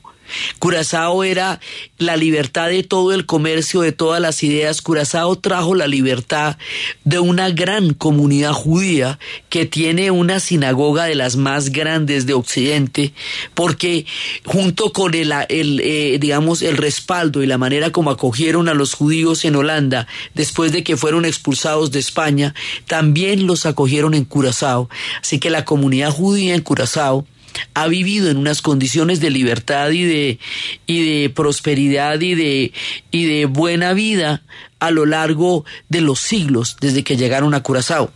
Curazao 0.58 1.24
era 1.24 1.60
la 1.98 2.16
libertad 2.16 2.68
de 2.68 2.82
todo 2.82 3.12
el 3.12 3.26
comercio, 3.26 3.80
de 3.80 3.92
todas 3.92 4.20
las 4.20 4.42
ideas. 4.42 4.82
Curazao 4.82 5.36
trajo 5.36 5.74
la 5.74 5.86
libertad 5.86 6.56
de 7.04 7.18
una 7.18 7.50
gran 7.50 7.94
comunidad 7.94 8.52
judía 8.52 9.18
que 9.48 9.66
tiene 9.66 10.10
una 10.10 10.40
sinagoga 10.40 11.04
de 11.04 11.14
las 11.14 11.36
más 11.36 11.70
grandes 11.70 12.26
de 12.26 12.34
Occidente, 12.34 13.12
porque 13.54 14.06
junto 14.44 14.92
con 14.92 15.14
el, 15.14 15.32
el, 15.48 15.80
eh, 15.80 16.18
digamos, 16.20 16.62
el 16.62 16.76
respaldo 16.76 17.42
y 17.42 17.46
la 17.46 17.58
manera 17.58 17.90
como 17.90 18.10
acogieron 18.10 18.68
a 18.68 18.74
los 18.74 18.94
judíos 18.94 19.44
en 19.44 19.56
Holanda 19.56 20.06
después 20.34 20.72
de 20.72 20.82
que 20.82 20.96
fueron 20.96 21.24
expulsados 21.24 21.90
de 21.90 21.98
España, 21.98 22.54
también 22.86 23.46
los 23.46 23.66
acogieron 23.66 24.14
en 24.14 24.24
Curazao. 24.24 24.88
Así 25.20 25.38
que 25.38 25.50
la 25.50 25.64
comunidad 25.64 26.10
judía 26.10 26.54
en 26.54 26.62
Curazao 26.62 27.26
ha 27.74 27.86
vivido 27.88 28.30
en 28.30 28.36
unas 28.36 28.62
condiciones 28.62 29.20
de 29.20 29.30
libertad 29.30 29.90
y 29.90 30.04
de, 30.04 30.38
y 30.86 31.04
de 31.04 31.30
prosperidad 31.30 32.20
y 32.20 32.34
de, 32.34 32.72
y 33.10 33.24
de 33.24 33.46
buena 33.46 33.92
vida 33.92 34.42
a 34.78 34.90
lo 34.90 35.06
largo 35.06 35.64
de 35.88 36.00
los 36.00 36.20
siglos 36.20 36.76
desde 36.80 37.04
que 37.04 37.16
llegaron 37.16 37.54
a 37.54 37.62
Curazao. 37.62 38.12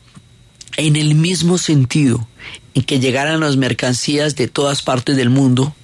En 0.77 0.97
el 0.97 1.15
mismo 1.15 1.59
sentido 1.59 2.27
en 2.75 2.83
que 2.83 2.99
llegaron 2.99 3.41
las 3.41 3.57
mercancías 3.57 4.35
de 4.35 4.49
todas 4.49 4.83
partes 4.83 5.17
del 5.17 5.31
mundo, 5.31 5.75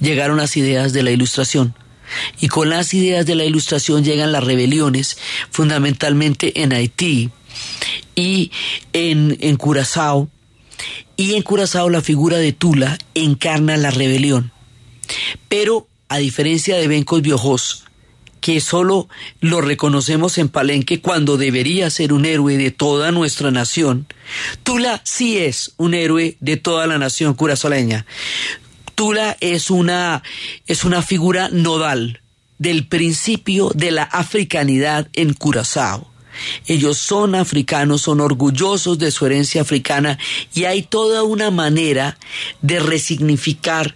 llegaron 0.00 0.36
las 0.36 0.56
ideas 0.56 0.92
de 0.92 1.02
la 1.02 1.10
ilustración. 1.10 1.74
Y 2.40 2.46
con 2.46 2.70
las 2.70 2.94
ideas 2.94 3.26
de 3.26 3.34
la 3.34 3.44
ilustración 3.44 4.04
llegan 4.04 4.30
las 4.30 4.44
rebeliones, 4.44 5.18
fundamentalmente 5.50 6.62
en 6.62 6.72
Haití 6.72 7.30
y 8.14 8.52
en, 8.92 9.36
en 9.40 9.56
Curazao, 9.56 10.28
y 11.16 11.34
en 11.34 11.42
Curazao 11.42 11.88
la 11.90 12.02
figura 12.02 12.38
de 12.38 12.52
Tula 12.52 12.98
encarna 13.14 13.76
la 13.76 13.90
rebelión. 13.90 14.52
Pero, 15.48 15.86
a 16.08 16.18
diferencia 16.18 16.76
de 16.76 16.88
Bencos 16.88 17.22
Biojos, 17.22 17.84
que 18.40 18.60
solo 18.60 19.08
lo 19.40 19.60
reconocemos 19.60 20.38
en 20.38 20.48
Palenque 20.48 21.00
cuando 21.00 21.36
debería 21.36 21.90
ser 21.90 22.12
un 22.12 22.24
héroe 22.24 22.56
de 22.56 22.70
toda 22.70 23.10
nuestra 23.10 23.50
nación, 23.50 24.06
Tula 24.62 25.00
sí 25.04 25.38
es 25.38 25.72
un 25.78 25.94
héroe 25.94 26.36
de 26.40 26.56
toda 26.56 26.86
la 26.86 26.98
nación 26.98 27.34
curazoleña. 27.34 28.06
Tula 28.94 29.36
es 29.40 29.70
una, 29.70 30.22
es 30.66 30.84
una 30.84 31.02
figura 31.02 31.48
nodal 31.50 32.20
del 32.58 32.86
principio 32.86 33.70
de 33.74 33.90
la 33.90 34.04
africanidad 34.04 35.08
en 35.12 35.34
Curazao. 35.34 36.10
Ellos 36.66 36.98
son 36.98 37.34
africanos, 37.34 38.02
son 38.02 38.20
orgullosos 38.20 38.98
de 38.98 39.10
su 39.10 39.26
herencia 39.26 39.62
africana 39.62 40.18
y 40.54 40.64
hay 40.64 40.82
toda 40.82 41.22
una 41.22 41.50
manera 41.50 42.18
de 42.62 42.80
resignificar 42.80 43.94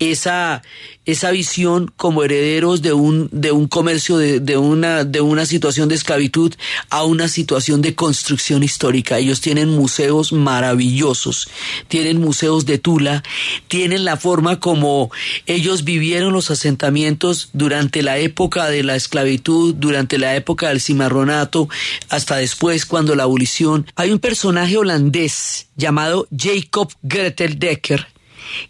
esa, 0.00 0.62
esa 1.04 1.30
visión 1.30 1.92
como 1.96 2.24
herederos 2.24 2.82
de 2.82 2.92
un, 2.94 3.28
de 3.32 3.52
un 3.52 3.68
comercio, 3.68 4.16
de, 4.16 4.40
de, 4.40 4.56
una, 4.56 5.04
de 5.04 5.20
una 5.20 5.46
situación 5.46 5.88
de 5.88 5.94
esclavitud 5.94 6.54
a 6.88 7.04
una 7.04 7.28
situación 7.28 7.82
de 7.82 7.94
construcción 7.94 8.62
histórica. 8.62 9.18
Ellos 9.18 9.40
tienen 9.40 9.68
museos 9.68 10.32
maravillosos, 10.32 11.48
tienen 11.88 12.18
museos 12.18 12.66
de 12.66 12.78
Tula, 12.78 13.22
tienen 13.68 14.04
la 14.04 14.16
forma 14.16 14.58
como 14.58 15.10
ellos 15.46 15.84
vivieron 15.84 16.32
los 16.32 16.50
asentamientos 16.50 17.50
durante 17.52 18.02
la 18.02 18.18
época 18.18 18.70
de 18.70 18.82
la 18.82 18.96
esclavitud, 18.96 19.74
durante 19.74 20.18
la 20.18 20.34
época 20.34 20.68
del 20.68 20.80
cimarronato, 20.80 21.68
hasta 22.08 22.36
después 22.36 22.86
cuando 22.86 23.14
la 23.14 23.24
abolición. 23.24 23.86
Hay 23.96 24.10
un 24.10 24.18
personaje 24.18 24.78
holandés 24.78 25.68
llamado 25.76 26.26
Jacob 26.34 26.90
Gretel 27.02 27.58
Decker, 27.58 28.06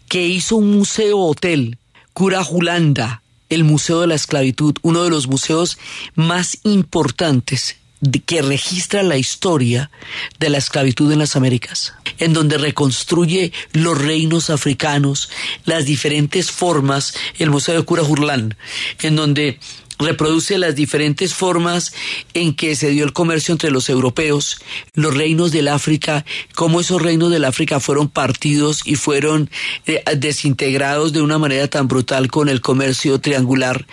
que 0.07 0.25
hizo 0.27 0.55
un 0.57 0.71
museo 0.71 1.19
hotel, 1.19 1.77
Cura 2.13 2.43
Julanda, 2.43 3.21
el 3.49 3.63
Museo 3.63 4.01
de 4.01 4.07
la 4.07 4.15
Esclavitud, 4.15 4.75
uno 4.81 5.03
de 5.03 5.09
los 5.09 5.27
museos 5.27 5.77
más 6.15 6.57
importantes 6.63 7.77
que 8.25 8.41
registra 8.41 9.03
la 9.03 9.17
historia 9.17 9.91
de 10.39 10.49
la 10.49 10.57
esclavitud 10.57 11.11
en 11.11 11.19
las 11.19 11.35
Américas, 11.35 11.93
en 12.17 12.33
donde 12.33 12.57
reconstruye 12.57 13.53
los 13.73 13.97
reinos 13.97 14.49
africanos, 14.49 15.29
las 15.65 15.85
diferentes 15.85 16.49
formas, 16.49 17.13
el 17.37 17.51
Museo 17.51 17.75
de 17.75 17.83
Cura 17.83 18.03
Jurlán, 18.03 18.57
en 19.01 19.15
donde 19.15 19.59
reproduce 20.01 20.57
las 20.57 20.75
diferentes 20.75 21.33
formas 21.33 21.93
en 22.33 22.53
que 22.55 22.75
se 22.75 22.89
dio 22.89 23.03
el 23.03 23.13
comercio 23.13 23.51
entre 23.51 23.71
los 23.71 23.89
europeos, 23.89 24.61
los 24.93 25.15
reinos 25.15 25.51
del 25.51 25.67
África, 25.67 26.25
cómo 26.55 26.79
esos 26.79 27.01
reinos 27.01 27.31
del 27.31 27.45
África 27.45 27.79
fueron 27.79 28.09
partidos 28.09 28.81
y 28.85 28.95
fueron 28.95 29.49
eh, 29.85 30.03
desintegrados 30.17 31.13
de 31.13 31.21
una 31.21 31.37
manera 31.37 31.67
tan 31.67 31.87
brutal 31.87 32.29
con 32.29 32.49
el 32.49 32.61
comercio 32.61 33.19
triangular, 33.19 33.85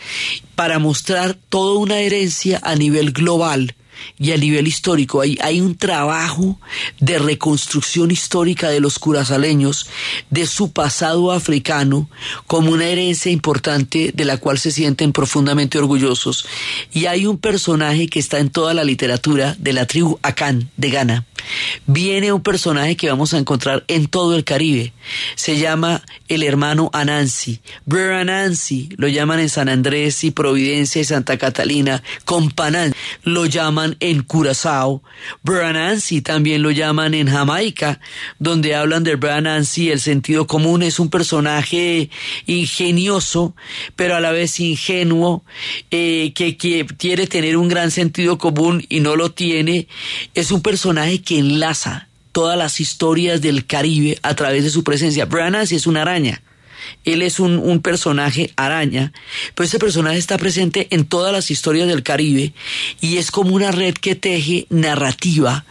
para 0.55 0.79
mostrar 0.79 1.39
toda 1.49 1.79
una 1.79 2.01
herencia 2.01 2.61
a 2.63 2.75
nivel 2.75 3.13
global 3.13 3.75
y 4.19 4.33
a 4.33 4.37
nivel 4.37 4.67
histórico 4.67 5.21
hay, 5.21 5.39
hay 5.41 5.61
un 5.61 5.77
trabajo 5.77 6.59
de 7.01 7.19
reconstrucción 7.19 8.11
histórica 8.11 8.69
de 8.69 8.81
los 8.81 8.99
curazaleños, 8.99 9.87
de 10.31 10.47
su 10.47 10.73
pasado 10.73 11.33
africano, 11.33 12.09
como 12.47 12.73
una 12.73 12.87
herencia 12.87 13.31
importante 13.31 14.13
de 14.15 14.25
la 14.25 14.37
cual 14.37 14.59
se 14.59 14.71
sienten 14.71 15.13
profundamente 15.13 15.79
orgullosos. 15.79 16.47
Y 16.93 17.07
hay 17.07 17.27
un 17.27 17.39
personaje 17.39 18.09
que 18.09 18.19
está 18.19 18.39
en 18.39 18.51
toda 18.51 18.75
la 18.75 18.85
literatura 18.85 19.57
de 19.59 19.73
la 19.73 19.87
tribu 19.87 20.19
Akan 20.23 20.71
de 20.77 20.91
Ghana. 20.91 21.25
Viene 21.87 22.33
un 22.33 22.43
personaje 22.43 22.97
que 22.97 23.09
vamos 23.09 23.33
a 23.33 23.39
encontrar 23.39 23.85
en 23.89 24.07
todo 24.07 24.37
el 24.37 24.45
Caribe. 24.45 24.93
Se 25.35 25.59
llama 25.59 26.03
el 26.29 26.43
hermano 26.43 26.91
Anansi. 26.93 27.61
Brother 27.87 28.15
Anansi 28.15 28.91
lo 28.97 29.09
llaman 29.09 29.41
en 29.41 29.49
San 29.49 29.69
Andrés 29.69 30.25
y 30.25 30.31
Providencia 30.31 31.01
y 31.01 31.05
Santa 31.05 31.39
Catalina. 31.39 32.03
Companán 32.25 32.95
lo 33.23 33.47
llaman 33.47 33.88
en 34.01 34.23
Curazao. 34.23 35.03
Branansi 35.43 36.23
también 36.23 36.63
lo 36.63 36.71
llaman 36.71 37.15
en 37.15 37.29
Jamaica, 37.29 38.01
donde 38.39 38.75
hablan 38.75 39.05
de 39.05 39.17
Branansi, 39.17 39.91
el 39.91 40.01
sentido 40.01 40.47
común 40.47 40.83
es 40.83 40.99
un 40.99 41.11
personaje 41.11 42.11
ingenioso, 42.47 43.55
pero 43.97 44.17
a 44.17 44.21
la 44.21 44.33
vez 44.33 44.61
ingenuo, 44.61 45.45
eh, 45.91 46.33
que, 46.35 46.57
quiere 46.57 47.27
tener 47.27 47.57
un 47.57 47.69
gran 47.69 47.91
sentido 47.91 48.39
común 48.39 48.85
y 48.89 49.01
no 49.01 49.17
lo 49.17 49.33
tiene. 49.33 49.89
Es 50.35 50.51
un 50.51 50.63
personaje 50.63 51.23
que 51.23 51.39
enlaza 51.39 52.09
todas 52.33 52.59
las 52.59 52.81
historias 52.81 53.41
del 53.41 53.67
Caribe 53.67 54.19
a 54.23 54.35
través 54.35 54.65
de 54.65 54.71
su 54.71 54.85
presencia. 54.85 55.25
Branansi 55.25 55.77
es 55.77 55.87
una 55.87 56.03
araña 56.03 56.43
él 57.05 57.23
es 57.23 57.41
un, 57.41 57.81
personaje 57.83 58.53
araña, 58.57 59.13
pero 59.55 59.67
ese 59.67 59.79
personaje 59.79 60.19
está 60.19 60.37
presente 60.37 60.89
en 60.91 61.05
todas 61.05 61.33
las 61.33 61.51
historias 61.51 61.87
del 61.87 62.03
Caribe 62.03 62.53
y 63.01 63.19
es 63.19 63.31
como 63.31 63.55
una 63.55 63.71
red 63.71 63.95
que 63.95 64.15
teje 64.15 64.67
narrativa 64.69 65.65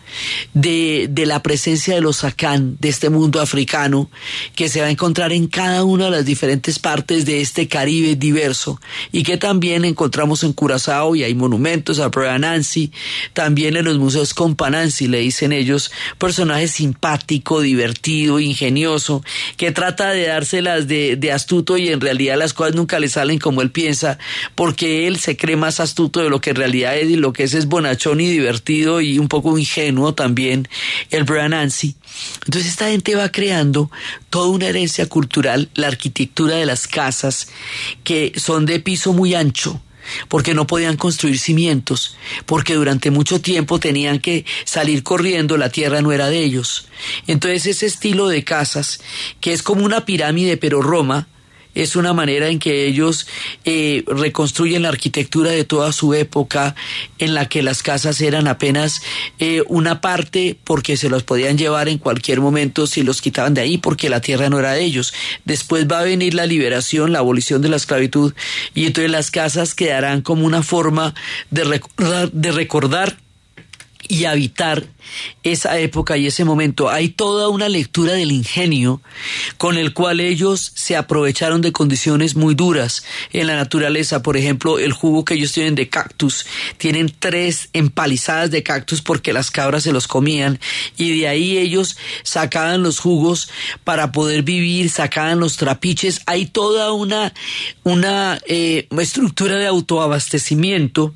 de, 0.54 1.08
de 1.10 1.26
la 1.26 1.42
presencia 1.44 1.96
de 1.96 2.02
los 2.02 2.18
Sacán, 2.18 2.78
de 2.80 2.90
este 2.90 3.10
mundo 3.10 3.42
africano, 3.42 4.10
que 4.56 4.70
se 4.70 4.82
va 4.82 4.88
a 4.88 4.92
encontrar 4.92 5.32
en 5.34 5.48
cada 5.48 5.84
una 5.84 6.06
de 6.06 6.12
las 6.12 6.26
diferentes 6.26 6.80
partes 6.80 7.26
de 7.26 7.42
este 7.42 7.68
Caribe 7.68 8.16
diverso 8.16 8.80
y 9.12 9.24
que 9.24 9.38
también 9.38 9.86
encontramos 9.86 10.44
en 10.44 10.54
Curazao 10.54 11.16
y 11.16 11.24
hay 11.24 11.36
monumentos 11.36 12.00
a 12.00 12.12
Prueba 12.12 12.38
Nancy, 12.38 12.92
también 13.34 13.76
en 13.76 13.86
los 13.86 13.98
museos 13.98 14.34
Companancy, 14.34 15.08
le 15.08 15.20
dicen 15.20 15.52
ellos, 15.52 15.92
personaje 16.18 16.68
simpático, 16.68 17.62
divertido, 17.62 18.40
ingenioso, 18.40 19.24
que 19.58 19.72
trata 19.72 20.12
de 20.12 20.28
dárselas 20.28 20.88
de, 20.88 21.16
de 21.16 21.32
astuto 21.32 21.78
y 21.78 21.90
en 21.90 22.02
realidad 22.02 22.38
las 22.38 22.54
cosas 22.54 22.76
nunca 22.76 23.00
le 23.00 23.10
salen 23.10 23.40
como 23.40 23.62
él 23.62 23.72
piensa, 23.72 24.18
porque 24.56 25.08
él 25.08 25.18
se 25.18 25.38
cree 25.38 25.56
más 25.56 25.80
astuto 25.80 26.22
de 26.22 26.30
lo 26.30 26.42
que 26.42 26.52
en 26.52 26.56
realidad 26.56 26.98
es 26.98 27.10
y 27.10 27.16
lo 27.16 27.34
que 27.34 27.44
es 27.44 27.54
es 27.54 27.68
bonachón 27.68 28.22
y 28.22 28.30
divertido 28.30 29.02
y 29.02 29.20
un 29.20 29.28
poco 29.28 29.58
ingenuo 29.58 30.14
también, 30.14 30.27
el 30.36 31.26
Nancy. 31.50 31.96
Entonces 32.46 32.72
esta 32.72 32.90
gente 32.90 33.16
va 33.16 33.32
creando 33.32 33.92
toda 34.30 34.50
una 34.50 34.68
herencia 34.68 35.08
cultural, 35.08 35.70
la 35.76 35.88
arquitectura 35.88 36.56
de 36.56 36.66
las 36.66 36.88
casas, 36.88 37.50
que 38.04 38.34
son 38.36 38.66
de 38.66 38.80
piso 38.80 39.14
muy 39.14 39.34
ancho, 39.36 39.82
porque 40.28 40.54
no 40.54 40.68
podían 40.68 40.98
construir 40.98 41.40
cimientos, 41.40 42.18
porque 42.46 42.76
durante 42.76 43.12
mucho 43.12 43.42
tiempo 43.42 43.80
tenían 43.80 44.20
que 44.20 44.46
salir 44.66 45.04
corriendo, 45.04 45.58
la 45.58 45.70
tierra 45.70 46.02
no 46.02 46.12
era 46.12 46.30
de 46.30 46.44
ellos. 46.44 46.88
Entonces 47.28 47.66
ese 47.66 47.86
estilo 47.86 48.28
de 48.28 48.44
casas, 48.44 49.00
que 49.42 49.54
es 49.54 49.64
como 49.64 49.86
una 49.86 50.06
pirámide 50.06 50.58
pero 50.58 50.82
Roma, 50.82 51.28
es 51.84 51.96
una 51.96 52.14
manera 52.14 52.48
en 52.50 52.60
que 52.60 52.86
ellos 52.88 53.28
eh, 53.66 54.04
reconstruyen 54.08 54.82
la 54.82 54.90
arquitectura 54.90 55.52
de 55.52 55.64
toda 55.64 55.92
su 55.92 56.14
época, 56.14 56.76
en 57.20 57.34
la 57.34 57.48
que 57.48 57.62
las 57.62 57.84
casas 57.84 58.20
eran 58.22 58.48
apenas 58.48 59.02
eh, 59.40 59.64
una 59.68 60.02
parte 60.02 60.58
porque 60.64 60.98
se 60.98 61.10
los 61.10 61.24
podían 61.24 61.58
llevar 61.58 61.88
en 61.88 62.00
cualquier 62.00 62.42
momento 62.42 62.88
si 62.88 63.04
los 63.04 63.22
quitaban 63.22 63.54
de 63.54 63.62
ahí 63.62 63.78
porque 63.78 64.10
la 64.10 64.22
tierra 64.22 64.50
no 64.50 64.60
era 64.60 64.74
de 64.74 64.84
ellos. 64.84 65.14
Después 65.46 65.88
va 65.88 66.00
a 66.00 66.04
venir 66.04 66.34
la 66.34 66.46
liberación, 66.46 67.12
la 67.12 67.20
abolición 67.20 67.62
de 67.62 67.70
la 67.70 67.78
esclavitud 67.78 68.34
y 68.74 68.86
entonces 68.86 69.12
las 69.12 69.32
casas 69.32 69.76
quedarán 69.76 70.22
como 70.22 70.46
una 70.46 70.64
forma 70.64 71.14
de 71.52 71.64
recordar, 71.64 72.32
de 72.32 72.52
recordar 72.52 73.27
y 74.08 74.26
habitar 74.26 74.86
esa 75.44 75.80
época 75.80 76.18
y 76.18 76.28
ese 76.28 76.46
momento. 76.46 76.90
Hay 76.90 77.10
toda 77.10 77.50
una 77.50 77.70
lectura 77.70 78.14
del 78.14 78.32
ingenio 78.32 79.02
con 79.58 79.78
el 79.78 79.94
cual 79.94 80.20
ellos 80.20 80.72
se 80.76 80.96
aprovecharon 80.96 81.62
de 81.62 81.72
condiciones 81.72 82.36
muy 82.36 82.56
duras 82.56 83.04
en 83.34 83.48
la 83.48 83.56
naturaleza. 83.56 84.22
Por 84.22 84.38
ejemplo, 84.38 84.80
el 84.80 84.94
jugo 84.94 85.26
que 85.26 85.36
ellos 85.36 85.54
tienen 85.54 85.76
de 85.76 85.90
cactus. 85.90 86.46
Tienen 86.78 87.14
tres 87.18 87.70
empalizadas 87.74 88.52
de 88.52 88.64
cactus 88.64 89.02
porque 89.02 89.34
las 89.34 89.52
cabras 89.52 89.84
se 89.84 89.94
los 89.94 90.08
comían 90.08 90.60
y 90.98 91.20
de 91.20 91.28
ahí 91.28 91.58
ellos 91.58 91.98
sacaban 92.24 92.84
los 92.84 93.00
jugos 93.00 93.50
para 93.84 94.12
poder 94.12 94.44
vivir, 94.44 94.90
sacaban 94.90 95.40
los 95.40 95.58
trapiches. 95.58 96.22
Hay 96.26 96.48
toda 96.48 96.92
una, 96.92 97.34
una 97.84 98.40
eh, 98.48 98.88
estructura 98.98 99.58
de 99.58 99.68
autoabastecimiento 99.68 101.14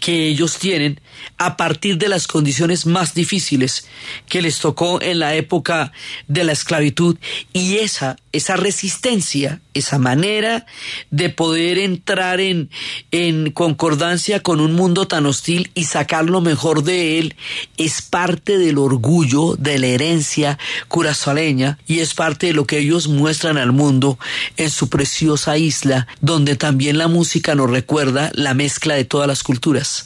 que 0.00 0.28
ellos 0.28 0.58
tienen 0.58 1.00
a 1.38 1.56
partir 1.56 1.98
de 1.98 2.08
las 2.08 2.26
condiciones 2.26 2.86
más 2.86 3.14
difíciles 3.14 3.86
que 4.28 4.42
les 4.42 4.58
tocó 4.58 5.00
en 5.00 5.18
la 5.18 5.34
época 5.34 5.92
de 6.28 6.44
la 6.44 6.52
esclavitud 6.52 7.16
y 7.52 7.78
esa 7.78 8.16
esa 8.32 8.56
resistencia, 8.56 9.60
esa 9.74 9.98
manera 9.98 10.66
de 11.10 11.30
poder 11.30 11.78
entrar 11.78 12.40
en, 12.40 12.70
en 13.10 13.50
concordancia 13.50 14.40
con 14.40 14.60
un 14.60 14.72
mundo 14.72 15.08
tan 15.08 15.26
hostil 15.26 15.70
y 15.74 15.84
sacar 15.84 16.26
lo 16.26 16.40
mejor 16.40 16.84
de 16.84 17.18
él, 17.18 17.34
es 17.76 18.02
parte 18.02 18.58
del 18.58 18.78
orgullo, 18.78 19.56
de 19.56 19.78
la 19.78 19.88
herencia 19.88 20.58
curazaleña 20.88 21.78
y 21.86 22.00
es 22.00 22.14
parte 22.14 22.48
de 22.48 22.52
lo 22.52 22.66
que 22.66 22.78
ellos 22.78 23.08
muestran 23.08 23.58
al 23.58 23.72
mundo 23.72 24.18
en 24.56 24.70
su 24.70 24.88
preciosa 24.88 25.58
isla, 25.58 26.06
donde 26.20 26.54
también 26.54 26.98
la 26.98 27.08
música 27.08 27.54
nos 27.54 27.70
recuerda 27.70 28.30
la 28.34 28.54
mezcla 28.54 28.94
de 28.94 29.04
todas 29.04 29.26
las 29.26 29.42
culturas. 29.42 30.04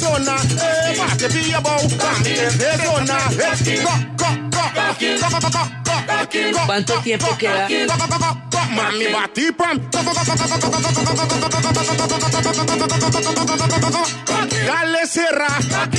Dona, 0.00 0.36
eh, 0.36 0.96
pa 0.96 1.16
que 1.16 1.28
pilla 1.28 1.60
bow, 1.60 1.88
pa 1.98 2.12
mi 2.22 2.30
de 2.30 2.70
Dona, 2.84 3.18
eh, 3.38 3.82
go, 3.82 3.94
go, 4.16 4.30
go, 4.50 4.64
¿Cuánto 6.66 6.94
tiempo 7.00 7.36
queda? 7.38 7.68
Mami 8.74 9.06
bati 9.12 9.52
pam. 9.52 9.80
Dale 14.64 15.06
serra, 15.06 15.48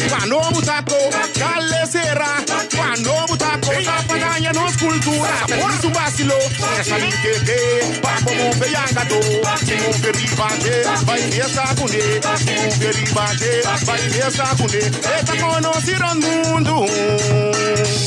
cuando 0.10 0.42
butaco, 0.52 0.96
dale 1.36 1.86
serra, 1.86 2.38
cuando 2.76 3.14
butaco, 3.28 3.72
la 3.84 4.02
panaña 4.08 4.52
no 4.54 4.68
es 4.68 4.78
cultura, 4.78 5.46
por 5.60 5.72
su 5.82 5.90
vacilo, 5.92 6.36
salir 6.84 7.14
que 7.22 7.32
que, 7.46 8.00
pa 8.02 8.16
como 8.24 8.50
un 8.50 8.60
beyangato, 8.60 9.20
si 9.66 9.74
un 9.74 9.94
feribate, 9.94 10.84
vai 11.06 11.22
fiesta 11.32 11.64
cune, 11.76 12.00
si 12.38 12.58
un 12.66 12.72
feribate, 12.72 13.62
vai 13.86 14.00
fiesta 14.10 14.46
cune, 14.58 14.80
esta 14.80 15.34
conocieron 15.40 16.20
mundo, 16.20 16.86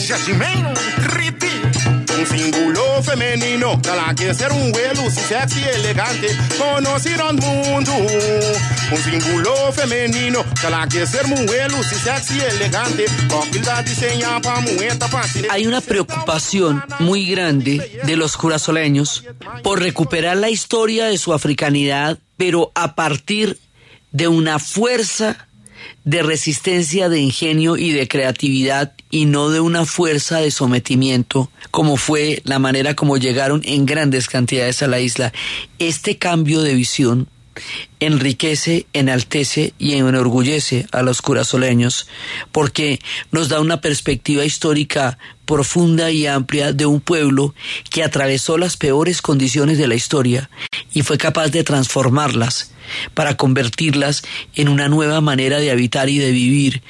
Jacimeno, 0.06 0.72
Riti, 1.14 1.49
un 2.20 3.02
femenino, 3.02 3.80
ser 4.34 4.52
un 4.52 5.10
sexy 5.10 5.62
elegante. 5.74 6.28
Hay 15.50 15.66
una 15.66 15.80
preocupación 15.80 16.82
muy 16.98 17.26
grande 17.26 18.00
de 18.04 18.16
los 18.16 18.36
curazoleños 18.36 19.24
por 19.62 19.80
recuperar 19.80 20.36
la 20.36 20.50
historia 20.50 21.06
de 21.06 21.16
su 21.16 21.32
africanidad, 21.32 22.18
pero 22.36 22.70
a 22.74 22.94
partir 22.94 23.58
de 24.12 24.28
una 24.28 24.58
fuerza 24.58 25.46
de 26.04 26.22
resistencia, 26.22 27.08
de 27.08 27.20
ingenio 27.20 27.78
y 27.78 27.92
de 27.92 28.08
creatividad 28.08 28.92
y 29.10 29.26
no 29.26 29.50
de 29.50 29.60
una 29.60 29.84
fuerza 29.84 30.38
de 30.38 30.50
sometimiento, 30.50 31.50
como 31.70 31.96
fue 31.96 32.40
la 32.44 32.58
manera 32.58 32.94
como 32.94 33.16
llegaron 33.16 33.60
en 33.64 33.86
grandes 33.86 34.28
cantidades 34.28 34.82
a 34.82 34.88
la 34.88 35.00
isla. 35.00 35.32
Este 35.78 36.16
cambio 36.16 36.62
de 36.62 36.74
visión 36.74 37.28
enriquece, 37.98 38.86
enaltece 38.92 39.74
y 39.78 39.94
enorgullece 39.94 40.86
a 40.92 41.02
los 41.02 41.20
curazoleños 41.20 42.06
porque 42.52 43.00
nos 43.30 43.48
da 43.48 43.60
una 43.60 43.80
perspectiva 43.80 44.44
histórica 44.44 45.18
profunda 45.44 46.10
y 46.10 46.26
amplia 46.26 46.72
de 46.72 46.86
un 46.86 47.00
pueblo 47.00 47.54
que 47.90 48.04
atravesó 48.04 48.56
las 48.56 48.76
peores 48.76 49.20
condiciones 49.20 49.78
de 49.78 49.88
la 49.88 49.96
historia 49.96 50.48
y 50.94 51.02
fue 51.02 51.18
capaz 51.18 51.48
de 51.48 51.64
transformarlas 51.64 52.72
para 53.14 53.36
convertirlas 53.36 54.22
en 54.54 54.68
una 54.68 54.88
nueva 54.88 55.20
manera 55.20 55.58
de 55.58 55.70
habitar 55.70 56.08
y 56.08 56.18
de 56.18 56.30
vivir 56.30 56.82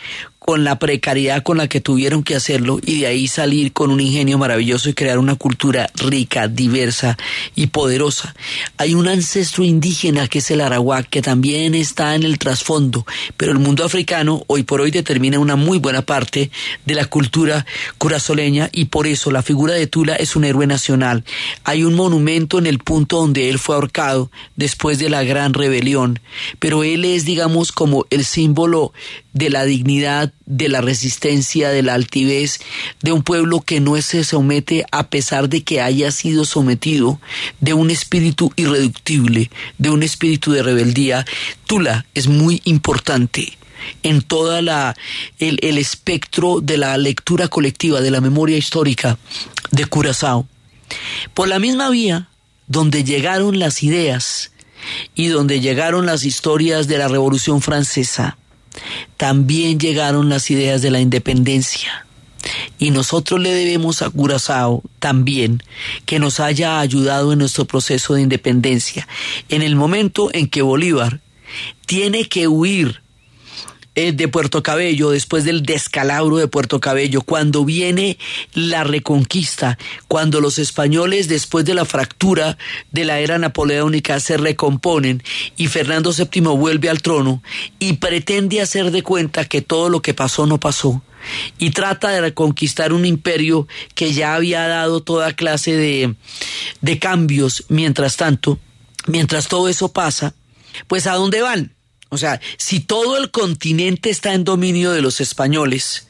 con 0.51 0.65
la 0.65 0.81
precariedad 0.81 1.45
con 1.45 1.59
la 1.59 1.69
que 1.69 1.81
tuvieron 1.81 2.25
que 2.25 2.35
hacerlo 2.35 2.81
y 2.85 3.03
de 3.03 3.07
ahí 3.07 3.29
salir 3.29 3.73
con 3.73 3.93
un 3.93 4.01
ingenio 4.01 4.37
maravilloso 4.37 4.89
y 4.89 4.95
crear 4.95 5.21
una 5.21 5.37
cultura 5.37 5.89
rica, 5.95 6.49
diversa 6.49 7.17
y 7.55 7.69
poderosa. 7.69 8.35
Hay 8.77 8.95
un 8.95 9.07
ancestro 9.07 9.63
indígena 9.63 10.27
que 10.27 10.41
es 10.41 10.51
el 10.51 10.61
arawak 10.61 11.09
que 11.09 11.23
también 11.23 11.77
está 11.77 12.17
en 12.17 12.25
el 12.25 12.37
trasfondo, 12.41 13.07
pero 13.37 13.53
el 13.53 13.61
mundo 13.61 13.85
africano 13.85 14.43
hoy 14.49 14.65
por 14.65 14.81
hoy 14.81 14.91
determina 14.91 15.39
una 15.39 15.55
muy 15.55 15.79
buena 15.79 16.03
parte 16.03 16.51
de 16.85 16.95
la 16.97 17.05
cultura 17.05 17.65
curazoleña 17.99 18.71
y 18.73 18.87
por 18.87 19.07
eso 19.07 19.31
la 19.31 19.43
figura 19.43 19.75
de 19.75 19.87
Tula 19.87 20.17
es 20.17 20.35
un 20.35 20.43
héroe 20.43 20.67
nacional. 20.67 21.23
Hay 21.63 21.85
un 21.85 21.95
monumento 21.95 22.59
en 22.59 22.67
el 22.67 22.81
punto 22.81 23.19
donde 23.19 23.51
él 23.51 23.61
fue 23.61 23.77
ahorcado 23.77 24.33
después 24.57 24.99
de 24.99 25.11
la 25.11 25.23
gran 25.23 25.55
rebelión, 25.55 26.19
pero 26.59 26.83
él 26.83 27.05
es 27.05 27.25
digamos 27.25 27.71
como 27.71 28.05
el 28.11 28.25
símbolo 28.25 28.93
de 29.33 29.49
la 29.49 29.65
dignidad 29.65 30.33
de 30.51 30.69
la 30.69 30.81
resistencia, 30.81 31.71
de 31.71 31.83
la 31.83 31.95
altivez 31.95 32.61
de 33.03 33.13
un 33.13 33.23
pueblo 33.23 33.61
que 33.61 33.81
no 33.81 34.01
se 34.03 34.25
somete 34.25 34.85
a 34.91 35.09
pesar 35.09 35.49
de 35.49 35.63
que 35.63 35.81
haya 35.81 36.11
sido 36.11 36.45
sometido, 36.45 37.21
de 37.61 37.73
un 37.73 37.91
espíritu 37.91 38.53
irreductible, 38.57 39.51
de 39.79 39.91
un 39.91 40.03
espíritu 40.03 40.51
de 40.51 40.65
rebeldía. 40.65 41.25
Tula 41.67 42.05
es 42.15 42.27
muy 42.27 42.61
importante 42.65 43.57
en 44.03 44.23
toda 44.23 44.59
el, 45.39 45.59
el 45.63 45.79
espectro 45.79 46.61
de 46.61 46.77
la 46.77 46.99
lectura 46.99 47.47
colectiva 47.49 48.01
de 48.01 48.11
la 48.11 48.21
memoria 48.21 48.59
histórica 48.59 49.19
de 49.71 49.87
Curazao. 49.87 50.49
Por 51.33 51.49
la 51.49 51.61
misma 51.61 51.91
vía 51.91 52.29
donde 52.67 53.05
llegaron 53.05 53.61
las 53.61 53.85
ideas 53.85 54.51
y 55.15 55.29
donde 55.29 55.61
llegaron 55.61 56.07
las 56.07 56.25
historias 56.25 56.89
de 56.89 56.99
la 56.99 57.07
Revolución 57.07 57.63
Francesa, 57.63 58.37
también 59.17 59.79
llegaron 59.79 60.29
las 60.29 60.51
ideas 60.51 60.83
de 60.83 60.91
la 60.91 61.01
independencia. 61.01 62.07
Y 62.79 62.91
nosotros 62.91 63.41
le 63.41 63.53
debemos 63.53 64.01
a 64.01 64.09
Curazao 64.09 64.83
también 64.99 65.63
que 66.07 66.19
nos 66.19 66.41
haya 66.41 66.81
ayudado 66.81 67.33
en 67.33 67.41
nuestro 67.41 67.67
proceso 67.67 68.15
de 68.15 68.23
independencia. 68.23 69.07
En 69.49 69.63
el 69.63 69.77
momento 69.77 70.31
en 70.33 70.49
que 70.49 70.63
Bolívar 70.63 71.21
tiene 71.87 72.29
que 72.29 72.49
huir 72.49 73.03
eh, 74.01 74.13
de 74.13 74.29
Puerto 74.29 74.63
Cabello, 74.63 75.11
después 75.11 75.45
del 75.45 75.63
descalabro 75.63 76.39
de 76.39 76.49
Puerto 76.49 76.81
Cabello, 76.81 77.21
cuando 77.21 77.65
viene 77.65 78.19
la 78.55 78.83
reconquista, 78.83 79.79
cuando 80.09 80.41
los 80.41 80.59
españoles 80.59 81.29
después 81.29 81.65
de 81.65 81.75
la 81.75 81.85
fractura 81.85 82.57
de 82.93 83.05
la 83.05 83.21
era 83.21 83.39
napoleónica 83.39 84.19
se 84.21 84.37
recomponen 84.37 85.23
y 85.57 85.67
Fernando 85.67 86.13
VII 86.13 86.41
vuelve 86.57 86.89
al 86.89 87.03
trono 87.03 87.43
y 87.79 87.95
pretende 87.95 88.61
hacer 88.61 88.91
de 88.91 89.03
cuenta 89.03 89.45
que 89.45 89.61
todo 89.61 89.91
lo 89.91 90.01
que 90.01 90.15
pasó 90.15 90.47
no 90.47 90.59
pasó 90.59 91.03
y 91.59 91.71
trata 91.71 92.09
de 92.11 92.23
reconquistar 92.23 92.93
un 92.93 93.05
imperio 93.05 93.69
que 93.95 94.13
ya 94.13 94.35
había 94.35 94.67
dado 94.67 95.03
toda 95.03 95.35
clase 95.35 95.77
de, 95.77 96.15
de 96.81 96.99
cambios 96.99 97.65
mientras 97.69 98.17
tanto, 98.17 98.59
mientras 99.07 99.49
todo 99.49 99.69
eso 99.69 99.93
pasa, 99.93 100.35
pues 100.89 101.07
¿a 101.07 101.15
dónde 101.15 101.43
van? 101.43 101.75
O 102.11 102.19
sea, 102.19 102.41
si 102.59 102.81
todo 102.81 103.17
el 103.17 103.31
continente 103.31 104.11
está 104.11 104.35
en 104.35 104.45
dominio 104.45 104.93
de 104.93 105.01
los 105.01 105.21
españoles, 105.21 106.09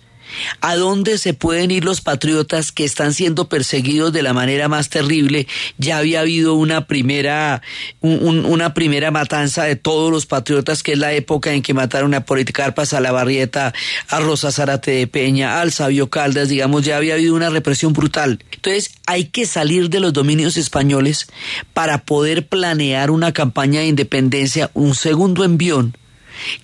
¿A 0.61 0.77
dónde 0.77 1.19
se 1.19 1.35
pueden 1.35 1.71
ir 1.71 1.85
los 1.85 2.01
patriotas 2.01 2.73
que 2.73 2.85
están 2.85 3.15
siendo 3.15 3.49
perseguidos 3.49 4.13
de 4.13 4.23
la 4.23 4.33
manera 4.33 4.69
más 4.69 4.89
terrible? 4.89 5.47
Ya 5.79 5.99
había 5.99 6.21
habido 6.21 6.55
una 6.55 6.87
primera, 6.87 7.63
una 8.01 8.75
primera 8.75 9.11
matanza 9.11 9.65
de 9.65 9.77
todos 9.77 10.11
los 10.11 10.27
patriotas, 10.27 10.83
que 10.83 10.93
es 10.93 10.99
la 10.99 11.13
época 11.13 11.53
en 11.53 11.63
que 11.63 11.75
mataron 11.75 12.15
a 12.15 12.25
Policarpas, 12.25 12.93
a 12.93 13.01
la 13.01 13.13
Barrieta, 13.13 13.73
a 14.09 14.21
Rosa 14.21 14.53
Zárate 14.53 14.93
de 14.93 15.07
Peña, 15.07 15.61
al 15.61 15.73
Sabio 15.73 16.11
Caldas, 16.11 16.49
digamos, 16.49 16.85
ya 16.85 16.97
había 16.97 17.15
habido 17.15 17.35
una 17.35 17.51
represión 17.51 17.93
brutal. 17.93 18.43
Entonces 18.53 18.93
hay 19.07 19.25
que 19.25 19.47
salir 19.47 19.91
de 19.91 20.01
los 20.01 20.13
dominios 20.13 20.57
españoles 20.57 21.29
para 21.73 22.05
poder 22.05 22.47
planear 22.47 23.11
una 23.11 23.33
campaña 23.33 23.81
de 23.81 23.87
independencia, 23.87 24.71
un 24.75 24.95
segundo 24.95 25.45
envión 25.45 25.97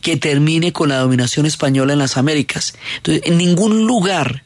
que 0.01 0.17
termine 0.17 0.73
con 0.73 0.89
la 0.89 0.99
dominación 0.99 1.47
española 1.47 1.93
en 1.93 1.99
las 1.99 2.17
Américas. 2.17 2.75
Entonces, 2.99 3.23
en 3.27 3.39
ningún 3.39 3.87
lugar 3.87 4.45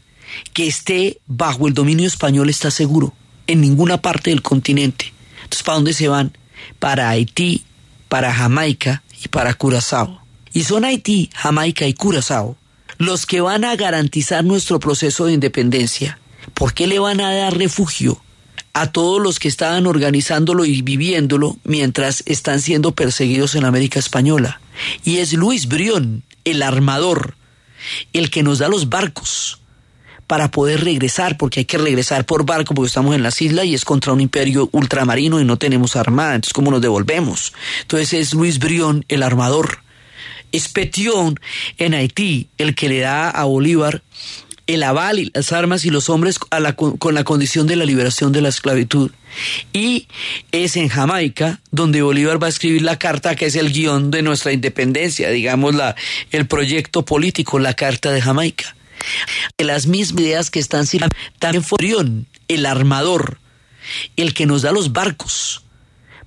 que 0.53 0.67
esté 0.67 1.21
bajo 1.27 1.67
el 1.67 1.75
dominio 1.75 2.07
español 2.07 2.51
está 2.51 2.71
seguro, 2.71 3.13
en 3.47 3.61
ninguna 3.61 4.01
parte 4.01 4.31
del 4.31 4.43
continente. 4.43 5.13
Entonces, 5.37 5.63
¿para 5.63 5.77
dónde 5.77 5.93
se 5.93 6.09
van? 6.09 6.37
Para 6.79 7.11
Haití, 7.11 7.65
para 8.09 8.33
Jamaica 8.33 9.03
y 9.25 9.29
para 9.29 9.55
Curazao. 9.55 10.21
Y 10.53 10.65
son 10.65 10.85
Haití, 10.85 11.31
Jamaica 11.35 11.87
y 11.87 11.95
Curazao 11.95 12.57
los 13.01 13.25
que 13.25 13.41
van 13.41 13.65
a 13.65 13.77
garantizar 13.77 14.45
nuestro 14.45 14.79
proceso 14.79 15.25
de 15.25 15.33
independencia. 15.33 16.19
¿Por 16.53 16.75
qué 16.75 16.87
le 16.87 16.99
van 16.99 17.23
a 17.23 17.33
dar 17.33 17.57
refugio 17.57 18.21
a 18.73 18.93
todos 18.93 19.21
los 19.21 19.39
que 19.39 19.49
estaban 19.49 19.87
organizándolo 19.87 20.65
y 20.65 20.83
viviéndolo 20.83 21.57
mientras 21.65 22.23
están 22.27 22.61
siendo 22.61 22.93
perseguidos 22.93 23.55
en 23.55 23.65
América 23.65 23.99
Española. 23.99 24.61
Y 25.05 25.19
es 25.19 25.33
Luis 25.33 25.67
Brión, 25.67 26.23
el 26.45 26.63
armador, 26.63 27.35
el 28.13 28.31
que 28.31 28.43
nos 28.43 28.59
da 28.59 28.69
los 28.69 28.89
barcos 28.89 29.61
para 30.31 30.53
poder 30.53 30.85
regresar, 30.85 31.37
porque 31.37 31.61
hay 31.61 31.65
que 31.65 31.77
regresar 31.77 32.25
por 32.25 32.47
barco 32.47 32.73
porque 32.73 32.87
estamos 32.87 33.17
en 33.17 33.23
las 33.25 33.43
islas 33.43 33.65
y 33.65 33.75
es 33.75 33.85
contra 33.85 34.13
un 34.13 34.21
imperio 34.21 34.69
ultramarino 34.71 35.41
y 35.41 35.45
no 35.45 35.57
tenemos 35.57 35.97
armada, 35.97 36.37
entonces 36.37 36.53
¿cómo 36.53 36.71
nos 36.71 36.81
devolvemos? 36.81 37.53
Entonces 37.81 38.13
es 38.13 38.35
Luis 38.35 38.61
Brión, 38.61 39.05
el 39.09 39.25
armador. 39.25 39.81
Es 40.53 40.69
Petión 40.69 41.39
en 41.79 41.95
Haití 41.95 42.49
el 42.59 42.77
que 42.77 42.89
le 42.89 43.01
da 43.01 43.29
a 43.29 43.45
Bolívar 43.45 44.03
el 44.75 44.83
aval 44.83 45.19
y 45.19 45.31
las 45.35 45.53
armas 45.53 45.85
y 45.85 45.91
los 45.91 46.09
hombres 46.09 46.39
con 46.39 47.15
la 47.15 47.25
condición 47.25 47.67
de 47.67 47.77
la 47.77 47.85
liberación 47.85 48.33
de 48.33 48.43
la 48.43 48.49
esclavitud. 48.49 49.11
Y 49.73 50.07
es 50.53 50.77
en 50.77 50.89
Jamaica 50.89 51.61
donde 51.71 52.03
Bolívar 52.03 52.43
va 52.43 52.47
a 52.47 52.51
escribir 52.51 52.83
la 52.83 52.99
carta 52.99 53.37
que 53.37 53.47
es 53.47 53.57
el 53.57 53.73
guion 53.73 54.11
de 54.11 54.23
nuestra 54.23 54.53
independencia, 54.53 55.31
digamos 55.31 55.75
la, 55.75 55.97
el 56.31 56.47
proyecto 56.47 57.05
político, 57.05 57.59
la 57.59 57.75
Carta 57.75 58.13
de 58.13 58.21
Jamaica. 58.21 58.77
Las 59.59 59.87
mismas 59.87 60.23
ideas 60.23 60.51
que 60.51 60.61
están 60.61 60.87
también 61.39 61.65
Forión, 61.65 62.27
el 62.49 62.67
armador, 62.67 63.39
el 64.17 64.35
que 64.35 64.47
nos 64.47 64.63
da 64.63 64.73
los 64.73 64.93
barcos 64.93 65.63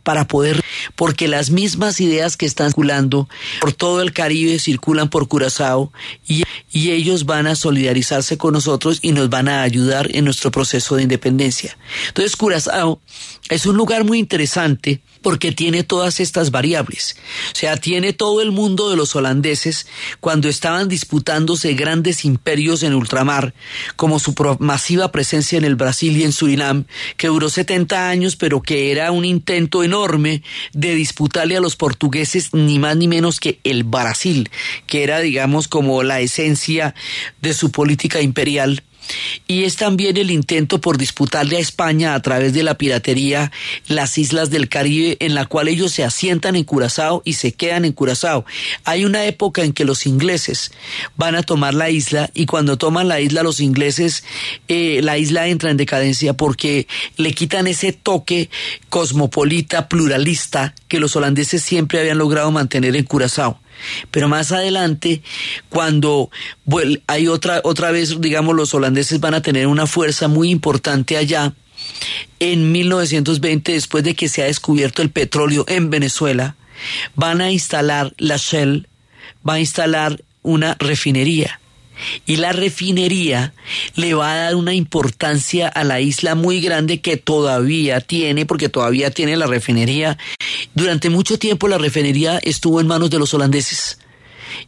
para 0.04 0.28
poder, 0.28 0.64
porque 0.96 1.28
las 1.28 1.50
mismas 1.50 2.00
ideas 2.02 2.38
que 2.38 2.46
están 2.46 2.68
circulando 2.68 3.30
por 3.62 3.74
todo 3.74 4.02
el 4.02 4.14
Caribe 4.14 4.60
circulan 4.60 5.10
por 5.10 5.28
Curazao 5.28 5.92
y 6.28 6.44
y 6.74 6.90
ellos 6.90 7.26
van 7.26 7.46
a 7.46 7.56
solidarizarse 7.56 8.38
con 8.38 8.54
nosotros 8.54 9.00
y 9.04 9.12
nos 9.12 9.30
van 9.30 9.48
a 9.48 9.62
ayudar 9.62 10.10
en 10.14 10.26
nuestro 10.26 10.50
proceso 10.50 10.96
de 10.96 11.04
independencia. 11.04 11.78
Entonces, 12.08 12.36
Curazao 12.36 13.00
es 13.50 13.66
un 13.68 13.78
lugar 13.78 14.04
muy 14.04 14.18
interesante 14.18 15.00
porque 15.24 15.52
tiene 15.52 15.84
todas 15.84 16.20
estas 16.20 16.52
variables. 16.52 17.16
O 17.52 17.56
sea, 17.56 17.78
tiene 17.78 18.14
todo 18.14 18.42
el 18.42 18.52
mundo 18.52 18.92
de 18.92 18.96
los 18.96 19.16
holandeses 19.16 19.88
cuando 20.20 20.50
estaban 20.50 20.88
disputándose 20.88 21.74
grandes 21.74 22.26
imperios 22.26 22.84
en 22.84 22.94
ultramar, 22.94 23.56
como 23.96 24.20
su 24.20 24.36
masiva 24.60 25.12
presencia 25.12 25.58
en 25.58 25.66
el 25.66 25.76
Brasil 25.76 26.16
y 26.16 26.24
en 26.24 26.32
Surinam, 26.32 26.86
que 27.18 27.28
duró 27.28 27.50
70 27.50 28.10
años, 28.10 28.36
pero 28.36 28.62
que 28.62 28.92
era 28.92 29.12
un 29.12 29.26
intento 29.26 29.84
enorme 29.84 30.44
de 30.74 30.94
disputarle 30.94 31.58
a 31.58 31.62
los 31.62 31.76
portugueses 31.76 32.54
ni 32.54 32.78
más 32.78 32.98
ni 32.98 33.08
menos 33.08 33.40
que 33.40 33.60
el 33.64 33.84
Brasil, 33.84 34.50
que 34.86 35.04
era, 35.04 35.20
digamos, 35.20 35.68
como 35.68 36.04
la 36.04 36.20
esencia 36.20 36.94
de 37.42 37.54
su 37.54 37.72
política 37.72 38.22
imperial 38.22 38.84
y 39.48 39.64
es 39.64 39.76
también 39.76 40.18
el 40.18 40.32
intento 40.32 40.80
por 40.80 40.98
disputarle 40.98 41.58
a 41.58 41.60
España 41.60 42.16
a 42.16 42.22
través 42.22 42.54
de 42.54 42.64
la 42.64 42.78
piratería 42.78 43.52
las 43.88 44.18
islas 44.18 44.50
del 44.50 44.70
Caribe 44.70 45.18
en 45.20 45.36
la 45.36 45.46
cual 45.46 45.68
ellos 45.68 45.92
se 45.92 46.04
asientan 46.04 46.56
en 46.56 46.64
Curazao 46.64 47.22
y 47.26 47.34
se 47.34 47.54
quedan 47.54 47.86
en 47.86 47.94
Curazao. 47.94 48.46
Hay 48.84 49.06
una 49.06 49.26
época 49.26 49.64
en 49.64 49.74
que 49.74 49.86
los 49.86 50.06
ingleses 50.06 50.72
van 51.16 51.36
a 51.36 51.44
tomar 51.44 51.74
la 51.74 51.90
isla 51.90 52.30
y 52.34 52.46
cuando 52.46 52.78
toman 52.78 53.08
la 53.08 53.20
isla 53.20 53.44
los 53.44 53.60
ingleses 53.60 54.24
eh, 54.68 55.02
la 55.04 55.18
isla 55.18 55.48
entra 55.48 55.72
en 55.72 55.78
decadencia 55.78 56.34
porque 56.34 56.88
le 57.18 57.34
quitan 57.34 57.68
ese 57.68 57.94
toque 57.94 58.50
cosmopolita, 58.90 59.88
pluralista 59.88 60.76
que 60.88 61.00
los 61.00 61.16
holandeses 61.16 61.64
siempre 61.64 62.00
habían 62.00 62.18
logrado 62.18 62.52
mantener 62.52 62.96
en 62.96 63.04
Curazao. 63.06 63.63
Pero 64.12 64.28
más 64.28 64.52
adelante, 64.52 65.22
cuando 65.70 66.30
hay 67.08 67.28
otra, 67.28 67.62
otra 67.64 67.92
vez, 67.92 68.20
digamos, 68.20 68.56
los 68.56 68.74
holandeses 68.74 69.20
van 69.20 69.34
a 69.34 69.42
tener 69.42 69.68
una 69.68 69.88
fuerza 69.88 70.28
muy 70.28 70.50
importante 70.50 71.18
allá, 71.18 71.54
en 72.40 72.72
1920, 72.72 73.74
después 73.74 74.04
de 74.04 74.16
que 74.16 74.30
se 74.30 74.42
ha 74.42 74.46
descubierto 74.46 75.02
el 75.02 75.10
petróleo 75.10 75.66
en 75.68 75.90
Venezuela, 75.90 76.56
van 77.16 77.42
a 77.42 77.52
instalar 77.52 78.14
la 78.18 78.38
Shell, 78.38 78.88
va 79.48 79.56
a 79.56 79.60
instalar 79.60 80.24
una 80.42 80.76
refinería. 80.80 81.60
Y 82.26 82.38
la 82.38 82.52
refinería 82.54 83.54
le 83.96 84.14
va 84.14 84.34
a 84.34 84.38
dar 84.38 84.56
una 84.56 84.74
importancia 84.74 85.68
a 85.68 85.84
la 85.84 86.02
isla 86.02 86.36
muy 86.36 86.62
grande 86.62 87.02
que 87.02 87.18
todavía 87.18 88.02
tiene, 88.02 88.46
porque 88.46 88.70
todavía 88.70 89.12
tiene 89.12 89.38
la 89.38 89.48
refinería. 89.48 90.18
Durante 90.74 91.10
mucho 91.10 91.38
tiempo 91.40 91.68
la 91.68 91.78
refinería 91.78 92.40
estuvo 92.40 92.82
en 92.82 92.88
manos 92.88 93.10
de 93.10 93.20
los 93.20 93.34
holandeses 93.34 94.00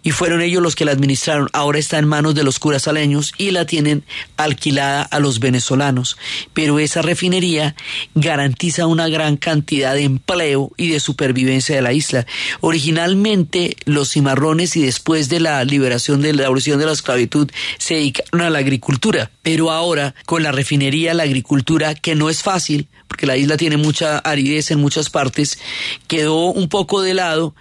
y 0.03 0.11
fueron 0.11 0.41
ellos 0.41 0.61
los 0.61 0.75
que 0.75 0.85
la 0.85 0.91
administraron. 0.91 1.49
Ahora 1.53 1.79
está 1.79 1.97
en 1.97 2.07
manos 2.07 2.35
de 2.35 2.43
los 2.43 2.59
curazaleños 2.59 3.33
y 3.37 3.51
la 3.51 3.65
tienen 3.65 4.03
alquilada 4.37 5.03
a 5.03 5.19
los 5.19 5.39
venezolanos. 5.39 6.17
Pero 6.53 6.79
esa 6.79 7.01
refinería 7.01 7.75
garantiza 8.13 8.87
una 8.87 9.07
gran 9.07 9.37
cantidad 9.37 9.93
de 9.93 10.03
empleo 10.03 10.71
y 10.77 10.89
de 10.89 10.99
supervivencia 10.99 11.75
de 11.75 11.81
la 11.81 11.93
isla. 11.93 12.25
Originalmente 12.61 13.77
los 13.85 14.11
cimarrones 14.11 14.75
y 14.75 14.81
después 14.81 15.29
de 15.29 15.39
la 15.39 15.63
liberación 15.63 16.21
de 16.21 16.33
la 16.33 16.45
abolición 16.45 16.79
de 16.79 16.85
la 16.85 16.91
esclavitud 16.91 17.49
se 17.77 17.95
dedicaron 17.95 18.41
a 18.41 18.49
la 18.49 18.59
agricultura. 18.59 19.31
Pero 19.41 19.71
ahora 19.71 20.15
con 20.25 20.43
la 20.43 20.51
refinería, 20.51 21.13
la 21.13 21.23
agricultura, 21.23 21.95
que 21.95 22.15
no 22.15 22.29
es 22.29 22.43
fácil, 22.43 22.87
porque 23.07 23.27
la 23.27 23.37
isla 23.37 23.57
tiene 23.57 23.77
mucha 23.77 24.19
aridez 24.19 24.71
en 24.71 24.79
muchas 24.79 25.09
partes, 25.09 25.59
quedó 26.07 26.47
un 26.47 26.69
poco 26.69 27.01
de 27.01 27.13
lado, 27.13 27.55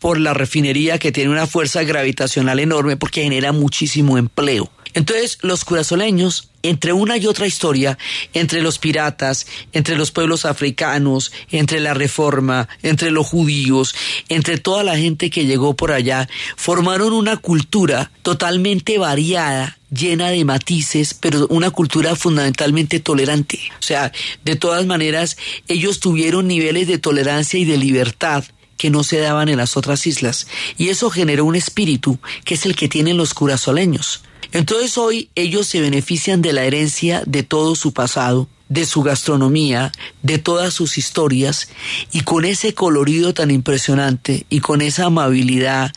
por 0.00 0.18
la 0.18 0.34
refinería 0.34 0.98
que 0.98 1.12
tiene 1.12 1.30
una 1.30 1.46
fuerza 1.46 1.84
gravitacional 1.84 2.58
enorme 2.58 2.96
porque 2.96 3.22
genera 3.22 3.52
muchísimo 3.52 4.18
empleo. 4.18 4.70
Entonces 4.92 5.38
los 5.42 5.64
curazoleños, 5.64 6.48
entre 6.62 6.92
una 6.92 7.16
y 7.16 7.26
otra 7.26 7.46
historia, 7.46 7.96
entre 8.34 8.60
los 8.60 8.78
piratas, 8.78 9.46
entre 9.72 9.96
los 9.96 10.10
pueblos 10.10 10.44
africanos, 10.44 11.32
entre 11.50 11.80
la 11.80 11.94
reforma, 11.94 12.68
entre 12.82 13.10
los 13.10 13.26
judíos, 13.26 13.94
entre 14.28 14.58
toda 14.58 14.82
la 14.82 14.96
gente 14.96 15.30
que 15.30 15.46
llegó 15.46 15.74
por 15.74 15.92
allá, 15.92 16.28
formaron 16.56 17.12
una 17.12 17.36
cultura 17.36 18.10
totalmente 18.22 18.98
variada 18.98 19.78
llena 19.92 20.30
de 20.30 20.44
matices, 20.44 21.14
pero 21.14 21.46
una 21.48 21.70
cultura 21.70 22.16
fundamentalmente 22.16 23.00
tolerante. 23.00 23.60
O 23.78 23.82
sea, 23.82 24.12
de 24.44 24.56
todas 24.56 24.86
maneras, 24.86 25.36
ellos 25.68 26.00
tuvieron 26.00 26.48
niveles 26.48 26.88
de 26.88 26.98
tolerancia 26.98 27.58
y 27.58 27.64
de 27.64 27.76
libertad 27.76 28.44
que 28.80 28.88
no 28.88 29.04
se 29.04 29.18
daban 29.18 29.50
en 29.50 29.58
las 29.58 29.76
otras 29.76 30.06
islas, 30.06 30.46
y 30.78 30.88
eso 30.88 31.10
generó 31.10 31.44
un 31.44 31.54
espíritu 31.54 32.18
que 32.46 32.54
es 32.54 32.64
el 32.64 32.74
que 32.74 32.88
tienen 32.88 33.18
los 33.18 33.34
curazoleños. 33.34 34.22
Entonces 34.52 34.96
hoy 34.96 35.28
ellos 35.34 35.66
se 35.66 35.82
benefician 35.82 36.40
de 36.40 36.54
la 36.54 36.64
herencia 36.64 37.22
de 37.26 37.42
todo 37.42 37.76
su 37.76 37.92
pasado, 37.92 38.48
de 38.70 38.86
su 38.86 39.02
gastronomía, 39.02 39.92
de 40.22 40.38
todas 40.38 40.72
sus 40.72 40.96
historias, 40.96 41.68
y 42.10 42.20
con 42.20 42.46
ese 42.46 42.72
colorido 42.72 43.34
tan 43.34 43.50
impresionante, 43.50 44.46
y 44.48 44.60
con 44.60 44.80
esa 44.80 45.06
amabilidad, 45.06 45.92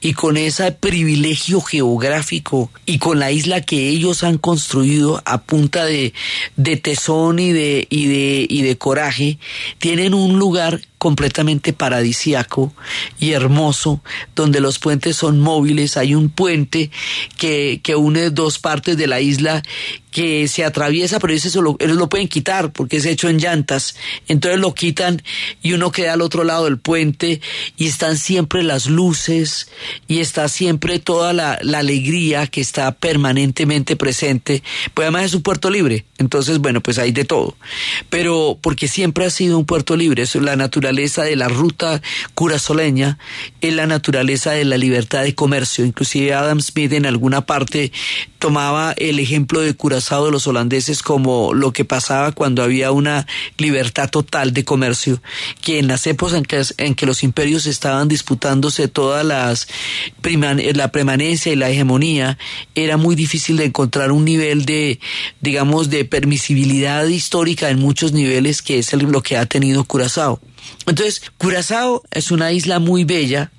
y 0.00 0.12
con 0.12 0.36
ese 0.36 0.70
privilegio 0.70 1.60
geográfico, 1.60 2.70
y 2.86 2.98
con 2.98 3.18
la 3.18 3.32
isla 3.32 3.62
que 3.62 3.88
ellos 3.88 4.22
han 4.22 4.38
construido 4.38 5.22
a 5.24 5.38
punta 5.38 5.86
de, 5.86 6.12
de 6.56 6.76
tesón 6.76 7.38
y 7.40 7.52
de, 7.52 7.88
y 7.90 8.06
de, 8.06 8.46
y 8.48 8.62
de 8.62 8.78
coraje, 8.78 9.38
tienen 9.78 10.12
un 10.12 10.38
lugar 10.38 10.82
completamente 10.98 11.72
paradisiaco 11.72 12.72
y 13.18 13.32
hermoso, 13.32 14.02
donde 14.34 14.60
los 14.60 14.78
puentes 14.78 15.16
son 15.16 15.40
móviles. 15.40 15.96
Hay 15.96 16.14
un 16.14 16.28
puente 16.28 16.90
que, 17.36 17.80
que 17.82 17.96
une 17.96 18.30
dos 18.30 18.58
partes 18.58 18.96
de 18.96 19.06
la 19.06 19.20
isla 19.20 19.62
que 20.10 20.48
se 20.48 20.64
atraviesa, 20.64 21.20
pero 21.20 21.32
eso 21.32 21.62
lo, 21.62 21.76
ellos 21.78 21.96
lo 21.96 22.08
pueden 22.08 22.28
quitar 22.28 22.72
porque 22.72 22.96
es 22.96 23.04
hecho 23.04 23.28
en 23.28 23.38
llantas. 23.38 23.94
Entonces 24.26 24.58
lo 24.58 24.74
quitan 24.74 25.22
y 25.62 25.72
uno 25.74 25.92
queda 25.92 26.14
al 26.14 26.22
otro 26.22 26.44
lado 26.44 26.64
del 26.64 26.78
puente 26.78 27.40
y 27.76 27.86
están 27.86 28.16
siempre 28.16 28.62
las 28.62 28.86
luces 28.86 29.68
y 30.08 30.18
está 30.18 30.48
siempre 30.48 30.98
toda 30.98 31.32
la, 31.32 31.58
la 31.62 31.78
alegría 31.78 32.46
que 32.46 32.60
está 32.60 32.92
permanentemente 32.92 33.96
presente. 33.96 34.62
Pues 34.94 35.04
además 35.04 35.26
es 35.26 35.34
un 35.34 35.42
puerto 35.42 35.70
libre, 35.70 36.04
entonces 36.18 36.58
bueno, 36.58 36.80
pues 36.80 36.98
hay 36.98 37.12
de 37.12 37.24
todo. 37.24 37.56
Pero 38.10 38.58
porque 38.60 38.88
siempre 38.88 39.26
ha 39.26 39.30
sido 39.30 39.58
un 39.58 39.66
puerto 39.66 39.94
libre, 39.94 40.22
eso 40.24 40.38
es 40.38 40.44
la 40.44 40.56
naturaleza 40.56 40.87
de 41.24 41.36
la 41.36 41.48
ruta 41.48 42.02
curazoleña, 42.34 43.18
es 43.60 43.74
la 43.74 43.86
naturaleza 43.86 44.52
de 44.52 44.64
la 44.64 44.76
libertad 44.76 45.22
de 45.22 45.34
comercio. 45.34 45.84
Inclusive 45.84 46.34
Adam 46.34 46.60
Smith 46.60 46.92
en 46.92 47.06
alguna 47.06 47.46
parte 47.46 47.92
tomaba 48.38 48.92
el 48.92 49.18
ejemplo 49.18 49.60
de 49.60 49.74
Curazao 49.74 50.26
de 50.26 50.32
los 50.32 50.46
holandeses 50.46 51.02
como 51.02 51.54
lo 51.54 51.72
que 51.72 51.84
pasaba 51.84 52.32
cuando 52.32 52.62
había 52.62 52.92
una 52.92 53.26
libertad 53.56 54.08
total 54.10 54.52
de 54.52 54.64
comercio, 54.64 55.20
que 55.60 55.78
en 55.78 55.88
las 55.88 56.06
épocas 56.06 56.34
en 56.34 56.44
que, 56.44 56.62
en 56.78 56.94
que 56.94 57.06
los 57.06 57.22
imperios 57.22 57.66
estaban 57.66 58.08
disputándose 58.08 58.88
todas 58.88 59.24
las 59.24 59.68
la 60.74 60.92
permanencia 60.92 61.52
y 61.52 61.56
la 61.56 61.70
hegemonía, 61.70 62.38
era 62.74 62.96
muy 62.96 63.16
difícil 63.16 63.56
de 63.56 63.66
encontrar 63.66 64.12
un 64.12 64.24
nivel 64.24 64.64
de, 64.64 65.00
digamos, 65.40 65.90
de 65.90 66.04
permisibilidad 66.04 67.06
histórica 67.06 67.70
en 67.70 67.78
muchos 67.78 68.12
niveles 68.12 68.62
que 68.62 68.78
es 68.78 68.92
lo 68.92 69.22
que 69.22 69.36
ha 69.36 69.46
tenido 69.46 69.84
Curazao. 69.84 70.40
Entonces, 70.86 71.22
Curazao 71.36 72.02
es 72.10 72.30
una 72.30 72.52
isla 72.52 72.78
muy 72.78 73.04
bella, 73.04 73.50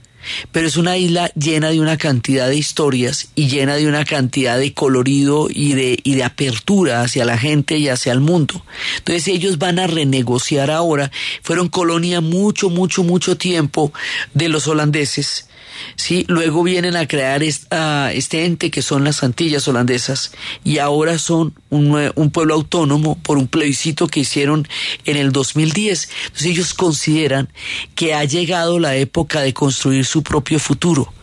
pero 0.51 0.67
es 0.67 0.77
una 0.77 0.97
isla 0.97 1.31
llena 1.35 1.69
de 1.69 1.79
una 1.79 1.97
cantidad 1.97 2.47
de 2.47 2.57
historias 2.57 3.29
y 3.35 3.47
llena 3.47 3.75
de 3.75 3.87
una 3.87 4.05
cantidad 4.05 4.57
de 4.57 4.73
colorido 4.73 5.47
y 5.49 5.73
de, 5.73 5.99
y 6.03 6.15
de 6.15 6.23
apertura 6.23 7.01
hacia 7.01 7.25
la 7.25 7.37
gente 7.37 7.77
y 7.77 7.89
hacia 7.89 8.11
el 8.11 8.19
mundo. 8.19 8.65
Entonces 8.97 9.27
ellos 9.27 9.57
van 9.57 9.79
a 9.79 9.87
renegociar 9.87 10.71
ahora, 10.71 11.11
fueron 11.41 11.69
colonia 11.69 12.21
mucho, 12.21 12.69
mucho, 12.69 13.03
mucho 13.03 13.37
tiempo 13.37 13.93
de 14.33 14.49
los 14.49 14.67
holandeses 14.67 15.48
¿sí? 15.95 16.25
Luego 16.27 16.63
vienen 16.63 16.95
a 16.95 17.07
crear 17.07 17.43
este 17.43 18.45
ente 18.45 18.71
que 18.71 18.81
son 18.81 19.03
las 19.03 19.23
Antillas 19.23 19.67
holandesas 19.67 20.31
y 20.63 20.79
ahora 20.79 21.19
son 21.19 21.53
un, 21.69 22.11
un, 22.15 22.31
pueblo 22.31 22.55
autónomo 22.55 23.17
por 23.17 23.37
un 23.37 23.47
plebiscito 23.47 24.07
que 24.07 24.21
hicieron 24.21 24.67
en 25.05 25.17
el 25.17 25.31
2010. 25.31 26.09
Entonces 26.25 26.47
ellos 26.47 26.73
consideran 26.73 27.49
que 27.95 28.13
ha 28.13 28.23
llegado 28.23 28.79
la 28.79 28.95
época 28.95 29.41
de 29.41 29.53
construir 29.53 30.05
su 30.05 30.23
propio 30.23 30.59
futuro 30.59 31.13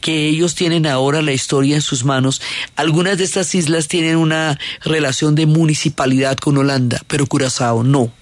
que 0.00 0.26
ellos 0.26 0.54
tienen 0.54 0.86
ahora 0.86 1.22
la 1.22 1.32
historia 1.32 1.74
en 1.74 1.82
sus 1.82 2.04
manos. 2.04 2.42
Algunas 2.76 3.18
de 3.18 3.24
estas 3.24 3.54
islas 3.54 3.88
tienen 3.88 4.16
una 4.16 4.58
relación 4.84 5.34
de 5.34 5.46
municipalidad 5.46 6.36
con 6.36 6.58
Holanda, 6.58 7.00
pero 7.06 7.26
Curazao 7.26 7.82
no. 7.82 8.12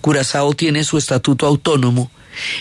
Curazao 0.00 0.54
tiene 0.54 0.84
su 0.84 0.98
estatuto 0.98 1.46
autónomo 1.46 2.10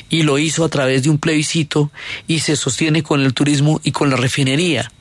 y 0.10 0.24
lo 0.24 0.40
hizo 0.40 0.64
a 0.64 0.70
través 0.70 1.04
de 1.04 1.10
un 1.10 1.18
plebiscito 1.18 1.92
y 2.28 2.40
se 2.40 2.56
sostiene 2.56 3.04
con 3.04 3.22
el 3.22 3.34
turismo 3.34 3.82
y 3.84 3.92
con 3.92 4.10
la 4.10 4.18
refinería. 4.18 4.92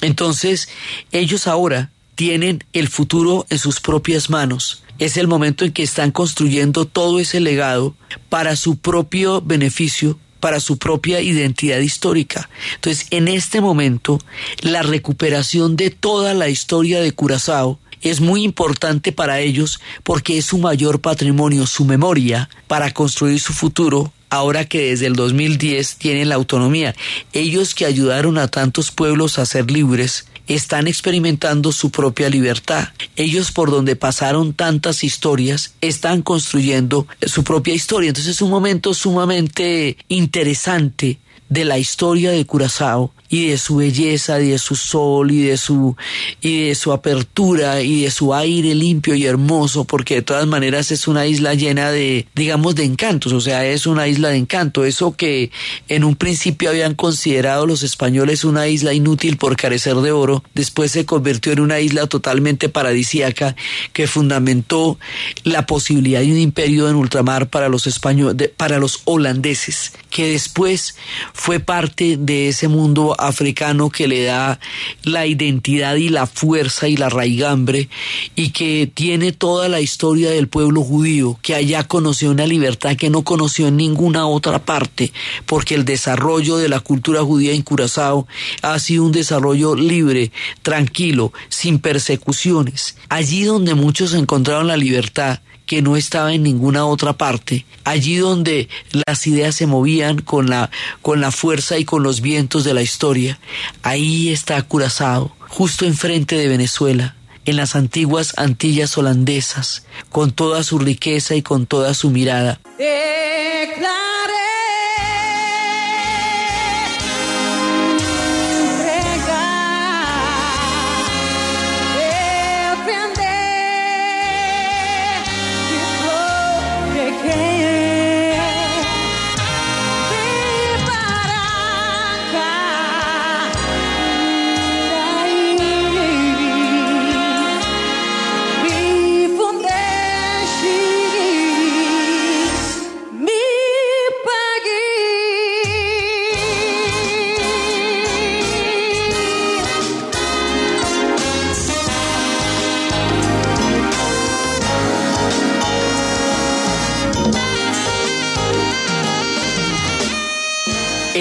Entonces, 0.00 0.68
ellos 1.12 1.46
ahora 1.46 1.90
tienen 2.14 2.64
el 2.72 2.88
futuro 2.88 3.46
en 3.50 3.58
sus 3.58 3.80
propias 3.80 4.30
manos. 4.30 4.82
Es 4.98 5.16
el 5.16 5.28
momento 5.28 5.64
en 5.64 5.72
que 5.72 5.82
están 5.82 6.10
construyendo 6.10 6.84
todo 6.84 7.18
ese 7.18 7.40
legado 7.40 7.94
para 8.28 8.56
su 8.56 8.76
propio 8.76 9.40
beneficio, 9.40 10.18
para 10.40 10.60
su 10.60 10.78
propia 10.78 11.20
identidad 11.20 11.78
histórica. 11.78 12.48
Entonces, 12.74 13.06
en 13.10 13.28
este 13.28 13.60
momento, 13.60 14.18
la 14.60 14.82
recuperación 14.82 15.76
de 15.76 15.90
toda 15.90 16.34
la 16.34 16.48
historia 16.48 17.00
de 17.00 17.12
Curazao 17.12 17.78
es 18.02 18.20
muy 18.20 18.44
importante 18.44 19.12
para 19.12 19.40
ellos 19.40 19.80
porque 20.02 20.38
es 20.38 20.46
su 20.46 20.58
mayor 20.58 21.00
patrimonio, 21.00 21.66
su 21.66 21.84
memoria, 21.84 22.48
para 22.66 22.92
construir 22.92 23.40
su 23.40 23.52
futuro 23.52 24.12
ahora 24.30 24.64
que 24.64 24.90
desde 24.90 25.06
el 25.06 25.14
2010 25.14 25.96
tienen 25.96 26.28
la 26.28 26.36
autonomía. 26.36 26.94
Ellos 27.32 27.74
que 27.74 27.84
ayudaron 27.84 28.38
a 28.38 28.48
tantos 28.48 28.90
pueblos 28.90 29.38
a 29.38 29.46
ser 29.46 29.70
libres, 29.70 30.26
están 30.46 30.88
experimentando 30.88 31.70
su 31.70 31.90
propia 31.90 32.28
libertad. 32.28 32.88
Ellos 33.16 33.52
por 33.52 33.70
donde 33.70 33.94
pasaron 33.94 34.52
tantas 34.52 35.04
historias, 35.04 35.74
están 35.80 36.22
construyendo 36.22 37.06
su 37.22 37.44
propia 37.44 37.74
historia. 37.74 38.08
Entonces 38.08 38.36
es 38.36 38.42
un 38.42 38.50
momento 38.50 38.94
sumamente 38.94 39.96
interesante 40.08 41.18
de 41.50 41.64
la 41.66 41.78
historia 41.78 42.30
de 42.30 42.46
Curazao 42.46 43.12
y 43.30 43.46
de 43.46 43.58
su 43.58 43.76
belleza, 43.76 44.40
y 44.40 44.48
de 44.48 44.58
su 44.58 44.74
sol, 44.74 45.30
y 45.30 45.42
de 45.42 45.56
su, 45.56 45.96
y 46.40 46.64
de 46.66 46.74
su 46.74 46.92
apertura, 46.92 47.80
y 47.80 48.02
de 48.02 48.10
su 48.10 48.34
aire 48.34 48.74
limpio 48.74 49.14
y 49.14 49.24
hermoso, 49.24 49.84
porque 49.84 50.16
de 50.16 50.22
todas 50.22 50.48
maneras 50.48 50.90
es 50.90 51.06
una 51.06 51.26
isla 51.26 51.54
llena 51.54 51.92
de, 51.92 52.26
digamos, 52.34 52.74
de 52.74 52.84
encantos, 52.84 53.32
o 53.32 53.40
sea, 53.40 53.64
es 53.64 53.86
una 53.86 54.08
isla 54.08 54.30
de 54.30 54.36
encanto, 54.36 54.84
eso 54.84 55.14
que 55.16 55.52
en 55.88 56.02
un 56.02 56.16
principio 56.16 56.70
habían 56.70 56.94
considerado 56.94 57.66
los 57.66 57.84
españoles 57.84 58.44
una 58.44 58.66
isla 58.66 58.94
inútil 58.94 59.36
por 59.36 59.56
carecer 59.56 59.94
de 59.94 60.10
oro, 60.10 60.42
después 60.54 60.90
se 60.90 61.06
convirtió 61.06 61.52
en 61.52 61.60
una 61.60 61.78
isla 61.78 62.08
totalmente 62.08 62.68
paradisíaca 62.68 63.54
que 63.92 64.08
fundamentó 64.08 64.98
la 65.44 65.66
posibilidad 65.66 66.20
de 66.20 66.32
un 66.32 66.38
imperio 66.38 66.88
en 66.88 66.96
ultramar 66.96 67.48
para 67.48 67.68
los 67.68 67.86
españoles, 67.86 68.50
para 68.56 68.78
los 68.78 69.02
holandeses, 69.04 69.92
que 70.10 70.32
después 70.32 70.96
fue 71.40 71.58
parte 71.58 72.18
de 72.18 72.48
ese 72.48 72.68
mundo 72.68 73.16
africano 73.18 73.88
que 73.88 74.06
le 74.06 74.24
da 74.24 74.60
la 75.04 75.24
identidad 75.24 75.94
y 75.94 76.10
la 76.10 76.26
fuerza 76.26 76.86
y 76.86 76.98
la 76.98 77.08
raigambre 77.08 77.88
y 78.36 78.50
que 78.50 78.86
tiene 78.86 79.32
toda 79.32 79.70
la 79.70 79.80
historia 79.80 80.28
del 80.28 80.48
pueblo 80.48 80.82
judío, 80.82 81.38
que 81.40 81.54
allá 81.54 81.84
conoció 81.84 82.30
una 82.30 82.46
libertad 82.46 82.94
que 82.94 83.08
no 83.08 83.22
conoció 83.22 83.68
en 83.68 83.78
ninguna 83.78 84.26
otra 84.26 84.58
parte, 84.58 85.14
porque 85.46 85.74
el 85.74 85.86
desarrollo 85.86 86.58
de 86.58 86.68
la 86.68 86.80
cultura 86.80 87.22
judía 87.22 87.54
en 87.54 87.62
Curazao 87.62 88.28
ha 88.60 88.78
sido 88.78 89.04
un 89.04 89.12
desarrollo 89.12 89.74
libre, 89.74 90.32
tranquilo, 90.60 91.32
sin 91.48 91.78
persecuciones. 91.78 92.96
Allí 93.08 93.44
donde 93.44 93.72
muchos 93.72 94.12
encontraron 94.12 94.66
la 94.66 94.76
libertad, 94.76 95.40
que 95.70 95.82
no 95.82 95.96
estaba 95.96 96.34
en 96.34 96.42
ninguna 96.42 96.84
otra 96.84 97.12
parte, 97.12 97.64
allí 97.84 98.16
donde 98.16 98.68
las 99.06 99.24
ideas 99.28 99.54
se 99.54 99.68
movían 99.68 100.20
con 100.20 100.50
la, 100.50 100.68
con 101.00 101.20
la 101.20 101.30
fuerza 101.30 101.78
y 101.78 101.84
con 101.84 102.02
los 102.02 102.22
vientos 102.22 102.64
de 102.64 102.74
la 102.74 102.82
historia. 102.82 103.38
Ahí 103.84 104.30
está 104.30 104.60
Curazao, 104.62 105.30
justo 105.46 105.86
enfrente 105.86 106.34
de 106.34 106.48
Venezuela, 106.48 107.14
en 107.44 107.54
las 107.54 107.76
antiguas 107.76 108.34
Antillas 108.36 108.98
holandesas, 108.98 109.86
con 110.08 110.32
toda 110.32 110.64
su 110.64 110.80
riqueza 110.80 111.36
y 111.36 111.42
con 111.42 111.66
toda 111.66 111.94
su 111.94 112.10
mirada. 112.10 112.58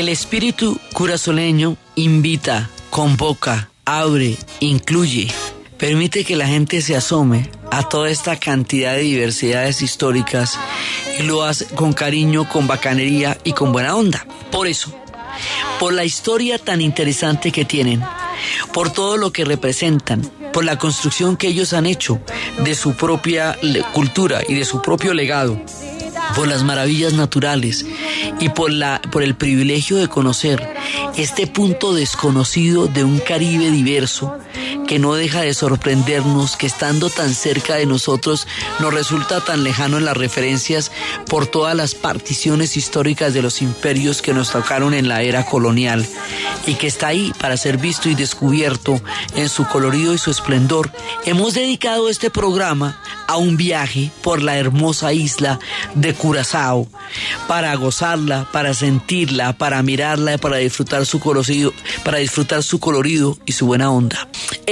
El 0.09 0.13
espíritu 0.13 0.79
curazoleño 0.93 1.77
invita, 1.93 2.67
convoca, 2.89 3.69
abre, 3.85 4.39
incluye, 4.59 5.27
permite 5.77 6.25
que 6.25 6.35
la 6.35 6.47
gente 6.47 6.81
se 6.81 6.95
asome 6.95 7.51
a 7.69 7.87
toda 7.87 8.09
esta 8.09 8.39
cantidad 8.39 8.95
de 8.95 9.01
diversidades 9.01 9.83
históricas 9.83 10.57
y 11.19 11.21
lo 11.21 11.43
hace 11.43 11.65
con 11.75 11.93
cariño, 11.93 12.49
con 12.49 12.65
bacanería 12.65 13.37
y 13.43 13.53
con 13.53 13.71
buena 13.71 13.95
onda. 13.95 14.25
Por 14.51 14.65
eso, 14.65 14.91
por 15.79 15.93
la 15.93 16.05
historia 16.05 16.57
tan 16.57 16.81
interesante 16.81 17.51
que 17.51 17.63
tienen, 17.63 18.01
por 18.73 18.91
todo 18.91 19.15
lo 19.15 19.31
que 19.31 19.45
representan, 19.45 20.21
por 20.51 20.65
la 20.65 20.79
construcción 20.79 21.37
que 21.37 21.49
ellos 21.49 21.73
han 21.73 21.85
hecho 21.85 22.19
de 22.63 22.73
su 22.73 22.95
propia 22.95 23.59
cultura 23.93 24.41
y 24.47 24.55
de 24.55 24.65
su 24.65 24.81
propio 24.81 25.13
legado, 25.13 25.61
por 26.35 26.47
las 26.47 26.63
maravillas 26.63 27.13
naturales 27.13 27.85
y 28.39 28.49
por, 28.49 28.71
la, 28.71 29.01
por 29.11 29.23
el 29.23 29.35
privilegio 29.35 29.97
de 29.97 30.07
conocer 30.07 30.75
este 31.17 31.47
punto 31.47 31.93
desconocido 31.93 32.87
de 32.87 33.03
un 33.03 33.19
Caribe 33.19 33.71
diverso 33.71 34.35
que 34.89 34.97
no 34.97 35.13
deja 35.13 35.41
de 35.41 35.53
sorprendernos, 35.53 36.57
que 36.57 36.65
estando 36.65 37.11
tan 37.11 37.35
cerca 37.35 37.75
de 37.75 37.85
nosotros 37.85 38.47
nos 38.79 38.91
resulta 38.91 39.39
tan 39.39 39.63
lejano 39.63 39.99
en 39.99 40.05
las 40.05 40.17
referencias 40.17 40.91
por 41.27 41.45
todas 41.45 41.75
las 41.75 41.93
particiones 41.93 42.75
históricas 42.75 43.35
de 43.35 43.43
los 43.43 43.61
imperios 43.61 44.23
que 44.23 44.33
nos 44.33 44.51
tocaron 44.51 44.95
en 44.95 45.07
la 45.07 45.21
era 45.21 45.45
colonial 45.45 46.07
y 46.65 46.73
que 46.73 46.87
está 46.87 47.05
ahí 47.05 47.31
para 47.39 47.55
ser 47.55 47.77
visto 47.77 48.09
y 48.09 48.15
descubierto 48.15 48.99
en 49.35 49.47
su 49.47 49.67
colorido 49.67 50.15
y 50.15 50.17
su 50.17 50.31
esplendor. 50.31 50.91
Hemos 51.23 51.53
dedicado 51.53 52.09
este 52.09 52.31
programa 52.31 52.99
a 53.27 53.37
un 53.37 53.57
viaje 53.57 54.09
por 54.23 54.41
la 54.41 54.57
hermosa 54.57 55.13
isla 55.13 55.59
de 55.93 56.15
Curazao 56.15 56.87
para 57.47 57.75
gozarla, 57.75 58.49
para 58.51 58.73
sentirla, 58.73 59.53
para 59.53 59.83
mirarla, 59.83 60.39
para 60.39 60.57
disfrutar 60.57 61.05
su 61.05 61.19
colorido, 61.19 61.71
para 62.03 62.17
disfrutar 62.17 62.63
su 62.63 62.79
colorido 62.79 63.37
y 63.45 63.51
su 63.51 63.67
buena 63.67 63.91
onda. 63.91 64.27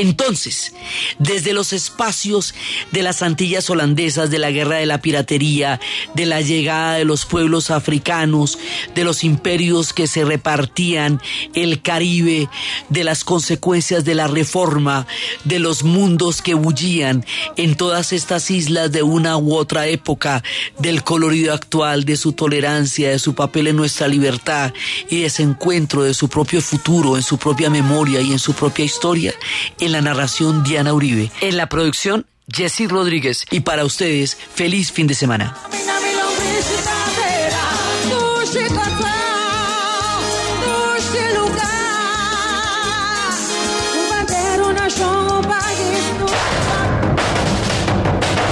Entonces, 0.08 0.72
desde 1.20 1.52
los 1.52 1.74
espacios 1.74 2.54
de 2.94 3.04
las 3.04 3.22
Antillas 3.22 3.70
holandesas, 3.70 4.30
de 4.30 4.40
la 4.40 4.52
guerra 4.52 4.78
de 4.78 4.86
la 4.86 5.02
piratería, 5.02 5.82
de 6.14 6.26
la 6.26 6.40
llegada 6.40 6.94
de 6.94 7.04
los 7.04 7.26
pueblos 7.26 7.72
africanos, 7.72 8.58
de 8.96 9.04
los 9.04 9.26
imperios 9.26 9.92
que 9.92 10.08
se 10.08 10.24
repartían 10.24 11.22
el 11.54 11.82
Caribe, 11.82 12.48
de 12.88 13.04
las 13.04 13.26
consecuencias 13.26 14.06
de 14.06 14.16
la 14.16 14.28
reforma, 14.28 15.06
de 15.44 15.60
los 15.60 15.84
mundos 15.84 16.42
que 16.42 16.54
bullían 16.54 17.26
en 17.58 17.76
todas 17.76 18.14
estas 18.14 18.50
islas 18.50 18.90
de 18.94 19.04
una 19.04 19.36
u 19.38 19.56
otra 19.56 19.88
época, 19.88 20.42
del 20.80 21.04
colorido 21.04 21.54
actual, 21.54 22.06
de 22.06 22.16
su 22.16 22.32
tolerancia, 22.32 23.10
de 23.10 23.20
su 23.20 23.36
papel 23.36 23.68
en 23.68 23.76
nuestra 23.76 24.08
libertad 24.08 24.74
y 25.10 25.24
ese 25.24 25.44
encuentro 25.44 26.04
de 26.04 26.14
su 26.14 26.30
propio 26.30 26.62
futuro, 26.62 27.18
en 27.18 27.24
su 27.24 27.38
propia 27.38 27.70
memoria 27.70 28.22
y 28.22 28.32
en 28.32 28.40
su 28.40 28.54
propia 28.54 28.86
historia. 28.86 29.34
En 29.82 29.92
la 29.92 29.97
narración 30.02 30.64
Diana 30.64 30.94
Uribe. 30.94 31.32
En 31.42 31.58
la 31.58 31.68
producción 31.68 32.26
Jesse 32.52 32.88
Rodríguez. 32.88 33.46
Y 33.52 33.62
para 33.62 33.86
ustedes, 33.86 34.38
feliz 34.54 34.92
fin 34.92 35.08
de 35.08 35.16
semana. 35.16 35.56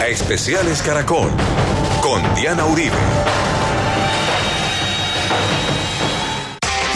Especiales 0.08 0.82
Caracol 0.82 1.30
con 2.02 2.22
Diana 2.36 2.66
Uribe. 2.66 2.98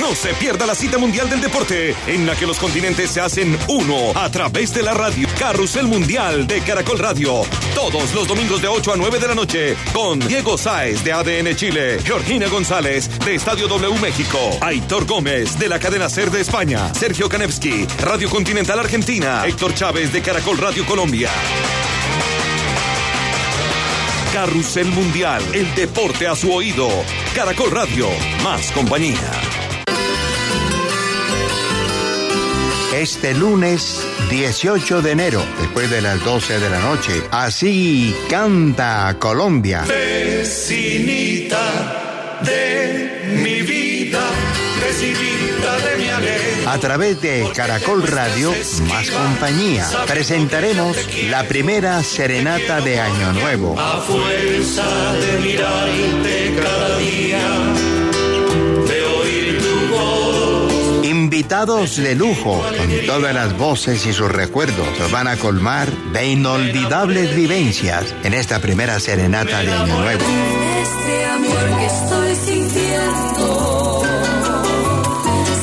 No 0.10 0.16
se 0.16 0.34
pierda 0.34 0.66
la 0.66 0.74
cita 0.74 0.98
mundial 0.98 1.30
del 1.30 1.40
deporte, 1.40 1.96
en 2.08 2.26
la 2.26 2.36
que 2.36 2.48
los 2.48 2.58
continentes 2.58 3.12
se 3.12 3.22
hacen 3.22 3.56
uno 3.68 4.12
a 4.16 4.32
través 4.32 4.74
de 4.74 4.82
la 4.82 4.96
radio. 4.96 5.28
Carrusel 5.38 5.86
Mundial 5.86 6.48
de 6.48 6.62
Caracol 6.62 6.98
Radio. 6.98 7.44
Todos 7.76 8.12
los 8.16 8.28
domingos 8.28 8.60
de 8.60 8.68
8 8.70 8.94
a 8.94 8.98
9 8.98 9.20
de 9.20 9.28
la 9.28 9.36
noche. 9.36 9.78
Con 9.94 10.20
Diego 10.20 10.58
Sáez 10.58 11.04
de 11.04 11.14
ADN 11.14 11.56
Chile, 11.56 12.00
Georgina 12.04 12.48
González 12.48 13.08
de 13.24 13.36
Estadio 13.36 13.68
W 13.68 14.00
México, 14.00 14.40
Aitor 14.62 15.06
Gómez 15.06 15.60
de 15.60 15.70
la 15.70 15.78
cadena 15.78 16.10
Ser 16.10 16.32
de 16.32 16.42
España, 16.42 16.92
Sergio 16.96 17.30
Kanevsky, 17.30 17.86
Radio 18.00 18.32
Continental 18.32 18.80
Argentina, 18.80 19.44
Héctor 19.46 19.76
Chávez 19.76 20.12
de 20.12 20.24
Caracol 20.24 20.58
Radio 20.58 20.88
Colombia. 20.88 21.30
Carrusel 24.34 24.88
Mundial, 24.88 25.44
el 25.54 25.76
deporte 25.76 26.26
a 26.26 26.36
su 26.36 26.52
oído. 26.52 26.90
Caracol 27.36 27.70
Radio, 27.70 28.08
más 28.44 28.72
compañía. 28.72 29.49
Este 32.94 33.36
lunes 33.36 34.04
18 34.32 35.04
de 35.04 35.12
enero, 35.12 35.44
después 35.60 35.92
de 35.92 36.02
las 36.02 36.24
12 36.26 36.60
de 36.60 36.70
la 36.72 36.80
noche, 36.80 37.22
así 37.30 38.16
canta 38.28 39.16
Colombia. 39.20 39.86
Vecinita 39.88 41.60
de 42.42 43.38
mi 43.44 43.62
vida, 43.62 44.20
vecinita 44.82 45.78
de 45.88 45.98
mi 45.98 46.10
alegría. 46.10 46.74
A 46.74 46.80
través 46.80 47.22
de 47.22 47.48
Caracol 47.56 48.06
Radio, 48.08 48.54
más 48.88 49.12
compañía, 49.12 49.88
presentaremos 50.08 50.98
la 51.30 51.44
primera 51.48 52.02
serenata 52.04 52.82
de 52.82 53.00
Año 53.00 53.34
Nuevo. 53.34 53.80
A 53.80 54.02
fuerza 54.02 55.14
de 55.14 55.40
mirarte 55.48 56.56
cada 56.60 56.98
día, 56.98 57.40
Invitados 61.32 61.98
de 61.98 62.16
lujo, 62.16 62.60
con 62.60 63.06
todas 63.06 63.36
las 63.36 63.56
voces 63.56 64.04
y 64.08 64.14
sus 64.14 64.32
recuerdos, 64.32 64.88
nos 64.98 65.12
van 65.12 65.28
a 65.28 65.38
colmar 65.38 65.88
de 66.12 66.28
inolvidables 66.28 67.36
vivencias 67.36 68.16
en 68.24 68.34
esta 68.34 68.58
primera 68.58 69.00
serenata 69.00 69.62
de 69.62 69.72
Año 69.72 70.00
Nuevo. 70.00 70.24
Este 70.82 71.26
amor 71.26 71.78
que 71.78 71.86
estoy 71.86 72.36
sintiendo 72.36 74.02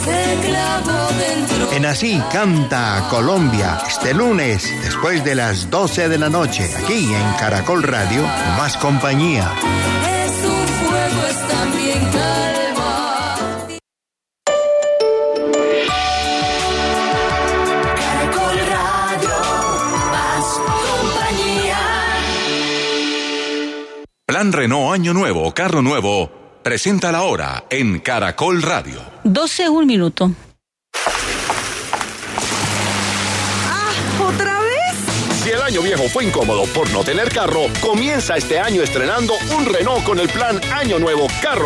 se 0.05 0.47
clavó 0.47 1.09
dentro. 1.19 1.73
En 1.73 1.87
Así 1.87 2.23
Canta 2.31 3.09
Colombia, 3.11 3.81
este 3.89 4.15
lunes, 4.15 4.73
después 4.85 5.25
de 5.25 5.35
las 5.35 5.69
12 5.69 6.09
de 6.09 6.19
la 6.19 6.29
noche, 6.29 6.71
aquí 6.79 7.13
en 7.13 7.33
Caracol 7.41 7.83
Radio, 7.83 8.23
más 8.57 8.77
compañía. 8.77 9.51
Plan 24.37 24.53
Renault 24.53 24.93
Año 24.93 25.15
Nuevo, 25.15 25.55
Carro 25.55 25.81
Nuevo, 25.81 26.31
presenta 26.63 27.11
la 27.11 27.23
hora 27.23 27.65
en 27.71 28.01
Caracol 28.01 28.61
Radio. 28.61 29.01
12, 29.25 29.71
un 29.71 29.87
minuto. 29.87 30.31
¿Otra 34.21 34.61
vez? 34.61 35.43
Si 35.43 35.49
el 35.49 35.63
año 35.63 35.81
viejo 35.81 36.03
fue 36.11 36.25
incómodo 36.27 36.65
por 36.75 36.91
no 36.91 37.03
tener 37.03 37.33
carro, 37.33 37.63
comienza 37.81 38.37
este 38.37 38.61
año 38.61 38.83
estrenando 38.83 39.33
un 39.57 39.65
Renault 39.65 40.05
con 40.05 40.21
el 40.21 40.29
plan 40.29 40.61
Año 40.71 40.99
Nuevo 40.99 41.29
Carro 41.41 41.65